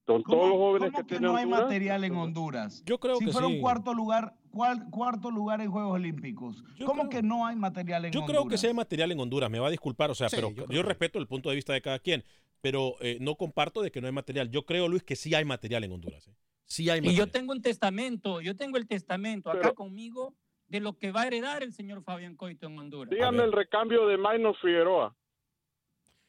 Con 0.05 0.25
todos 0.25 0.49
los 0.49 0.59
jóvenes 0.59 0.91
¿Cómo 0.91 0.99
que, 0.99 1.03
que 1.05 1.09
tiene 1.11 1.27
no 1.29 1.37
hay 1.37 1.45
Honduras, 1.45 1.65
material 1.65 2.05
en 2.05 2.17
Honduras? 2.17 2.83
Yo 2.85 2.99
creo 2.99 3.17
si 3.17 3.27
que 3.27 3.33
fuera 3.33 3.47
sí. 3.47 3.55
un 3.55 3.61
cuarto 3.61 3.95
lugar, 3.95 4.35
¿cuál, 4.51 4.91
cuarto 4.91 5.31
lugar 5.31 5.61
en 5.61 5.71
Juegos 5.71 5.93
Olímpicos? 5.93 6.65
¿Cómo 6.85 7.09
que 7.09 7.23
no 7.23 7.47
hay 7.47 7.55
material 7.55 8.07
en 8.07 8.13
Yo 8.13 8.21
Honduras? 8.21 8.41
creo 8.41 8.51
que 8.51 8.59
sí 8.59 8.67
hay 8.67 8.75
material 8.75 9.13
en 9.13 9.21
Honduras, 9.21 9.49
me 9.49 9.61
va 9.61 9.69
a 9.69 9.71
disculpar, 9.71 10.11
o 10.11 10.15
sea, 10.17 10.29
Sí, 10.29 10.37
pero 10.37 10.51
yo 10.51 10.63
yo, 10.63 10.67
creo 10.67 10.83
respeto 10.83 11.21
el 11.21 11.29
punto 11.29 11.51
de 11.51 11.55
vista 11.55 11.73
de 11.73 11.81
cada 11.83 12.01
quien, 12.01 12.25
pero 12.61 12.97
eh, 13.01 13.19
no 13.21 13.37
comparto 13.37 13.81
de 13.81 13.93
que 13.93 14.01
no 14.01 14.09
hay 14.09 14.13
material. 14.13 14.51
Yo 14.51 14.67
creo, 14.67 14.89
Luis, 14.89 15.05
que 15.05 15.15
sí 15.15 15.35
hay 15.37 15.45
material 15.45 15.85
en 15.85 15.93
Honduras. 15.93 16.27
¿eh? 16.27 16.35
Sí 16.65 16.91
hay 16.91 16.99
Y 16.99 17.03
material. 17.03 17.27
yo 17.27 17.33
tengo 17.33 17.53
un 17.53 17.63
testamento, 17.63 18.41
yo 18.41 18.57
tengo 18.57 18.79
el 18.79 18.89
testamento 18.89 19.51
acá 19.51 19.73
conmigo 19.73 20.35
de 20.73 20.81
lo 20.81 20.95
que 20.95 21.13
va 21.13 21.23
a 21.23 21.27
heredar 21.27 21.63
el 21.63 21.73
señor 21.75 22.03
Fabián 22.03 22.35
Coito 22.35 22.67
en 22.67 22.79
Honduras. 22.79 23.11
dígame 23.11 23.45
el 23.45 23.53
recambio 23.53 24.07
de 24.07 24.17
Maynor 24.17 24.57
Figueroa. 24.57 25.15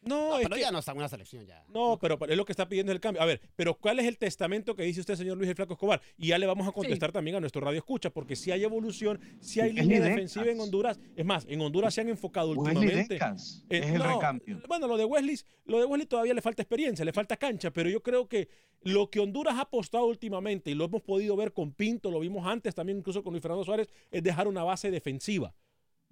No, 0.06 0.38
es 0.38 0.44
pero 0.44 0.56
que- 0.56 0.62
ya 0.62 0.72
no 0.72 0.80
está 0.80 0.92
en 0.92 0.98
una 0.98 1.08
selección 1.08 1.46
ya. 1.46 1.64
No, 1.70 1.98
pero 2.00 2.18
es 2.28 2.38
lo 2.38 2.46
que 2.46 2.52
está 2.52 2.68
pidiendo 2.68 2.92
el 2.92 3.00
cambio. 3.00 3.22
A 3.22 3.26
ver, 3.26 3.42
pero 3.56 3.76
¿cuál 3.76 4.00
es 4.00 4.06
el 4.06 4.18
testamento 4.18 4.76
que 4.76 4.84
dice 4.84 5.00
usted, 5.00 5.16
señor 5.16 5.38
Luis 5.38 5.50
el 5.50 5.56
Flaco 5.56 5.74
Escobar? 5.74 6.02
Y 6.18 6.28
ya 6.28 6.38
le 6.38 6.46
vamos 6.46 6.68
a 6.68 6.72
contestar 6.72 7.12
también 7.12 7.38
a 7.38 7.40
nuestro 7.40 7.62
radio 7.62 7.80
escucha, 7.80 8.10
porque 8.10 8.36
si 8.36 8.52
hay 8.52 8.64
evolución, 8.64 9.20
si 9.40 9.60
hay 9.60 9.74
línea 9.74 10.02
defensiva 10.02 10.46
en 10.46 10.60
Honduras. 10.60 11.00
Es 11.16 11.26
más, 11.26 11.46
en 11.48 11.62
Honduras 11.62 11.94
se 11.94 12.02
han 12.02 12.10
enfocado 12.10 12.52
Wesley 12.52 12.76
últimamente. 12.76 13.16
Eh, 13.16 13.80
es 13.80 13.86
el 13.88 14.00
no, 14.00 14.14
recambio. 14.16 14.62
Bueno, 14.68 14.88
lo 14.88 14.98
de 14.98 15.06
Wesley, 15.06 15.38
lo 15.66 15.80
de 15.80 15.86
Wesley 15.86 16.08
todavía 16.08 16.34
le 16.34 16.42
falta 16.42 16.62
experiencia, 16.62 17.06
le 17.06 17.14
falta 17.14 17.38
cancha, 17.38 17.72
pero 17.72 17.90
yo 17.90 18.02
creo 18.02 18.28
que 18.28 18.50
lo 18.82 19.10
que 19.10 19.20
Honduras 19.20 19.56
ha 19.56 19.62
apostado 19.62 20.06
últimamente, 20.06 20.72
y 20.72 20.76
lo 20.76 20.86
hemos 20.86 21.02
podido 21.02 21.36
ver 21.36 21.54
con 21.54 21.72
Pinto, 21.72 22.12
lo 22.12 22.20
vimos 22.20 22.46
antes 22.46 22.76
también 22.76 22.98
incluso 22.98 23.24
con 23.24 23.32
Luis 23.32 23.42
Fernando 23.42 23.64
Suárez, 23.64 23.88
es 24.12 24.22
dejar 24.22 24.48
una 24.48 24.64
base 24.64 24.92
defensiva. 24.92 25.54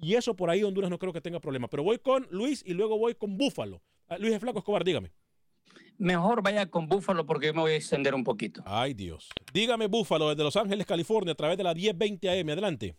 Y 0.01 0.15
eso 0.15 0.35
por 0.35 0.49
ahí 0.49 0.63
Honduras 0.63 0.89
no 0.89 0.97
creo 0.97 1.13
que 1.13 1.21
tenga 1.21 1.39
problema. 1.39 1.67
Pero 1.67 1.83
voy 1.83 1.99
con 1.99 2.27
Luis 2.31 2.63
y 2.65 2.73
luego 2.73 2.97
voy 2.97 3.13
con 3.15 3.37
Búfalo. 3.37 3.81
Ah, 4.09 4.17
Luis 4.17 4.33
el 4.33 4.39
Flaco 4.39 4.59
Escobar, 4.59 4.83
dígame. 4.83 5.11
Mejor 5.99 6.41
vaya 6.41 6.65
con 6.65 6.87
Búfalo 6.87 7.25
porque 7.25 7.47
yo 7.47 7.53
me 7.53 7.61
voy 7.61 7.73
a 7.73 7.75
extender 7.75 8.15
un 8.15 8.23
poquito. 8.23 8.61
Ay, 8.65 8.93
Dios. 8.95 9.29
Dígame, 9.53 9.85
Búfalo, 9.87 10.29
desde 10.29 10.43
Los 10.43 10.57
Ángeles, 10.57 10.85
California, 10.87 11.33
a 11.33 11.35
través 11.35 11.57
de 11.57 11.63
la 11.63 11.73
1020 11.75 12.27
AM. 12.29 12.49
Adelante. 12.51 12.95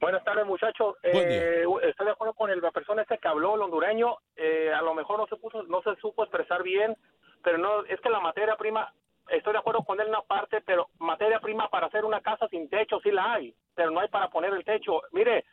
Buenas 0.00 0.24
tardes, 0.24 0.46
muchachos. 0.46 0.96
Buen 1.02 1.28
Eh, 1.30 1.64
estoy 1.88 2.06
de 2.06 2.12
acuerdo 2.12 2.34
con 2.34 2.50
el- 2.50 2.60
la 2.60 2.70
persona 2.72 3.02
este 3.02 3.18
que 3.18 3.28
habló, 3.28 3.54
el 3.54 3.62
hondureño. 3.62 4.16
Eh, 4.36 4.70
a 4.72 4.82
lo 4.82 4.94
mejor 4.94 5.18
no 5.18 5.26
se 5.26 5.36
puso, 5.36 5.62
no 5.64 5.82
se 5.82 5.94
supo 6.00 6.24
expresar 6.24 6.62
bien, 6.62 6.96
pero 7.42 7.58
no 7.58 7.84
es 7.84 8.00
que 8.00 8.10
la 8.10 8.20
materia 8.20 8.56
prima. 8.56 8.92
Estoy 9.30 9.54
de 9.54 9.58
acuerdo 9.60 9.82
con 9.84 9.98
él 10.00 10.06
en 10.06 10.10
una 10.12 10.20
parte, 10.22 10.60
pero 10.66 10.90
materia 10.98 11.40
prima 11.40 11.70
para 11.70 11.86
hacer 11.86 12.04
una 12.04 12.20
casa 12.20 12.46
sin 12.48 12.68
techo 12.68 13.00
sí 13.02 13.10
la 13.10 13.34
hay, 13.34 13.54
pero 13.74 13.90
no 13.90 14.00
hay 14.00 14.08
para 14.08 14.28
poner 14.28 14.52
el 14.52 14.64
techo. 14.64 15.00
Mire, 15.12 15.44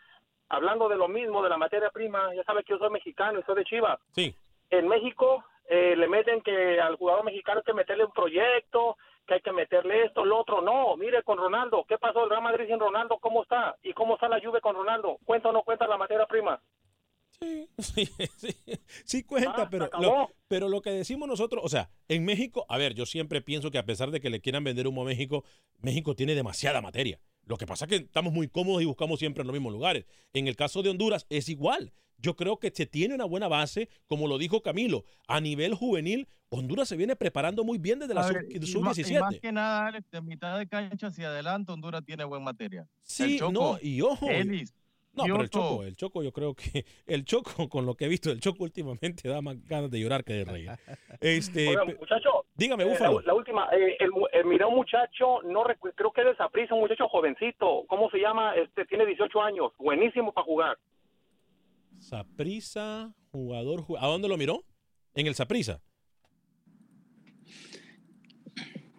hablando 0.52 0.90
de 0.90 0.98
lo 0.98 1.08
mismo 1.08 1.42
de 1.42 1.50
la 1.50 1.58
materia 1.58 1.90
prima, 1.90 2.34
ya 2.36 2.44
sabe 2.44 2.64
que 2.64 2.74
yo 2.74 2.78
soy 2.78 2.90
mexicano 2.90 3.40
y 3.40 3.44
soy 3.44 3.56
de 3.56 3.64
Chivas. 3.64 4.00
Sí. 4.14 4.36
En 4.70 4.88
México 4.88 5.44
eh, 5.70 5.96
le 5.96 6.08
meten 6.08 6.42
que 6.42 6.80
al 6.80 6.98
jugador 6.98 7.24
mexicano 7.24 7.60
hay 7.60 7.64
que 7.64 7.74
meterle 7.74 8.06
un 8.06 8.12
proyecto, 8.12 8.98
que 9.26 9.36
hay 9.36 9.42
que 9.42 9.54
meterle 9.54 10.06
esto, 10.06 10.26
lo 10.26 10.40
otro. 10.40 10.62
No, 10.62 10.98
mire 10.98 11.24
con 11.24 11.38
Ronaldo, 11.38 11.86
¿qué 11.88 11.98
pasó 11.98 12.26
el 12.26 12.30
Real 12.30 12.44
Madrid 12.44 12.68
sin 12.68 12.80
Ronaldo? 12.80 13.18
¿Cómo 13.20 13.44
está? 13.44 13.78
¿Y 13.82 13.94
cómo 13.94 14.16
está 14.16 14.28
la 14.28 14.42
Juve 14.42 14.60
con 14.60 14.76
Ronaldo? 14.76 15.18
¿Cuenta 15.24 15.50
o 15.50 15.52
no 15.54 15.64
cuenta 15.64 15.88
la 15.88 15.98
materia 15.98 16.26
prima? 16.26 16.62
Sí, 17.40 17.70
sí, 17.78 18.06
sí, 18.36 18.56
sí 19.06 19.24
cuenta, 19.24 19.64
Ah, 19.64 19.68
pero, 19.72 19.90
lo, 20.00 20.30
pero 20.50 20.68
lo 20.68 20.82
que 20.82 20.92
decimos 20.92 21.30
nosotros, 21.30 21.64
o 21.64 21.70
sea, 21.70 21.90
en 22.10 22.26
México, 22.26 22.66
a 22.68 22.78
ver, 22.78 22.94
yo 22.94 23.06
siempre 23.06 23.42
pienso 23.42 23.72
que 23.72 23.78
a 23.78 23.86
pesar 23.86 24.12
de 24.12 24.20
que 24.20 24.30
le 24.30 24.42
quieran 24.42 24.66
vender 24.66 24.88
humo 24.88 25.04
a 25.04 25.06
México, 25.06 25.46
México 25.80 26.14
tiene 26.14 26.36
demasiada 26.36 26.82
materia. 26.82 27.20
Lo 27.52 27.58
que 27.58 27.68
pasa 27.68 27.84
es 27.84 27.90
que 27.90 27.96
estamos 27.98 28.32
muy 28.32 28.48
cómodos 28.48 28.82
y 28.82 28.86
buscamos 28.86 29.20
siempre 29.20 29.42
en 29.42 29.48
los 29.48 29.54
mismos 29.54 29.74
lugares. 29.74 30.06
En 30.32 30.48
el 30.48 30.56
caso 30.56 30.82
de 30.82 30.90
Honduras 30.90 31.26
es 31.30 31.50
igual. 31.50 31.92
Yo 32.18 32.38
creo 32.38 32.60
que 32.60 32.72
se 32.74 32.86
tiene 32.86 33.14
una 33.14 33.26
buena 33.26 33.50
base, 33.50 33.90
como 34.08 34.30
lo 34.30 34.38
dijo 34.38 34.62
Camilo, 34.62 35.04
a 35.28 35.42
nivel 35.42 35.74
juvenil. 35.76 36.30
Honduras 36.48 36.88
se 36.88 36.96
viene 36.96 37.18
preparando 37.18 37.66
muy 37.66 37.78
bien 37.78 38.00
desde 38.00 38.14
la 38.14 38.22
A 38.22 38.28
sub- 38.30 38.36
ver, 38.36 38.46
y 38.50 38.58
ma- 38.60 38.64
y 38.64 38.68
sub-17. 38.68 39.20
más 39.20 39.40
que 39.42 39.52
nada, 39.52 39.88
Alex, 39.88 40.10
de 40.12 40.22
mitad 40.22 40.58
de 40.60 40.66
cancha 40.66 41.08
hacia 41.08 41.28
adelante, 41.28 41.74
Honduras 41.74 42.06
tiene 42.06 42.24
buen 42.24 42.42
material. 42.42 42.88
Sí, 43.04 43.38
Choco, 43.38 43.52
no, 43.52 43.78
y 43.82 44.00
ojo. 44.00 44.30
Ellis, 44.30 44.74
No, 45.14 45.24
pero 45.24 45.42
el. 45.42 45.50
Choco, 45.50 45.84
el 45.84 45.96
Choco, 45.98 46.24
yo 46.24 46.32
creo 46.32 46.56
que 46.56 46.86
el 47.06 47.26
Choco, 47.26 47.68
con 47.68 47.86
lo 47.86 47.96
que 47.96 48.06
he 48.06 48.08
visto, 48.08 48.32
el 48.32 48.40
Choco 48.40 48.64
últimamente 48.64 49.28
da 49.28 49.42
más 49.42 49.62
ganas 49.66 49.92
de 49.92 50.00
llorar 50.00 50.24
que 50.24 50.34
de 50.34 50.46
reír. 50.46 50.70
Este, 51.20 51.68
Oiga, 51.68 51.84
muchacho. 51.86 52.46
dígame, 52.56 52.84
eh, 52.84 52.88
Búfalo. 52.88 53.20
la, 53.20 53.28
la 53.28 53.34
última, 53.34 53.68
eh, 53.74 53.98
el, 54.00 54.10
mu- 54.12 54.26
eh, 54.32 54.44
miré 54.44 54.64
a 54.64 54.68
un 54.68 54.76
muchacho, 54.76 55.42
no 55.44 55.64
creo 55.96 56.12
que 56.12 56.22
es 56.22 56.28
de 56.28 56.36
Saprissa, 56.36 56.74
un 56.74 56.80
muchacho 56.82 57.08
jovencito. 57.10 57.86
¿Cómo 57.88 58.10
se 58.10 58.18
llama? 58.20 58.56
Este 58.56 58.86
Tiene 58.86 59.06
18 59.06 59.42
años, 59.42 59.72
buenísimo 59.78 60.32
para 60.34 60.46
jugar. 60.46 60.78
Saprisa, 62.00 63.14
jugador, 63.32 63.82
ju- 63.82 63.98
¿a 64.00 64.08
dónde 64.08 64.28
lo 64.28 64.38
miró? 64.38 64.64
En 65.14 65.28
el 65.28 65.36
Saprisa. 65.36 65.82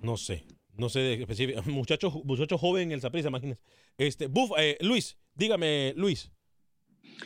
No 0.01 0.17
sé, 0.17 0.45
no 0.77 0.89
sé 0.89 1.01
de 1.01 1.15
específico. 1.15 1.63
Muchacho, 1.67 2.11
muchacho 2.25 2.59
joven 2.59 2.85
en 2.89 2.93
el 2.93 3.01
Saprisa, 3.01 3.29
imagínense. 3.29 3.61
Este, 3.99 4.27
Buf, 4.27 4.51
eh, 4.59 4.77
Luis, 4.81 5.19
dígame, 5.35 5.95
Luis. 5.97 6.31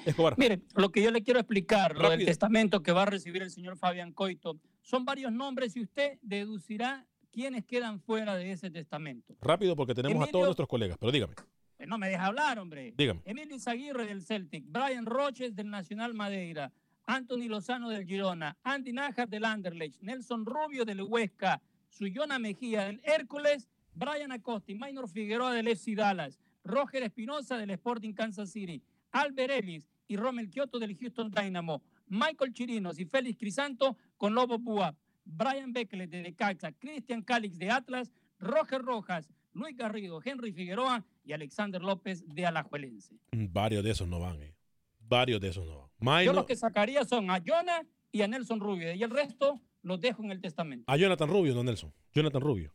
Escobar. 0.05 0.35
Mire, 0.39 0.61
lo 0.75 0.91
que 0.91 1.03
yo 1.03 1.11
le 1.11 1.23
quiero 1.23 1.41
explicar, 1.41 1.95
lo 1.95 2.03
del 2.03 2.11
Rápido. 2.13 2.27
testamento 2.27 2.83
que 2.83 2.93
va 2.93 3.03
a 3.03 3.07
recibir 3.07 3.43
el 3.43 3.51
señor 3.51 3.77
Fabián 3.77 4.13
Coito, 4.13 4.61
son 4.83 5.05
varios 5.05 5.33
nombres 5.33 5.75
y 5.77 5.81
usted 5.81 6.19
deducirá 6.23 7.07
quiénes 7.33 7.65
quedan 7.65 8.01
fuera 8.01 8.37
de 8.37 8.53
ese 8.53 8.71
testamento. 8.71 9.35
Rápido 9.41 9.75
porque 9.75 9.95
tenemos 9.95 10.27
a 10.29 10.31
todos 10.31 10.45
nuestros 10.47 10.69
colegas, 10.69 10.97
pero 10.99 11.13
dígame. 11.13 11.35
Eh, 11.79 11.87
No 11.87 11.99
me 11.99 12.09
deja 12.09 12.27
hablar, 12.27 12.59
hombre. 12.59 12.95
Dígame. 12.97 13.21
Emilio 13.25 13.59
Zaguirre 13.59 14.07
del 14.07 14.23
Celtic, 14.23 14.65
Brian 14.69 15.07
Roches 15.07 15.55
del 15.55 15.71
Nacional 15.71 16.15
Madeira, 16.15 16.73
Anthony 17.07 17.49
Lozano 17.49 17.89
del 17.89 18.05
Girona, 18.07 18.57
Andy 18.63 18.93
Nájar 18.93 19.29
del 19.29 19.45
Anderlecht, 19.45 20.01
Nelson 20.03 20.45
Rubio 20.47 20.85
del 20.85 21.03
Huesca, 21.03 21.61
Suyona 21.89 22.39
Mejía 22.39 22.85
del 22.87 23.01
Hércules, 23.05 23.69
Brian 23.95 24.33
Acosta 24.33 24.73
y 24.73 24.75
Minor 24.75 25.09
Figueroa 25.09 25.53
del 25.53 25.69
FC 25.69 25.95
Dallas, 25.95 26.39
Roger 26.67 27.03
Espinosa 27.05 27.57
del 27.57 27.71
Sporting 27.71 28.13
Kansas 28.13 28.51
City, 28.51 28.83
Albert 29.13 29.53
Ellis 29.53 29.89
y 30.09 30.17
Romel 30.17 30.51
Kioto 30.51 30.79
del 30.79 30.97
Houston 30.97 31.31
Dynamo, 31.31 31.83
Michael 32.09 32.53
Chirinos 32.53 32.99
y 32.99 33.07
Félix 33.07 33.39
Crisanto 33.39 33.97
con 34.17 34.35
Lobo 34.35 34.59
Buap, 34.59 34.97
Brian 35.25 35.73
Beckles 35.73 36.11
de 36.11 36.23
Necaxa, 36.23 36.73
Cristian 36.73 37.23
Calix 37.23 37.59
de 37.59 37.71
Atlas, 37.71 38.13
Roger 38.39 38.83
Rojas, 38.83 39.29
Luis 39.53 39.77
Garrido, 39.77 40.21
Henry 40.25 40.53
Figueroa 40.53 41.05
y 41.25 41.33
Alexander 41.33 41.81
López 41.83 42.23
de 42.27 42.47
Alajuelense. 42.47 43.15
Mm, 43.33 43.47
Varios 43.53 43.83
de 43.83 43.91
esos 43.91 44.07
no 44.07 44.21
van, 44.21 44.43
eh. 44.43 44.55
Varios 45.01 45.41
de 45.41 45.49
esos 45.49 45.67
no 45.67 45.91
van. 45.99 46.25
Yo 46.25 46.33
los 46.33 46.45
que 46.45 46.57
sacaría 46.57 47.05
son 47.05 47.31
a 47.31 47.41
Jonah 47.45 47.87
y 48.13 48.23
a 48.23 48.29
Nelson 48.29 48.61
Rubio, 48.61 48.93
y 48.93 49.03
el 49.03 49.11
resto 49.11 49.61
los 49.83 50.01
dejo 50.01 50.23
en 50.23 50.33
el 50.33 50.41
testamento. 50.41 50.85
A 50.91 50.97
Jonathan 50.97 51.29
Rubio, 51.29 51.55
no 51.55 51.65
Nelson. 51.65 51.93
Jonathan 52.13 52.43
Rubio. 52.43 52.73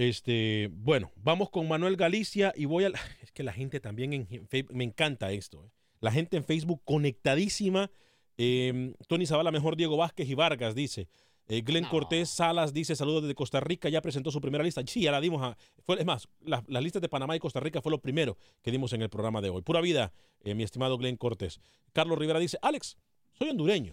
Este, 0.00 0.70
bueno, 0.72 1.12
vamos 1.16 1.50
con 1.50 1.68
Manuel 1.68 1.96
Galicia 1.96 2.54
y 2.56 2.64
voy 2.64 2.84
a... 2.84 2.88
Es 3.22 3.32
que 3.32 3.42
la 3.42 3.52
gente 3.52 3.80
también 3.80 4.14
en 4.14 4.26
Facebook, 4.48 4.74
me 4.74 4.84
encanta 4.84 5.30
esto. 5.30 5.62
eh. 5.66 5.70
La 6.00 6.10
gente 6.10 6.38
en 6.38 6.44
Facebook 6.44 6.80
conectadísima. 6.86 7.90
Eh, 8.38 8.94
Tony 9.08 9.26
Zavala, 9.26 9.50
mejor 9.50 9.76
Diego 9.76 9.98
Vázquez 9.98 10.26
y 10.26 10.34
Vargas, 10.34 10.74
dice. 10.74 11.06
Eh, 11.48 11.60
Glenn 11.60 11.84
Cortés 11.84 12.30
Salas 12.30 12.72
dice 12.72 12.96
saludos 12.96 13.24
desde 13.24 13.34
Costa 13.34 13.60
Rica, 13.60 13.90
ya 13.90 14.00
presentó 14.00 14.30
su 14.30 14.40
primera 14.40 14.64
lista. 14.64 14.80
Sí, 14.86 15.02
ya 15.02 15.12
la 15.12 15.20
dimos. 15.20 15.42
A, 15.42 15.58
fue, 15.82 15.98
es 15.98 16.06
más, 16.06 16.28
las 16.40 16.82
listas 16.82 17.02
de 17.02 17.10
Panamá 17.10 17.36
y 17.36 17.38
Costa 17.38 17.60
Rica 17.60 17.82
fue 17.82 17.90
lo 17.90 18.00
primero 18.00 18.38
que 18.62 18.70
dimos 18.70 18.94
en 18.94 19.02
el 19.02 19.10
programa 19.10 19.42
de 19.42 19.50
hoy. 19.50 19.60
Pura 19.60 19.82
vida, 19.82 20.14
eh, 20.40 20.54
mi 20.54 20.62
estimado 20.62 20.96
Glenn 20.96 21.18
Cortés. 21.18 21.60
Carlos 21.92 22.18
Rivera 22.18 22.38
dice, 22.38 22.56
Alex, 22.62 22.96
soy 23.32 23.50
hondureño, 23.50 23.92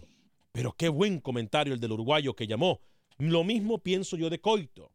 pero 0.52 0.72
qué 0.72 0.88
buen 0.88 1.20
comentario 1.20 1.74
el 1.74 1.80
del 1.80 1.92
uruguayo 1.92 2.34
que 2.34 2.46
llamó. 2.46 2.80
Lo 3.18 3.44
mismo 3.44 3.76
pienso 3.82 4.16
yo 4.16 4.30
de 4.30 4.40
Coito. 4.40 4.90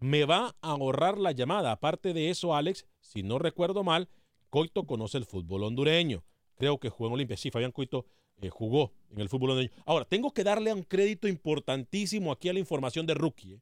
Me 0.00 0.24
va 0.24 0.56
a 0.60 0.70
ahorrar 0.70 1.18
la 1.18 1.32
llamada. 1.32 1.72
Aparte 1.72 2.12
de 2.12 2.30
eso, 2.30 2.54
Alex, 2.54 2.86
si 3.00 3.22
no 3.22 3.38
recuerdo 3.38 3.82
mal, 3.82 4.08
Coito 4.50 4.86
conoce 4.86 5.18
el 5.18 5.24
fútbol 5.24 5.64
hondureño. 5.64 6.24
Creo 6.56 6.78
que 6.78 6.88
jugó 6.88 7.08
en 7.08 7.14
Olimpia. 7.14 7.36
Sí, 7.36 7.50
Fabián 7.50 7.72
Coito 7.72 8.06
eh, 8.38 8.50
jugó 8.50 8.92
en 9.10 9.20
el 9.20 9.28
fútbol 9.28 9.50
hondureño. 9.50 9.72
Ahora, 9.84 10.04
tengo 10.04 10.32
que 10.32 10.44
darle 10.44 10.72
un 10.72 10.82
crédito 10.82 11.28
importantísimo 11.28 12.32
aquí 12.32 12.48
a 12.48 12.52
la 12.52 12.58
información 12.58 13.06
de 13.06 13.14
Rookie. 13.14 13.54
¿eh? 13.54 13.60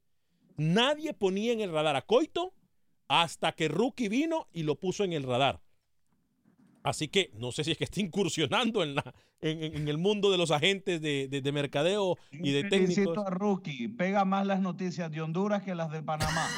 Nadie 0.57 1.15
ponía 1.15 1.53
en 1.53 1.61
el 1.61 1.73
radar 1.73 1.97
a 1.97 2.03
Coito 2.03 2.55
hasta 3.09 3.53
que 3.53 3.69
Rookie 3.69 4.09
vino 4.09 4.49
y 4.53 4.63
lo 4.63 4.77
puso 4.77 5.05
en 5.05 5.13
el 5.13 5.25
radar. 5.25 5.61
Así 6.83 7.09
que 7.09 7.31
no 7.35 7.51
sé 7.51 7.65
si 7.65 7.73
es 7.73 7.79
que 7.79 7.85
está 7.85 8.01
incursionando 8.01 8.83
en, 8.83 8.95
la, 8.95 9.15
en, 9.45 9.89
el 9.89 9.99
mundo 9.99 10.31
de 10.31 10.39
los 10.39 10.51
agentes 10.51 11.01
de, 11.03 11.29
de, 11.29 11.53
mercadeo 11.53 12.17
y 12.33 12.51
de 12.53 12.63
técnicos. 12.63 12.95
Felicito 12.95 13.27
a 13.27 13.31
Rookie. 13.31 13.89
Pega 13.89 14.25
más 14.25 14.47
las 14.47 14.61
noticias 14.61 15.11
de 15.11 15.21
Honduras 15.21 15.63
que 15.63 15.75
las 15.75 15.91
de 15.91 16.03
Panamá. 16.03 16.49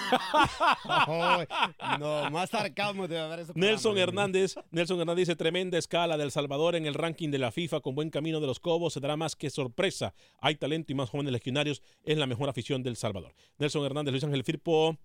no, 1.98 2.30
más 2.30 2.50
sarcasmo 2.50 3.08
debe 3.08 3.20
haber. 3.22 3.56
Nelson 3.56 3.98
Hernández, 3.98 4.54
Nelson 4.70 5.00
Hernández 5.00 5.26
dice 5.26 5.36
tremenda 5.36 5.78
escala 5.78 6.16
del 6.16 6.30
Salvador 6.30 6.76
en 6.76 6.86
el 6.86 6.94
ranking 6.94 7.30
de 7.30 7.38
la 7.38 7.50
FIFA 7.50 7.80
con 7.80 7.94
buen 7.96 8.10
camino 8.10 8.40
de 8.40 8.46
los 8.46 8.60
Cobos. 8.60 8.92
Se 8.92 9.00
dará 9.00 9.16
más 9.16 9.34
que 9.34 9.50
sorpresa. 9.50 10.14
Hay 10.40 10.54
talento 10.54 10.92
y 10.92 10.94
más 10.94 11.10
jóvenes 11.10 11.32
legionarios. 11.32 11.82
Es 12.04 12.16
la 12.18 12.26
mejor 12.26 12.48
afición 12.48 12.84
del 12.84 12.96
Salvador. 12.96 13.34
Nelson 13.58 13.84
Hernández, 13.84 14.12
Luis 14.12 14.24
Ángel 14.24 14.44
Firpo. 14.44 14.96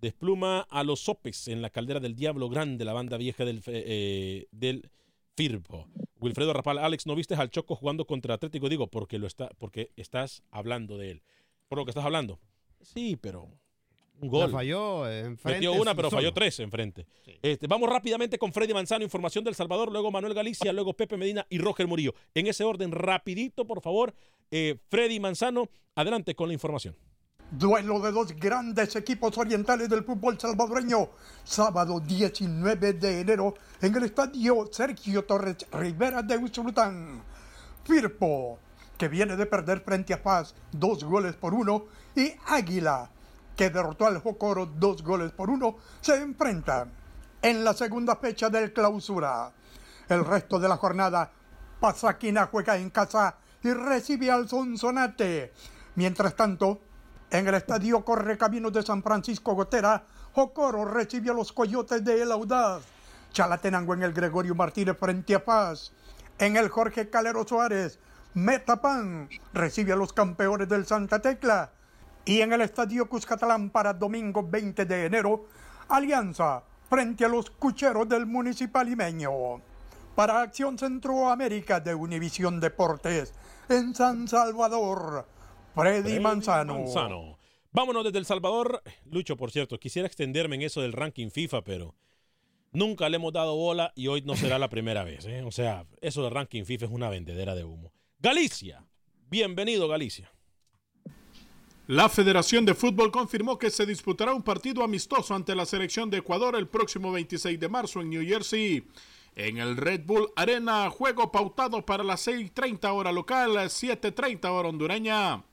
Despluma 0.00 0.60
a 0.70 0.82
los 0.82 1.00
sopes 1.00 1.48
en 1.48 1.60
la 1.60 1.68
caldera 1.68 2.00
del 2.00 2.14
Diablo 2.14 2.48
Grande, 2.48 2.86
la 2.86 2.94
banda 2.94 3.18
vieja 3.18 3.44
del, 3.44 3.60
eh, 3.66 4.46
del 4.50 4.90
Firpo. 5.40 5.88
Wilfredo 6.20 6.52
Rapal, 6.52 6.76
Alex, 6.76 7.06
¿no 7.06 7.14
viste 7.14 7.34
al 7.34 7.48
Choco 7.48 7.74
jugando 7.74 8.06
contra 8.06 8.34
Atlético? 8.34 8.68
Digo, 8.68 8.88
porque, 8.88 9.18
lo 9.18 9.26
está, 9.26 9.48
porque 9.56 9.90
estás 9.96 10.42
hablando 10.50 10.98
de 10.98 11.12
él. 11.12 11.22
¿Por 11.66 11.78
lo 11.78 11.86
que 11.86 11.92
estás 11.92 12.04
hablando? 12.04 12.38
Sí, 12.82 13.16
pero 13.16 13.48
un 14.20 14.28
gol. 14.28 14.50
falló 14.50 15.10
enfrente. 15.10 15.60
Metió 15.60 15.72
una, 15.72 15.94
pero 15.94 16.10
falló 16.10 16.34
tres 16.34 16.60
enfrente. 16.60 17.06
Este, 17.40 17.66
vamos 17.66 17.88
rápidamente 17.88 18.36
con 18.36 18.52
Freddy 18.52 18.74
Manzano, 18.74 19.02
información 19.02 19.42
del 19.42 19.54
Salvador, 19.54 19.90
luego 19.90 20.10
Manuel 20.10 20.34
Galicia, 20.34 20.74
luego 20.74 20.92
Pepe 20.92 21.16
Medina 21.16 21.46
y 21.48 21.56
Roger 21.56 21.86
Murillo. 21.86 22.14
En 22.34 22.46
ese 22.46 22.64
orden, 22.64 22.92
rapidito, 22.92 23.66
por 23.66 23.80
favor. 23.80 24.12
Eh, 24.50 24.76
Freddy 24.90 25.20
Manzano, 25.20 25.70
adelante 25.94 26.34
con 26.34 26.48
la 26.48 26.52
información. 26.52 26.96
Duelo 27.50 27.98
de 27.98 28.12
dos 28.12 28.32
grandes 28.36 28.94
equipos 28.94 29.36
orientales 29.36 29.88
del 29.88 30.04
fútbol 30.04 30.38
salvadoreño. 30.38 31.08
Sábado 31.42 31.98
19 31.98 32.92
de 32.92 33.22
enero 33.22 33.54
en 33.80 33.92
el 33.96 34.04
estadio 34.04 34.68
Sergio 34.70 35.24
Torres 35.24 35.66
Rivera 35.72 36.22
de 36.22 36.38
Usulután. 36.38 37.20
Firpo, 37.82 38.60
que 38.96 39.08
viene 39.08 39.34
de 39.34 39.46
perder 39.46 39.80
frente 39.80 40.14
a 40.14 40.22
Paz 40.22 40.54
dos 40.70 41.02
goles 41.02 41.34
por 41.34 41.52
uno, 41.52 41.86
y 42.14 42.32
Águila, 42.46 43.10
que 43.56 43.68
derrotó 43.68 44.06
al 44.06 44.20
Jocoro 44.20 44.66
dos 44.66 45.02
goles 45.02 45.32
por 45.32 45.50
uno, 45.50 45.74
se 46.00 46.22
enfrentan 46.22 46.92
en 47.42 47.64
la 47.64 47.74
segunda 47.74 48.14
fecha 48.14 48.48
del 48.48 48.72
clausura. 48.72 49.50
El 50.08 50.24
resto 50.24 50.60
de 50.60 50.68
la 50.68 50.76
jornada, 50.76 51.32
Pasaquina 51.80 52.46
juega 52.46 52.76
en 52.76 52.90
casa 52.90 53.38
y 53.60 53.72
recibe 53.72 54.30
al 54.30 54.48
Sonsonate. 54.48 55.52
Mientras 55.96 56.36
tanto, 56.36 56.80
en 57.30 57.46
el 57.46 57.54
estadio 57.54 58.04
Correcaminos 58.04 58.72
de 58.72 58.82
San 58.82 59.02
Francisco 59.02 59.54
Gotera, 59.54 60.02
Jocoro 60.32 60.84
recibió 60.84 61.32
a 61.32 61.36
los 61.36 61.52
Coyotes 61.52 62.04
de 62.04 62.22
El 62.22 62.32
Audaz. 62.32 62.82
Chalatenango 63.32 63.94
en 63.94 64.02
el 64.02 64.12
Gregorio 64.12 64.54
Martínez 64.54 64.96
frente 64.98 65.34
a 65.34 65.44
Paz. 65.44 65.92
En 66.38 66.56
el 66.56 66.68
Jorge 66.68 67.08
Calero 67.08 67.46
Suárez, 67.46 67.98
Metapan 68.34 69.28
recibe 69.52 69.92
a 69.92 69.96
los 69.96 70.12
campeones 70.12 70.68
del 70.68 70.86
Santa 70.86 71.20
Tecla. 71.20 71.70
Y 72.24 72.40
en 72.40 72.52
el 72.52 72.62
estadio 72.62 73.08
Cuscatlán 73.08 73.70
para 73.70 73.92
domingo 73.92 74.42
20 74.42 74.84
de 74.84 75.06
enero, 75.06 75.46
Alianza 75.88 76.62
frente 76.88 77.24
a 77.24 77.28
los 77.28 77.50
Cucheros 77.50 78.08
del 78.08 78.26
Municipal 78.26 78.88
Imeño. 78.88 79.30
Para 80.16 80.42
Acción 80.42 80.76
Centroamérica 80.76 81.78
de 81.78 81.94
Univisión 81.94 82.58
Deportes, 82.58 83.32
en 83.68 83.94
San 83.94 84.26
Salvador. 84.26 85.24
Freddy 85.74 86.20
Manzano. 86.20 87.38
Vámonos 87.72 88.04
desde 88.04 88.18
El 88.18 88.26
Salvador. 88.26 88.82
Lucho, 89.10 89.36
por 89.36 89.50
cierto, 89.50 89.78
quisiera 89.78 90.06
extenderme 90.06 90.56
en 90.56 90.62
eso 90.62 90.80
del 90.82 90.92
ranking 90.92 91.30
FIFA, 91.30 91.62
pero 91.62 91.94
nunca 92.72 93.08
le 93.08 93.16
hemos 93.16 93.32
dado 93.32 93.54
bola 93.54 93.92
y 93.94 94.08
hoy 94.08 94.22
no 94.22 94.34
será 94.34 94.58
la 94.58 94.68
primera 94.68 95.04
vez. 95.04 95.24
¿eh? 95.26 95.42
O 95.44 95.52
sea, 95.52 95.86
eso 96.00 96.22
del 96.24 96.32
ranking 96.32 96.64
FIFA 96.64 96.86
es 96.86 96.90
una 96.90 97.08
vendedera 97.08 97.54
de 97.54 97.64
humo. 97.64 97.92
Galicia. 98.18 98.84
Bienvenido, 99.28 99.86
Galicia. 99.86 100.32
La 101.86 102.08
Federación 102.08 102.64
de 102.64 102.74
Fútbol 102.74 103.10
confirmó 103.10 103.58
que 103.58 103.70
se 103.70 103.86
disputará 103.86 104.32
un 104.32 104.42
partido 104.42 104.82
amistoso 104.82 105.34
ante 105.34 105.54
la 105.54 105.66
selección 105.66 106.10
de 106.10 106.18
Ecuador 106.18 106.54
el 106.56 106.68
próximo 106.68 107.10
26 107.12 107.58
de 107.58 107.68
marzo 107.68 108.00
en 108.00 108.10
New 108.10 108.24
Jersey. 108.24 108.86
En 109.36 109.58
el 109.58 109.76
Red 109.76 110.02
Bull 110.04 110.30
Arena, 110.36 110.90
juego 110.90 111.30
pautado 111.30 111.84
para 111.86 112.04
las 112.04 112.26
6.30 112.26 112.92
hora 112.92 113.12
local, 113.12 113.50
7.30 113.52 114.48
hora 114.50 114.68
hondureña. 114.68 115.44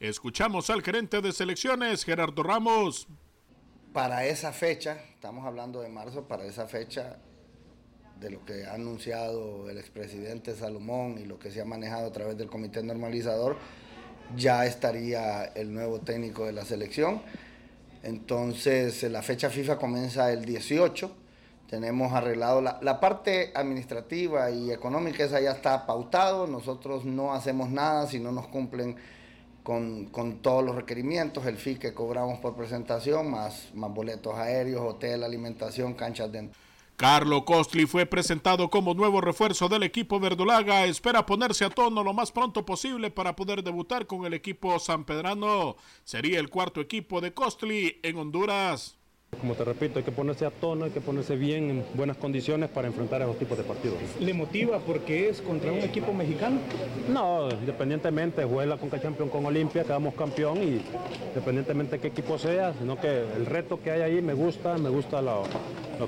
Escuchamos 0.00 0.70
al 0.70 0.82
gerente 0.82 1.20
de 1.20 1.32
selecciones, 1.32 2.04
Gerardo 2.04 2.42
Ramos. 2.42 3.08
Para 3.92 4.26
esa 4.26 4.52
fecha, 4.52 4.98
estamos 5.14 5.46
hablando 5.46 5.80
de 5.80 5.88
marzo, 5.88 6.28
para 6.28 6.44
esa 6.44 6.66
fecha 6.66 7.16
de 8.20 8.30
lo 8.30 8.44
que 8.44 8.64
ha 8.64 8.74
anunciado 8.74 9.68
el 9.68 9.78
expresidente 9.78 10.54
Salomón 10.54 11.18
y 11.18 11.24
lo 11.24 11.38
que 11.38 11.50
se 11.50 11.60
ha 11.60 11.64
manejado 11.64 12.06
a 12.06 12.12
través 12.12 12.36
del 12.36 12.48
comité 12.48 12.82
normalizador, 12.82 13.56
ya 14.36 14.66
estaría 14.66 15.44
el 15.44 15.72
nuevo 15.72 16.00
técnico 16.00 16.46
de 16.46 16.52
la 16.52 16.64
selección. 16.64 17.22
Entonces, 18.02 19.02
la 19.04 19.22
fecha 19.22 19.50
FIFA 19.50 19.78
comienza 19.78 20.32
el 20.32 20.44
18. 20.44 21.10
Tenemos 21.68 22.12
arreglado 22.12 22.60
la, 22.60 22.78
la, 22.80 23.00
parte 23.00 23.50
administrativa 23.54 24.50
y 24.50 24.70
económica, 24.70 25.24
esa 25.24 25.40
ya 25.40 25.52
está 25.52 25.84
pautado. 25.84 26.46
Nosotros 26.46 27.04
no 27.04 27.34
hacemos 27.34 27.70
nada 27.70 28.06
si 28.06 28.20
no 28.20 28.30
nos 28.30 28.46
cumplen 28.46 28.96
con, 29.66 30.38
todos 30.42 30.64
los 30.64 30.76
requerimientos, 30.76 31.44
el 31.44 31.56
fee 31.56 31.74
que 31.74 31.92
cobramos 31.92 32.38
por 32.38 32.54
presentación, 32.54 33.28
más, 33.28 33.68
boletos 33.74 34.36
aéreos, 34.36 34.80
hotel, 34.80 35.24
alimentación, 35.24 35.94
canchas 35.94 36.30
de... 36.30 36.50
Carlo 36.94 37.44
Costli 37.44 37.84
fue 37.84 38.06
presentado 38.06 38.70
como 38.70 38.94
nuevo 38.94 39.20
refuerzo 39.20 39.68
del 39.68 39.82
equipo 39.82 40.20
verdolaga. 40.20 40.84
Espera 40.84 41.26
ponerse 41.26 41.64
a 41.64 41.70
tono 41.70 42.04
lo 42.04 42.14
más 42.14 42.30
pronto 42.30 42.64
posible 42.64 43.10
para 43.10 43.34
poder 43.34 43.64
debutar 43.64 44.06
con 44.06 44.24
el 44.24 44.34
equipo 44.34 44.78
sanpedrano. 44.78 45.74
Sería 46.04 46.38
el 46.38 46.48
cuarto 46.48 46.80
equipo 46.80 47.20
de 47.20 47.34
Costli 47.34 47.98
en 48.04 48.16
Honduras. 48.16 48.96
Como 49.40 49.54
te 49.54 49.64
repito, 49.64 49.98
hay 49.98 50.04
que 50.04 50.12
ponerse 50.12 50.46
a 50.46 50.50
tono, 50.50 50.86
hay 50.86 50.90
que 50.90 51.00
ponerse 51.00 51.36
bien 51.36 51.70
en 51.70 51.84
buenas 51.94 52.16
condiciones 52.16 52.70
para 52.70 52.88
enfrentar 52.88 53.22
esos 53.22 53.38
tipos 53.38 53.58
de 53.58 53.64
partidos. 53.64 53.96
¿Le 54.20 54.32
motiva 54.32 54.78
porque 54.78 55.28
es 55.28 55.40
contra 55.40 55.72
un 55.72 55.80
equipo 55.80 56.12
mexicano? 56.12 56.58
No, 57.08 57.48
independientemente, 57.50 58.44
jugué 58.44 58.66
la 58.66 58.76
Conca 58.76 59.00
Champions 59.00 59.30
con 59.30 59.44
Olimpia, 59.44 59.84
quedamos 59.84 60.14
campeón 60.14 60.58
y 60.62 60.82
independientemente 61.28 61.96
de 61.96 62.02
qué 62.02 62.08
equipo 62.08 62.38
sea, 62.38 62.72
sino 62.74 62.98
que 62.98 63.24
el 63.36 63.46
reto 63.46 63.80
que 63.82 63.90
hay 63.90 64.02
ahí 64.02 64.22
me 64.22 64.34
gusta, 64.34 64.78
me 64.78 64.88
gusta 64.88 65.20
lo, 65.20 65.44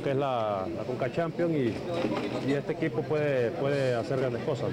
que 0.02 0.10
es 0.10 0.16
la, 0.16 0.66
Conca 0.86 1.12
Champions 1.12 1.52
y, 1.54 2.52
este 2.52 2.72
equipo 2.72 3.02
puede, 3.02 3.50
puede 3.52 3.94
hacer 3.94 4.18
grandes 4.20 4.42
cosas. 4.42 4.70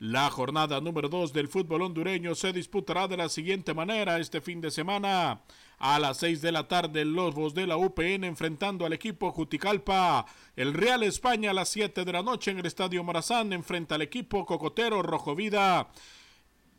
La 0.00 0.30
jornada 0.30 0.80
número 0.80 1.08
2 1.08 1.32
del 1.32 1.48
fútbol 1.48 1.82
hondureño 1.82 2.34
se 2.34 2.52
disputará 2.52 3.08
de 3.08 3.16
la 3.16 3.28
siguiente 3.28 3.74
manera 3.74 4.18
este 4.18 4.40
fin 4.40 4.60
de 4.60 4.70
semana. 4.70 5.40
A 5.78 6.00
las 6.00 6.16
6 6.16 6.42
de 6.42 6.50
la 6.50 6.66
tarde, 6.66 7.04
los 7.04 7.34
Lobos 7.34 7.54
de 7.54 7.66
la 7.66 7.76
UPN 7.76 8.24
enfrentando 8.24 8.84
al 8.84 8.92
equipo 8.92 9.30
Juticalpa. 9.30 10.26
El 10.56 10.74
Real 10.74 11.04
España 11.04 11.52
a 11.52 11.54
las 11.54 11.68
7 11.68 12.04
de 12.04 12.12
la 12.12 12.22
noche 12.22 12.50
en 12.50 12.58
el 12.58 12.66
Estadio 12.66 13.04
Morazán 13.04 13.52
enfrenta 13.52 13.94
al 13.94 14.02
equipo 14.02 14.44
Cocotero 14.44 15.02
Rojo 15.02 15.36
Vida. 15.36 15.88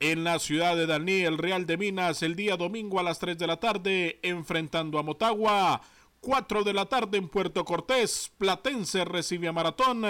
En 0.01 0.25
la 0.25 0.39
ciudad 0.39 0.75
de 0.75 0.85
Daní, 0.85 1.21
el 1.21 1.37
Real 1.37 1.65
de 1.65 1.77
Minas 1.77 2.23
el 2.23 2.35
día 2.35 2.57
domingo 2.57 2.99
a 2.99 3.03
las 3.03 3.19
3 3.19 3.37
de 3.37 3.47
la 3.47 3.57
tarde 3.57 4.19
enfrentando 4.21 4.99
a 4.99 5.03
Motagua. 5.03 5.81
4 6.19 6.65
de 6.65 6.73
la 6.73 6.85
tarde 6.85 7.17
en 7.17 7.29
Puerto 7.29 7.63
Cortés, 7.63 8.31
Platense 8.37 9.05
recibe 9.05 9.47
a 9.47 9.53
Maratón 9.53 10.03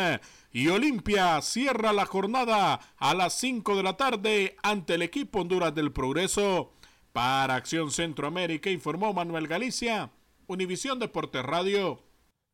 y 0.52 0.68
Olimpia 0.68 1.40
cierra 1.44 1.94
la 1.94 2.08
jornada 2.08 2.80
a 2.98 3.14
las 3.14 3.36
5 3.36 3.76
de 3.76 3.84
la 3.84 3.96
tarde 3.96 4.58
ante 4.64 4.96
el 4.96 5.04
equipo 5.04 5.42
Honduras 5.42 5.76
del 5.76 5.92
Progreso. 5.92 6.74
Para 7.20 7.56
Acción 7.56 7.92
Centroamérica 7.92 8.70
informó 8.70 9.12
Manuel 9.12 9.46
Galicia, 9.46 10.10
Univisión 10.48 11.00
Deportes 11.00 11.44
Radio. 11.44 12.00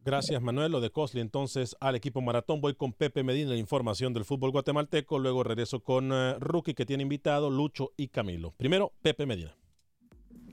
Gracias, 0.03 0.41
Manuel. 0.41 0.72
Lo 0.72 0.82
de 0.82 0.89
Cosli, 0.89 1.22
entonces, 1.22 1.78
al 1.80 1.93
equipo 1.93 2.20
maratón. 2.20 2.61
Voy 2.61 2.74
con 2.74 2.91
Pepe 2.91 3.22
Medina, 3.22 3.51
la 3.51 3.57
información 3.57 4.11
del 4.11 4.26
fútbol 4.26 4.49
guatemalteco. 4.49 5.20
Luego 5.20 5.43
regreso 5.43 5.82
con 5.82 6.11
uh, 6.11 6.39
Rookie, 6.39 6.74
que 6.74 6.88
tiene 6.88 7.03
invitado 7.03 7.51
Lucho 7.51 7.91
y 7.95 8.07
Camilo. 8.07 8.55
Primero, 8.57 8.91
Pepe 9.03 9.28
Medina. 9.28 9.55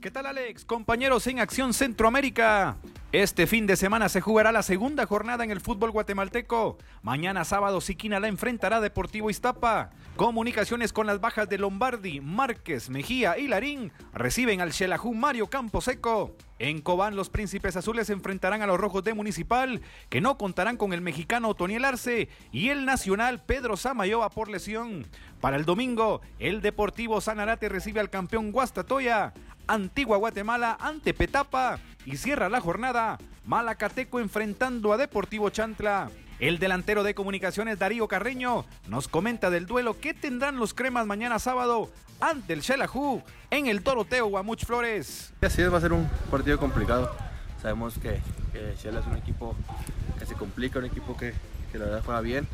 ¿Qué 0.03 0.11
tal 0.11 0.25
Alex? 0.25 0.65
Compañeros 0.65 1.25
en 1.27 1.39
Acción 1.39 1.73
Centroamérica. 1.73 2.75
Este 3.13 3.47
fin 3.47 3.65
de 3.67 3.77
semana 3.77 4.09
se 4.09 4.19
jugará 4.19 4.51
la 4.51 4.61
segunda 4.61 5.05
jornada 5.05 5.45
en 5.45 5.51
el 5.51 5.61
fútbol 5.61 5.91
guatemalteco. 5.91 6.77
Mañana 7.03 7.45
sábado 7.45 7.79
Siquina 7.79 8.19
la 8.19 8.27
enfrentará 8.27 8.81
Deportivo 8.81 9.29
Iztapa. 9.29 9.91
Comunicaciones 10.17 10.91
con 10.91 11.07
las 11.07 11.21
bajas 11.21 11.47
de 11.47 11.57
Lombardi, 11.57 12.19
Márquez, 12.19 12.89
Mejía 12.89 13.37
y 13.37 13.47
Larín 13.47 13.93
reciben 14.13 14.59
al 14.59 14.73
Xelajú 14.73 15.13
Mario 15.13 15.49
Camposeco. 15.49 16.35
En 16.59 16.81
Cobán 16.81 17.15
los 17.15 17.29
príncipes 17.29 17.75
azules 17.75 18.09
enfrentarán 18.09 18.61
a 18.61 18.67
los 18.67 18.79
rojos 18.79 19.03
de 19.03 19.13
Municipal, 19.13 19.81
que 20.09 20.21
no 20.21 20.37
contarán 20.37 20.77
con 20.77 20.93
el 20.93 21.01
mexicano 21.01 21.49
Otoniel 21.49 21.83
Arce 21.83 22.29
y 22.51 22.69
el 22.69 22.85
nacional 22.85 23.43
Pedro 23.43 23.75
Samayoa 23.75 24.29
por 24.29 24.49
lesión. 24.49 25.05
Para 25.41 25.57
el 25.57 25.65
domingo, 25.65 26.21
el 26.39 26.61
Deportivo 26.61 27.19
Sanarate 27.21 27.67
recibe 27.67 27.99
al 27.99 28.09
campeón 28.09 28.51
Guastatoya. 28.51 29.33
Antigua 29.67 30.17
Guatemala 30.17 30.77
ante 30.79 31.13
Petapa 31.13 31.79
y 32.05 32.17
cierra 32.17 32.49
la 32.49 32.61
jornada 32.61 33.17
Malacateco 33.45 34.19
enfrentando 34.19 34.93
a 34.93 34.97
Deportivo 34.97 35.49
Chantla. 35.49 36.09
El 36.39 36.59
delantero 36.59 37.03
de 37.03 37.13
comunicaciones 37.15 37.79
Darío 37.79 38.07
Carreño 38.07 38.65
nos 38.87 39.07
comenta 39.07 39.49
del 39.49 39.65
duelo 39.65 39.99
que 39.99 40.13
tendrán 40.13 40.57
los 40.57 40.73
cremas 40.73 41.05
mañana 41.05 41.39
sábado 41.39 41.89
ante 42.19 42.53
el 42.53 42.63
Xelajú 42.63 43.21
en 43.49 43.67
el 43.67 43.83
Doroteo 43.83 44.27
Guamuch 44.27 44.65
Flores. 44.65 45.33
Así 45.41 45.61
es, 45.61 45.71
va 45.71 45.77
a 45.77 45.81
ser 45.81 45.93
un 45.93 46.09
partido 46.29 46.57
complicado. 46.57 47.15
Sabemos 47.61 47.97
que, 47.97 48.19
que 48.51 48.75
Xela 48.77 48.99
es 48.99 49.07
un 49.07 49.15
equipo 49.15 49.55
que 50.19 50.25
se 50.25 50.35
complica, 50.35 50.79
un 50.79 50.85
equipo 50.85 51.15
que, 51.15 51.33
que 51.71 51.77
la 51.77 51.85
verdad 51.85 52.01
juega 52.03 52.21
bien. 52.21 52.47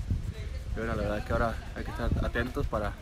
Pero 0.76 0.86
bueno, 0.86 0.96
la 0.96 1.02
verdad 1.02 1.18
es 1.20 1.26
que 1.26 1.34
ahora 1.34 1.56
hay 1.76 1.84
que 1.84 1.92
estar 1.92 2.10
atentos 2.24 2.68
para, 2.68 2.94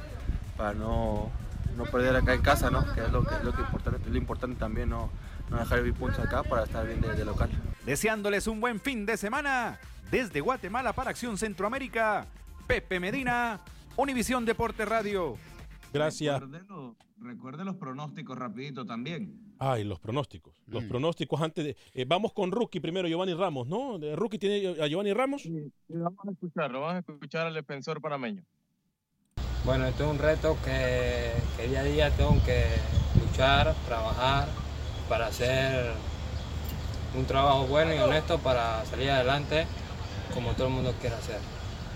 para 0.55 0.73
no, 0.73 1.29
no 1.77 1.85
perder 1.85 2.15
acá 2.15 2.33
en 2.33 2.41
casa, 2.41 2.69
¿no? 2.69 2.83
Que 2.93 3.01
es 3.01 3.11
lo, 3.11 3.23
que, 3.23 3.35
es 3.35 3.43
lo, 3.43 3.53
que 3.53 3.61
importante, 3.61 4.09
lo 4.09 4.17
importante 4.17 4.57
también, 4.57 4.89
no, 4.89 5.09
no 5.49 5.57
dejar 5.57 5.83
de 5.83 5.93
puntos 5.93 6.19
acá 6.19 6.43
para 6.43 6.63
estar 6.63 6.85
bien 6.85 6.99
de, 6.99 7.13
de, 7.13 7.23
local. 7.23 7.49
Deseándoles 7.85 8.47
un 8.47 8.59
buen 8.59 8.79
fin 8.79 9.05
de 9.05 9.15
semana. 9.15 9.79
Desde 10.11 10.39
Guatemala 10.39 10.93
para 10.93 11.09
Acción 11.09 11.37
Centroamérica, 11.37 12.25
Pepe 12.65 12.99
Medina, 12.99 13.59
Univisión 13.97 14.45
Deporte 14.45 14.85
Radio. 14.85 15.35
Gracias. 15.93 16.39
Recuerde, 16.39 16.95
recuerde 17.19 17.65
los 17.65 17.75
pronósticos 17.75 18.37
rapidito 18.37 18.85
también. 18.85 19.55
Ay, 19.59 19.83
los 19.83 19.99
pronósticos. 19.99 20.61
Los 20.67 20.85
mm. 20.85 20.87
pronósticos 20.87 21.41
antes 21.41 21.65
de... 21.65 21.77
Eh, 21.93 22.05
vamos 22.07 22.31
con 22.31 22.51
Rookie 22.51 22.79
primero, 22.79 23.07
Giovanni 23.07 23.33
Ramos, 23.33 23.67
¿no? 23.67 23.97
¿Rookie 24.15 24.37
tiene 24.37 24.81
a 24.81 24.87
Giovanni 24.87 25.13
Ramos? 25.13 25.41
Sí, 25.43 25.71
vamos 25.89 26.25
a 26.25 26.31
escucharlo, 26.31 26.81
vamos 26.81 26.95
a 26.95 26.99
escuchar 26.99 27.47
al 27.47 27.53
defensor 27.53 28.01
panameño. 28.01 28.43
Bueno, 29.67 29.85
esto 29.85 30.05
es 30.05 30.11
un 30.11 30.17
reto 30.17 30.55
que, 30.63 31.33
que 31.57 31.67
día 31.67 31.81
a 31.81 31.83
día 31.83 32.09
tengo 32.11 32.41
que 32.45 32.67
luchar, 33.19 33.75
trabajar 33.85 34.47
para 35.09 35.27
hacer 35.27 35.91
un 37.13 37.25
trabajo 37.25 37.67
bueno 37.67 37.93
y 37.93 37.97
honesto 37.97 38.39
para 38.39 38.85
salir 38.85 39.11
adelante 39.11 39.67
como 40.33 40.53
todo 40.53 40.67
el 40.67 40.73
mundo 40.73 40.93
quiere 41.01 41.17
hacer. 41.17 41.41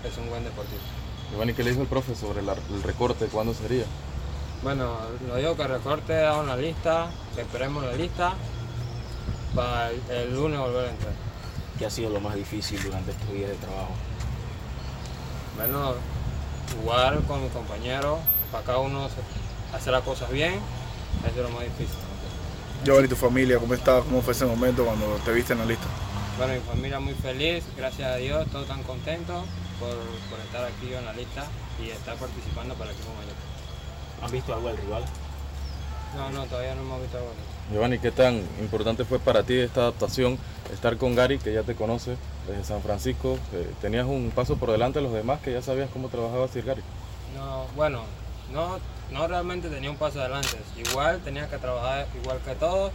Es 0.04 0.18
un 0.18 0.28
buen 0.28 0.44
deportista. 0.44 0.84
Giovanni, 1.30 1.54
¿qué 1.54 1.64
le 1.64 1.70
dijo 1.70 1.80
el 1.80 1.88
profe 1.88 2.14
sobre 2.14 2.40
el, 2.40 2.48
el 2.50 2.82
recorte? 2.82 3.24
¿Cuándo 3.28 3.54
sería? 3.54 3.84
Bueno, 4.62 4.98
lo 5.26 5.36
digo 5.36 5.56
que 5.56 5.62
el 5.62 5.68
recorte 5.70 6.12
da 6.12 6.36
una 6.36 6.56
lista, 6.56 7.10
que 7.34 7.40
esperemos 7.40 7.82
la 7.84 7.94
lista 7.94 8.34
para 9.54 9.88
el, 9.88 10.02
el, 10.10 10.34
lunes 10.34 10.60
volver 10.60 10.88
a 10.88 10.90
entrar. 10.90 11.14
¿Qué 11.78 11.86
ha 11.86 11.90
sido 11.90 12.10
lo 12.10 12.20
más 12.20 12.34
difícil 12.34 12.82
durante 12.82 13.12
estos 13.12 13.32
días 13.32 13.48
de 13.48 13.56
trabajo? 13.56 13.94
Bueno, 15.56 15.94
jugar 16.80 17.20
con 17.22 17.42
mis 17.42 17.52
compañeros, 17.52 18.18
para 18.50 18.64
cada 18.64 18.78
uno 18.78 19.08
hacer 19.72 19.92
las 19.92 20.02
cosas 20.02 20.30
bien, 20.30 20.54
eso 21.26 21.36
es 21.36 21.36
lo 21.36 21.50
más 21.50 21.64
difícil. 21.64 21.96
Giovanni, 22.84 23.08
tu 23.08 23.16
familia, 23.16 23.58
¿cómo 23.58 23.74
estaba? 23.74 24.02
¿Cómo 24.02 24.22
fue 24.22 24.32
ese 24.32 24.44
momento 24.44 24.84
cuando 24.84 25.06
te 25.24 25.32
viste 25.32 25.52
en 25.52 25.60
la 25.60 25.66
lista? 25.66 25.86
Bueno, 26.36 26.54
mi 26.54 26.60
familia 26.60 26.98
muy 26.98 27.14
feliz, 27.14 27.64
gracias 27.76 28.10
a 28.10 28.16
Dios, 28.16 28.48
todos 28.50 28.66
tan 28.66 28.82
contentos 28.82 29.44
por, 29.78 29.90
por 30.30 30.40
estar 30.40 30.64
aquí 30.64 30.92
en 30.92 31.04
la 31.04 31.12
lista 31.12 31.44
y 31.80 31.90
estar 31.90 32.16
participando 32.16 32.74
para 32.74 32.90
el 32.90 32.96
equipo 32.96 33.14
mayor. 33.14 33.34
¿Han 34.22 34.30
visto 34.30 34.54
algo 34.54 34.68
del 34.68 34.78
rival? 34.78 35.04
No, 36.16 36.30
no, 36.30 36.44
todavía 36.46 36.74
no 36.74 36.82
hemos 36.82 37.00
visto 37.02 37.18
algo. 37.18 37.30
Giovanni, 37.70 37.98
¿qué 37.98 38.10
tan 38.10 38.36
importante 38.60 39.04
fue 39.04 39.18
para 39.18 39.44
ti 39.44 39.54
esta 39.54 39.82
adaptación, 39.82 40.38
estar 40.72 40.96
con 40.96 41.14
Gary, 41.14 41.38
que 41.38 41.52
ya 41.52 41.62
te 41.62 41.74
conoce 41.74 42.16
desde 42.46 42.64
San 42.64 42.82
Francisco? 42.82 43.38
Eh, 43.52 43.70
¿Tenías 43.80 44.06
un 44.06 44.30
paso 44.34 44.56
por 44.56 44.70
delante 44.70 44.98
de 44.98 45.04
los 45.04 45.14
demás 45.14 45.40
que 45.40 45.52
ya 45.52 45.62
sabías 45.62 45.88
cómo 45.90 46.08
trabajaba 46.08 46.48
Sir 46.48 46.64
Gary? 46.64 46.82
No, 47.34 47.66
bueno, 47.76 48.02
no, 48.52 48.78
no 49.10 49.26
realmente 49.26 49.68
tenía 49.70 49.90
un 49.90 49.96
paso 49.96 50.20
adelante. 50.20 50.58
Igual 50.76 51.20
tenía 51.20 51.48
que 51.48 51.58
trabajar 51.58 52.06
igual 52.22 52.40
que 52.44 52.54
todos, 52.56 52.92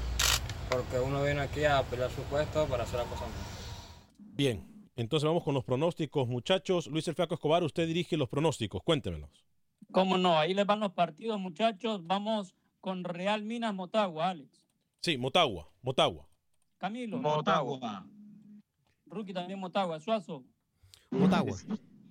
porque 0.70 0.99
uno 0.99 1.24
viene 1.24 1.41
aquí 1.41 1.65
a 1.65 1.82
pelear 1.84 2.11
su 2.11 2.22
puesto 2.24 2.65
para 2.68 2.84
hacer 2.84 2.99
las 2.99 3.07
cosas 3.07 3.28
mejor. 3.28 3.57
Bien, 4.20 4.91
entonces 4.95 5.26
vamos 5.26 5.43
con 5.43 5.53
los 5.53 5.63
pronósticos, 5.63 6.28
muchachos. 6.28 6.88
Luis 6.88 7.07
El 7.07 7.15
Flaco 7.15 7.36
Escobar, 7.36 7.63
usted 7.63 7.88
dirige 7.88 8.18
los 8.18 8.30
pronósticos, 8.30 8.84
cuéntemelos. 8.84 9.30
¿Cómo 9.91 10.18
no? 10.18 10.38
Ahí 10.38 10.53
les 10.53 10.65
van 10.65 10.80
los 10.80 10.91
partidos, 10.91 11.39
muchachos. 11.39 12.05
Vamos 12.05 12.53
con 12.82 13.03
Real 13.03 13.43
Minas 13.43 13.74
Motagua, 13.74 14.30
Alex. 14.30 14.57
Sí, 15.02 15.18
Motagua, 15.18 15.70
Motagua. 15.82 16.28
Camilo. 16.78 17.18
Motagua. 17.20 18.06
Rookie 19.06 19.34
también 19.34 19.60
Motagua. 19.60 20.00
Suazo. 20.00 20.43
Motagua. 21.12 21.58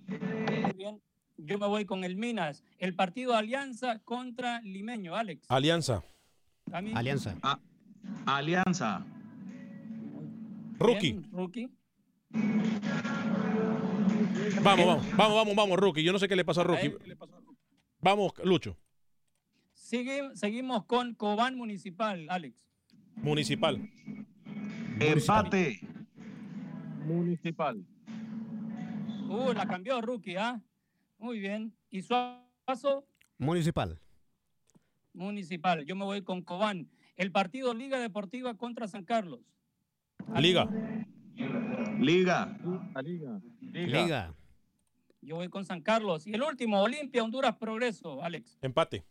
Muy 0.07 0.71
bien. 0.75 1.01
Yo 1.37 1.59
me 1.59 1.67
voy 1.67 1.85
con 1.85 2.03
el 2.03 2.15
Minas. 2.15 2.63
El 2.79 2.95
partido 2.95 3.35
Alianza 3.35 3.99
contra 3.99 4.61
Limeño, 4.61 5.15
Alex. 5.15 5.45
Alianza. 5.49 6.03
Camilo. 6.69 6.97
Alianza. 6.97 7.37
Ah, 7.43 7.59
alianza. 8.25 9.05
Rookie. 10.79 11.13
Bien, 11.13 11.31
rookie. 11.31 11.69
Vamos, 14.61 14.85
vamos, 14.85 15.05
vamos, 15.15 15.35
vamos, 15.35 15.55
vamos, 15.55 15.79
Rookie. 15.79 16.03
Yo 16.03 16.11
no 16.11 16.19
sé 16.19 16.27
qué 16.27 16.35
le 16.35 16.45
pasó 16.45 16.61
a 16.61 16.63
Rookie. 16.63 16.95
Vamos, 17.99 18.33
Lucho. 18.43 18.77
Sigue, 19.73 20.35
seguimos 20.35 20.85
con 20.85 21.13
Cobán 21.15 21.55
Municipal, 21.55 22.27
Alex. 22.29 22.66
Municipal. 23.17 23.89
Empate. 24.99 25.79
Municipal. 27.05 27.85
Uh, 29.29 29.53
la 29.53 29.67
cambió 29.67 30.01
Rookie, 30.01 30.37
¿ah? 30.37 30.61
Muy 31.17 31.39
bien. 31.39 31.73
¿Y 31.89 32.01
Suazo? 32.01 33.07
Municipal. 33.37 33.99
Municipal. 35.13 35.85
Yo 35.85 35.95
me 35.95 36.05
voy 36.05 36.21
con 36.21 36.41
Cobán. 36.41 36.89
El 37.15 37.31
partido 37.31 37.73
Liga 37.73 37.99
Deportiva 37.99 38.55
contra 38.55 38.87
San 38.87 39.03
Carlos. 39.03 39.41
Liga. 40.39 40.69
Liga. 41.99 42.57
Liga. 43.03 43.41
Liga. 43.61 44.01
Liga. 44.01 44.35
Yo 45.21 45.35
voy 45.35 45.49
con 45.49 45.65
San 45.65 45.81
Carlos. 45.81 46.27
Y 46.27 46.33
el 46.33 46.43
último, 46.43 46.81
Olimpia, 46.81 47.23
Honduras, 47.23 47.55
Progreso, 47.57 48.23
Alex. 48.23 48.57
Empate. 48.61 49.03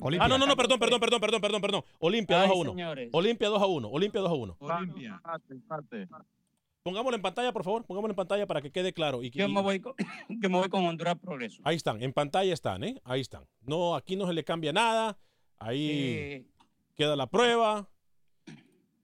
Olimpia. 0.00 0.24
Ah, 0.24 0.28
no, 0.28 0.38
no, 0.38 0.46
no, 0.46 0.56
perdón, 0.56 0.78
perdón, 0.78 1.00
perdón, 1.00 1.20
perdón, 1.20 1.40
perdón, 1.40 1.60
perdón. 1.60 1.84
Olimpia 1.98 2.36
2 2.38 2.44
Ay, 2.46 2.50
a 2.50 2.54
1. 2.60 2.70
señores. 2.72 3.10
Olimpia 3.12 3.48
2 3.48 3.62
a 3.62 3.66
1. 3.66 3.88
Olimpia 3.90 4.20
2 4.20 4.30
a 4.30 4.34
1. 4.34 4.56
Olimpia. 4.58 5.14
Empate, 5.50 5.54
empate. 5.54 6.08
Pongámoslo 6.82 7.16
en 7.16 7.22
pantalla, 7.22 7.52
por 7.52 7.64
favor. 7.64 7.84
Pongámoslo 7.86 8.12
en 8.12 8.16
pantalla 8.16 8.46
para 8.46 8.60
que 8.60 8.70
quede 8.70 8.92
claro. 8.92 9.22
Y, 9.22 9.30
Yo 9.30 9.46
y- 9.48 9.52
me 9.52 9.62
voy 9.62 9.80
con, 9.80 9.94
yo 10.28 10.50
me 10.50 10.58
voy 10.58 10.68
con 10.68 10.84
Honduras, 10.84 11.16
Progreso. 11.18 11.62
Ahí 11.64 11.76
están, 11.76 12.02
en 12.02 12.12
pantalla 12.12 12.52
están, 12.52 12.84
¿eh? 12.84 13.00
Ahí 13.04 13.20
están. 13.22 13.44
No, 13.62 13.94
aquí 13.94 14.16
no 14.16 14.26
se 14.26 14.34
le 14.34 14.44
cambia 14.44 14.72
nada. 14.72 15.16
Ahí 15.58 16.46
queda 16.94 17.16
la 17.16 17.26
prueba 17.26 17.88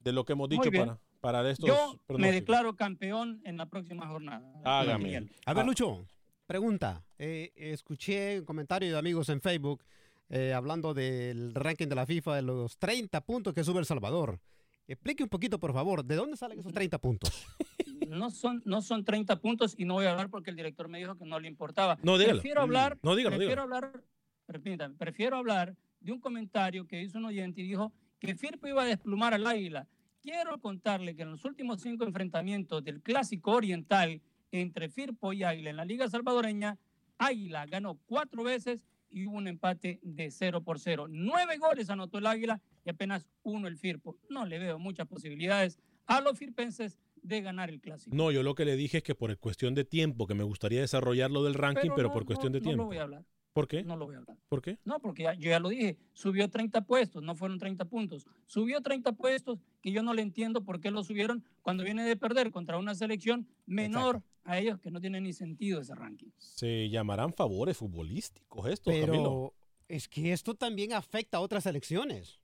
de 0.00 0.12
lo 0.12 0.24
que 0.24 0.32
hemos 0.34 0.48
dicho 0.48 0.70
para, 0.70 0.98
para 1.20 1.50
estos 1.50 1.66
yo 1.68 1.98
me 2.18 2.32
declaro 2.32 2.74
campeón 2.76 3.40
en 3.44 3.56
la 3.56 3.66
próxima 3.66 4.06
jornada. 4.08 4.42
Hágame. 4.64 5.16
A 5.46 5.54
ver, 5.54 5.62
Ah. 5.62 5.66
Lucho, 5.66 6.06
pregunta. 6.46 7.02
Eh, 7.18 7.52
escuché 7.56 8.40
un 8.40 8.44
comentario 8.44 8.92
de 8.92 8.98
amigos 8.98 9.28
en 9.30 9.40
Facebook 9.40 9.82
eh, 10.30 10.52
hablando 10.54 10.94
del 10.94 11.54
ranking 11.54 11.88
de 11.88 11.94
la 11.94 12.06
FIFA 12.06 12.36
de 12.36 12.42
los 12.42 12.78
30 12.78 13.20
puntos 13.22 13.52
que 13.52 13.64
sube 13.64 13.80
El 13.80 13.86
Salvador. 13.86 14.40
Explique 14.86 15.22
un 15.22 15.28
poquito, 15.28 15.60
por 15.60 15.72
favor, 15.72 16.04
¿de 16.04 16.16
dónde 16.16 16.36
salen 16.36 16.58
esos 16.58 16.72
30 16.72 16.98
puntos? 16.98 17.30
No 18.08 18.30
son, 18.30 18.60
no 18.64 18.82
son 18.82 19.04
30 19.04 19.36
puntos 19.40 19.74
y 19.78 19.84
no 19.84 19.94
voy 19.94 20.06
a 20.06 20.10
hablar 20.10 20.30
porque 20.30 20.50
el 20.50 20.56
director 20.56 20.88
me 20.88 20.98
dijo 20.98 21.16
que 21.16 21.24
no 21.24 21.38
le 21.38 21.46
importaba. 21.46 21.96
No, 22.02 22.18
dígalo. 22.18 22.38
Prefiero 22.40 22.62
hablar, 22.62 22.98
No, 23.02 23.14
dígalo, 23.14 23.36
prefiero 23.36 23.62
dígalo. 23.62 23.76
hablar, 23.86 24.02
permítame, 24.46 24.96
prefiero 24.96 25.36
hablar 25.36 25.76
de 26.00 26.10
un 26.10 26.18
comentario 26.18 26.88
que 26.88 27.00
hizo 27.00 27.18
un 27.18 27.26
oyente 27.26 27.60
y 27.60 27.68
dijo 27.68 27.92
que 28.18 28.34
Firpo 28.34 28.66
iba 28.66 28.82
a 28.82 28.86
desplumar 28.86 29.32
al 29.34 29.46
águila. 29.46 29.86
Quiero 30.22 30.58
contarle 30.60 31.14
que 31.14 31.22
en 31.22 31.30
los 31.30 31.44
últimos 31.44 31.82
cinco 31.82 32.02
enfrentamientos 32.04 32.82
del 32.82 33.00
clásico 33.00 33.52
oriental 33.52 34.20
entre 34.50 34.88
Firpo 34.88 35.32
y 35.32 35.44
Águila 35.44 35.70
en 35.70 35.76
la 35.76 35.84
Liga 35.84 36.08
Salvadoreña, 36.08 36.78
Águila 37.16 37.64
ganó 37.66 37.96
cuatro 38.06 38.42
veces 38.42 38.84
y 39.10 39.26
hubo 39.26 39.36
un 39.36 39.48
empate 39.48 39.98
de 40.02 40.30
0 40.30 40.62
por 40.62 40.78
0. 40.78 41.06
Nueve 41.08 41.58
goles 41.58 41.90
anotó 41.90 42.18
el 42.18 42.26
Águila 42.26 42.60
y 42.84 42.90
apenas 42.90 43.28
uno 43.42 43.68
el 43.68 43.76
Firpo. 43.76 44.16
No 44.28 44.46
le 44.46 44.58
veo 44.58 44.78
muchas 44.78 45.06
posibilidades 45.06 45.78
a 46.06 46.20
los 46.20 46.38
firpenses 46.38 46.98
de 47.22 47.40
ganar 47.40 47.68
el 47.70 47.80
clásico. 47.80 48.16
No, 48.16 48.30
yo 48.30 48.42
lo 48.42 48.54
que 48.54 48.64
le 48.64 48.76
dije 48.76 48.98
es 48.98 49.02
que 49.02 49.14
por 49.14 49.36
cuestión 49.38 49.74
de 49.74 49.84
tiempo, 49.84 50.26
que 50.26 50.34
me 50.34 50.44
gustaría 50.44 50.80
desarrollar 50.80 51.30
lo 51.30 51.44
del 51.44 51.54
ranking, 51.54 51.90
pero, 51.94 52.08
no, 52.08 52.14
por 52.14 52.24
cuestión 52.24 52.52
no, 52.52 52.58
de 52.58 52.62
tiempo. 52.62 52.76
No 52.78 52.82
lo 52.84 52.86
voy 52.88 52.96
a 52.98 53.02
hablar. 53.02 53.24
¿Por 53.52 53.66
qué? 53.66 53.82
No 53.82 53.96
lo 53.96 54.06
voy 54.06 54.14
a 54.14 54.18
hablar. 54.18 54.38
¿Por 54.48 54.62
qué? 54.62 54.78
No, 54.84 55.00
porque 55.00 55.24
ya- 55.24 55.34
yo 55.34 55.50
ya 55.50 55.58
lo 55.58 55.68
dije, 55.70 55.98
subió 56.12 56.48
30 56.48 56.82
puestos, 56.86 57.22
no 57.22 57.34
fueron 57.34 57.58
30 57.58 57.84
puntos. 57.84 58.26
Subió 58.46 58.80
30 58.80 59.12
puestos 59.12 59.58
que 59.82 59.90
yo 59.90 60.02
no 60.02 60.14
le 60.14 60.22
entiendo 60.22 60.62
por 60.64 60.80
qué 60.80 60.90
lo 60.90 61.02
subieron 61.02 61.44
cuando 61.60 61.82
viene 61.82 62.04
de 62.04 62.16
perder 62.16 62.52
contra 62.52 62.78
una 62.78 62.94
selección 62.94 63.48
menor 63.66 64.22
a 64.44 64.58
ellos 64.58 64.80
que 64.80 64.90
no 64.90 65.00
tiene 65.00 65.20
ni 65.20 65.32
sentido 65.32 65.80
ese 65.80 65.94
ranking. 65.94 66.30
Se 66.38 66.88
llamarán 66.88 67.32
favores 67.34 67.76
futbolísticos 67.76 68.66
estos, 68.68 68.92
Pero 68.92 69.12
Camilo. 69.12 69.54
es 69.88 70.08
que 70.08 70.32
esto 70.32 70.54
también 70.54 70.92
afecta 70.92 71.38
a 71.38 71.40
otras 71.40 71.66
elecciones. 71.66 72.40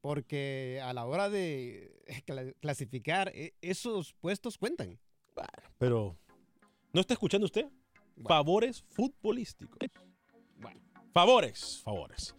Porque 0.00 0.80
a 0.84 0.92
la 0.92 1.06
hora 1.06 1.30
de 1.30 1.96
cla- 2.26 2.54
clasificar, 2.60 3.30
e- 3.34 3.54
esos 3.62 4.12
puestos 4.14 4.58
cuentan. 4.58 4.98
Pero, 5.78 6.18
¿no 6.92 7.00
está 7.00 7.14
escuchando 7.14 7.46
usted? 7.46 7.66
Favores 8.26 8.82
futbolísticos. 8.90 9.78
Favores, 11.12 11.80
favores. 11.82 12.34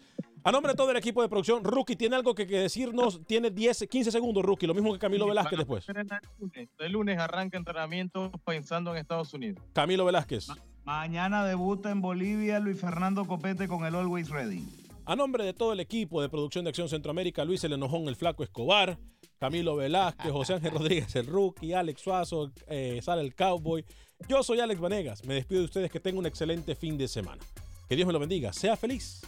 A 0.45 0.51
nombre 0.51 0.73
de 0.73 0.77
todo 0.77 0.91
el 0.91 0.97
equipo 0.97 1.23
de 1.23 1.27
producción, 1.27 1.63
Rookie 1.63 1.95
tiene 1.95 2.15
algo 2.15 2.35
que, 2.35 2.45
que 2.45 2.59
decirnos. 2.59 3.19
Tiene 3.25 3.49
10, 3.49 3.87
15 3.89 4.11
segundos, 4.11 4.45
Rookie. 4.45 4.67
Lo 4.67 4.75
mismo 4.75 4.93
que 4.93 4.99
Camilo 4.99 5.25
Velázquez 5.25 5.57
después. 5.57 5.89
El 5.89 5.95
lunes, 6.37 6.69
el 6.77 6.91
lunes 6.91 7.17
arranca 7.17 7.57
entrenamiento 7.57 8.31
pensando 8.45 8.91
en 8.91 8.97
Estados 8.97 9.33
Unidos. 9.33 9.63
Camilo 9.73 10.05
Velázquez. 10.05 10.49
Mañana 10.83 11.43
debuta 11.43 11.89
en 11.89 11.99
Bolivia 11.99 12.59
Luis 12.59 12.79
Fernando 12.79 13.25
Copete 13.25 13.67
con 13.67 13.85
el 13.87 13.95
Always 13.95 14.29
Ready. 14.29 14.63
A 15.07 15.15
nombre 15.15 15.43
de 15.43 15.53
todo 15.53 15.73
el 15.73 15.79
equipo 15.79 16.21
de 16.21 16.29
producción 16.29 16.63
de 16.63 16.69
Acción 16.69 16.89
Centroamérica, 16.89 17.43
Luis 17.43 17.63
El 17.63 17.73
Enojón, 17.73 18.07
el 18.07 18.15
Flaco 18.15 18.43
Escobar, 18.43 18.99
Camilo 19.39 19.75
Velázquez, 19.75 20.31
José 20.31 20.53
Ángel 20.53 20.73
Rodríguez, 20.73 21.15
el 21.15 21.25
Rookie, 21.25 21.73
Alex 21.73 22.01
Suazo, 22.01 22.51
eh, 22.67 22.99
Sara 23.01 23.21
el 23.21 23.33
Cowboy. 23.33 23.83
Yo 24.29 24.43
soy 24.43 24.59
Alex 24.59 24.79
Vanegas. 24.79 25.25
Me 25.25 25.33
despido 25.33 25.61
de 25.61 25.65
ustedes. 25.65 25.89
Que 25.89 25.99
tengan 25.99 26.19
un 26.19 26.27
excelente 26.27 26.75
fin 26.75 26.99
de 26.99 27.07
semana. 27.07 27.41
Que 27.89 27.95
Dios 27.95 28.05
me 28.05 28.13
lo 28.13 28.19
bendiga. 28.19 28.53
Sea 28.53 28.77
feliz, 28.77 29.21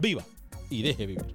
viva 0.00 0.24
y 0.70 0.82
deje 0.82 1.06
vivir. 1.06 1.34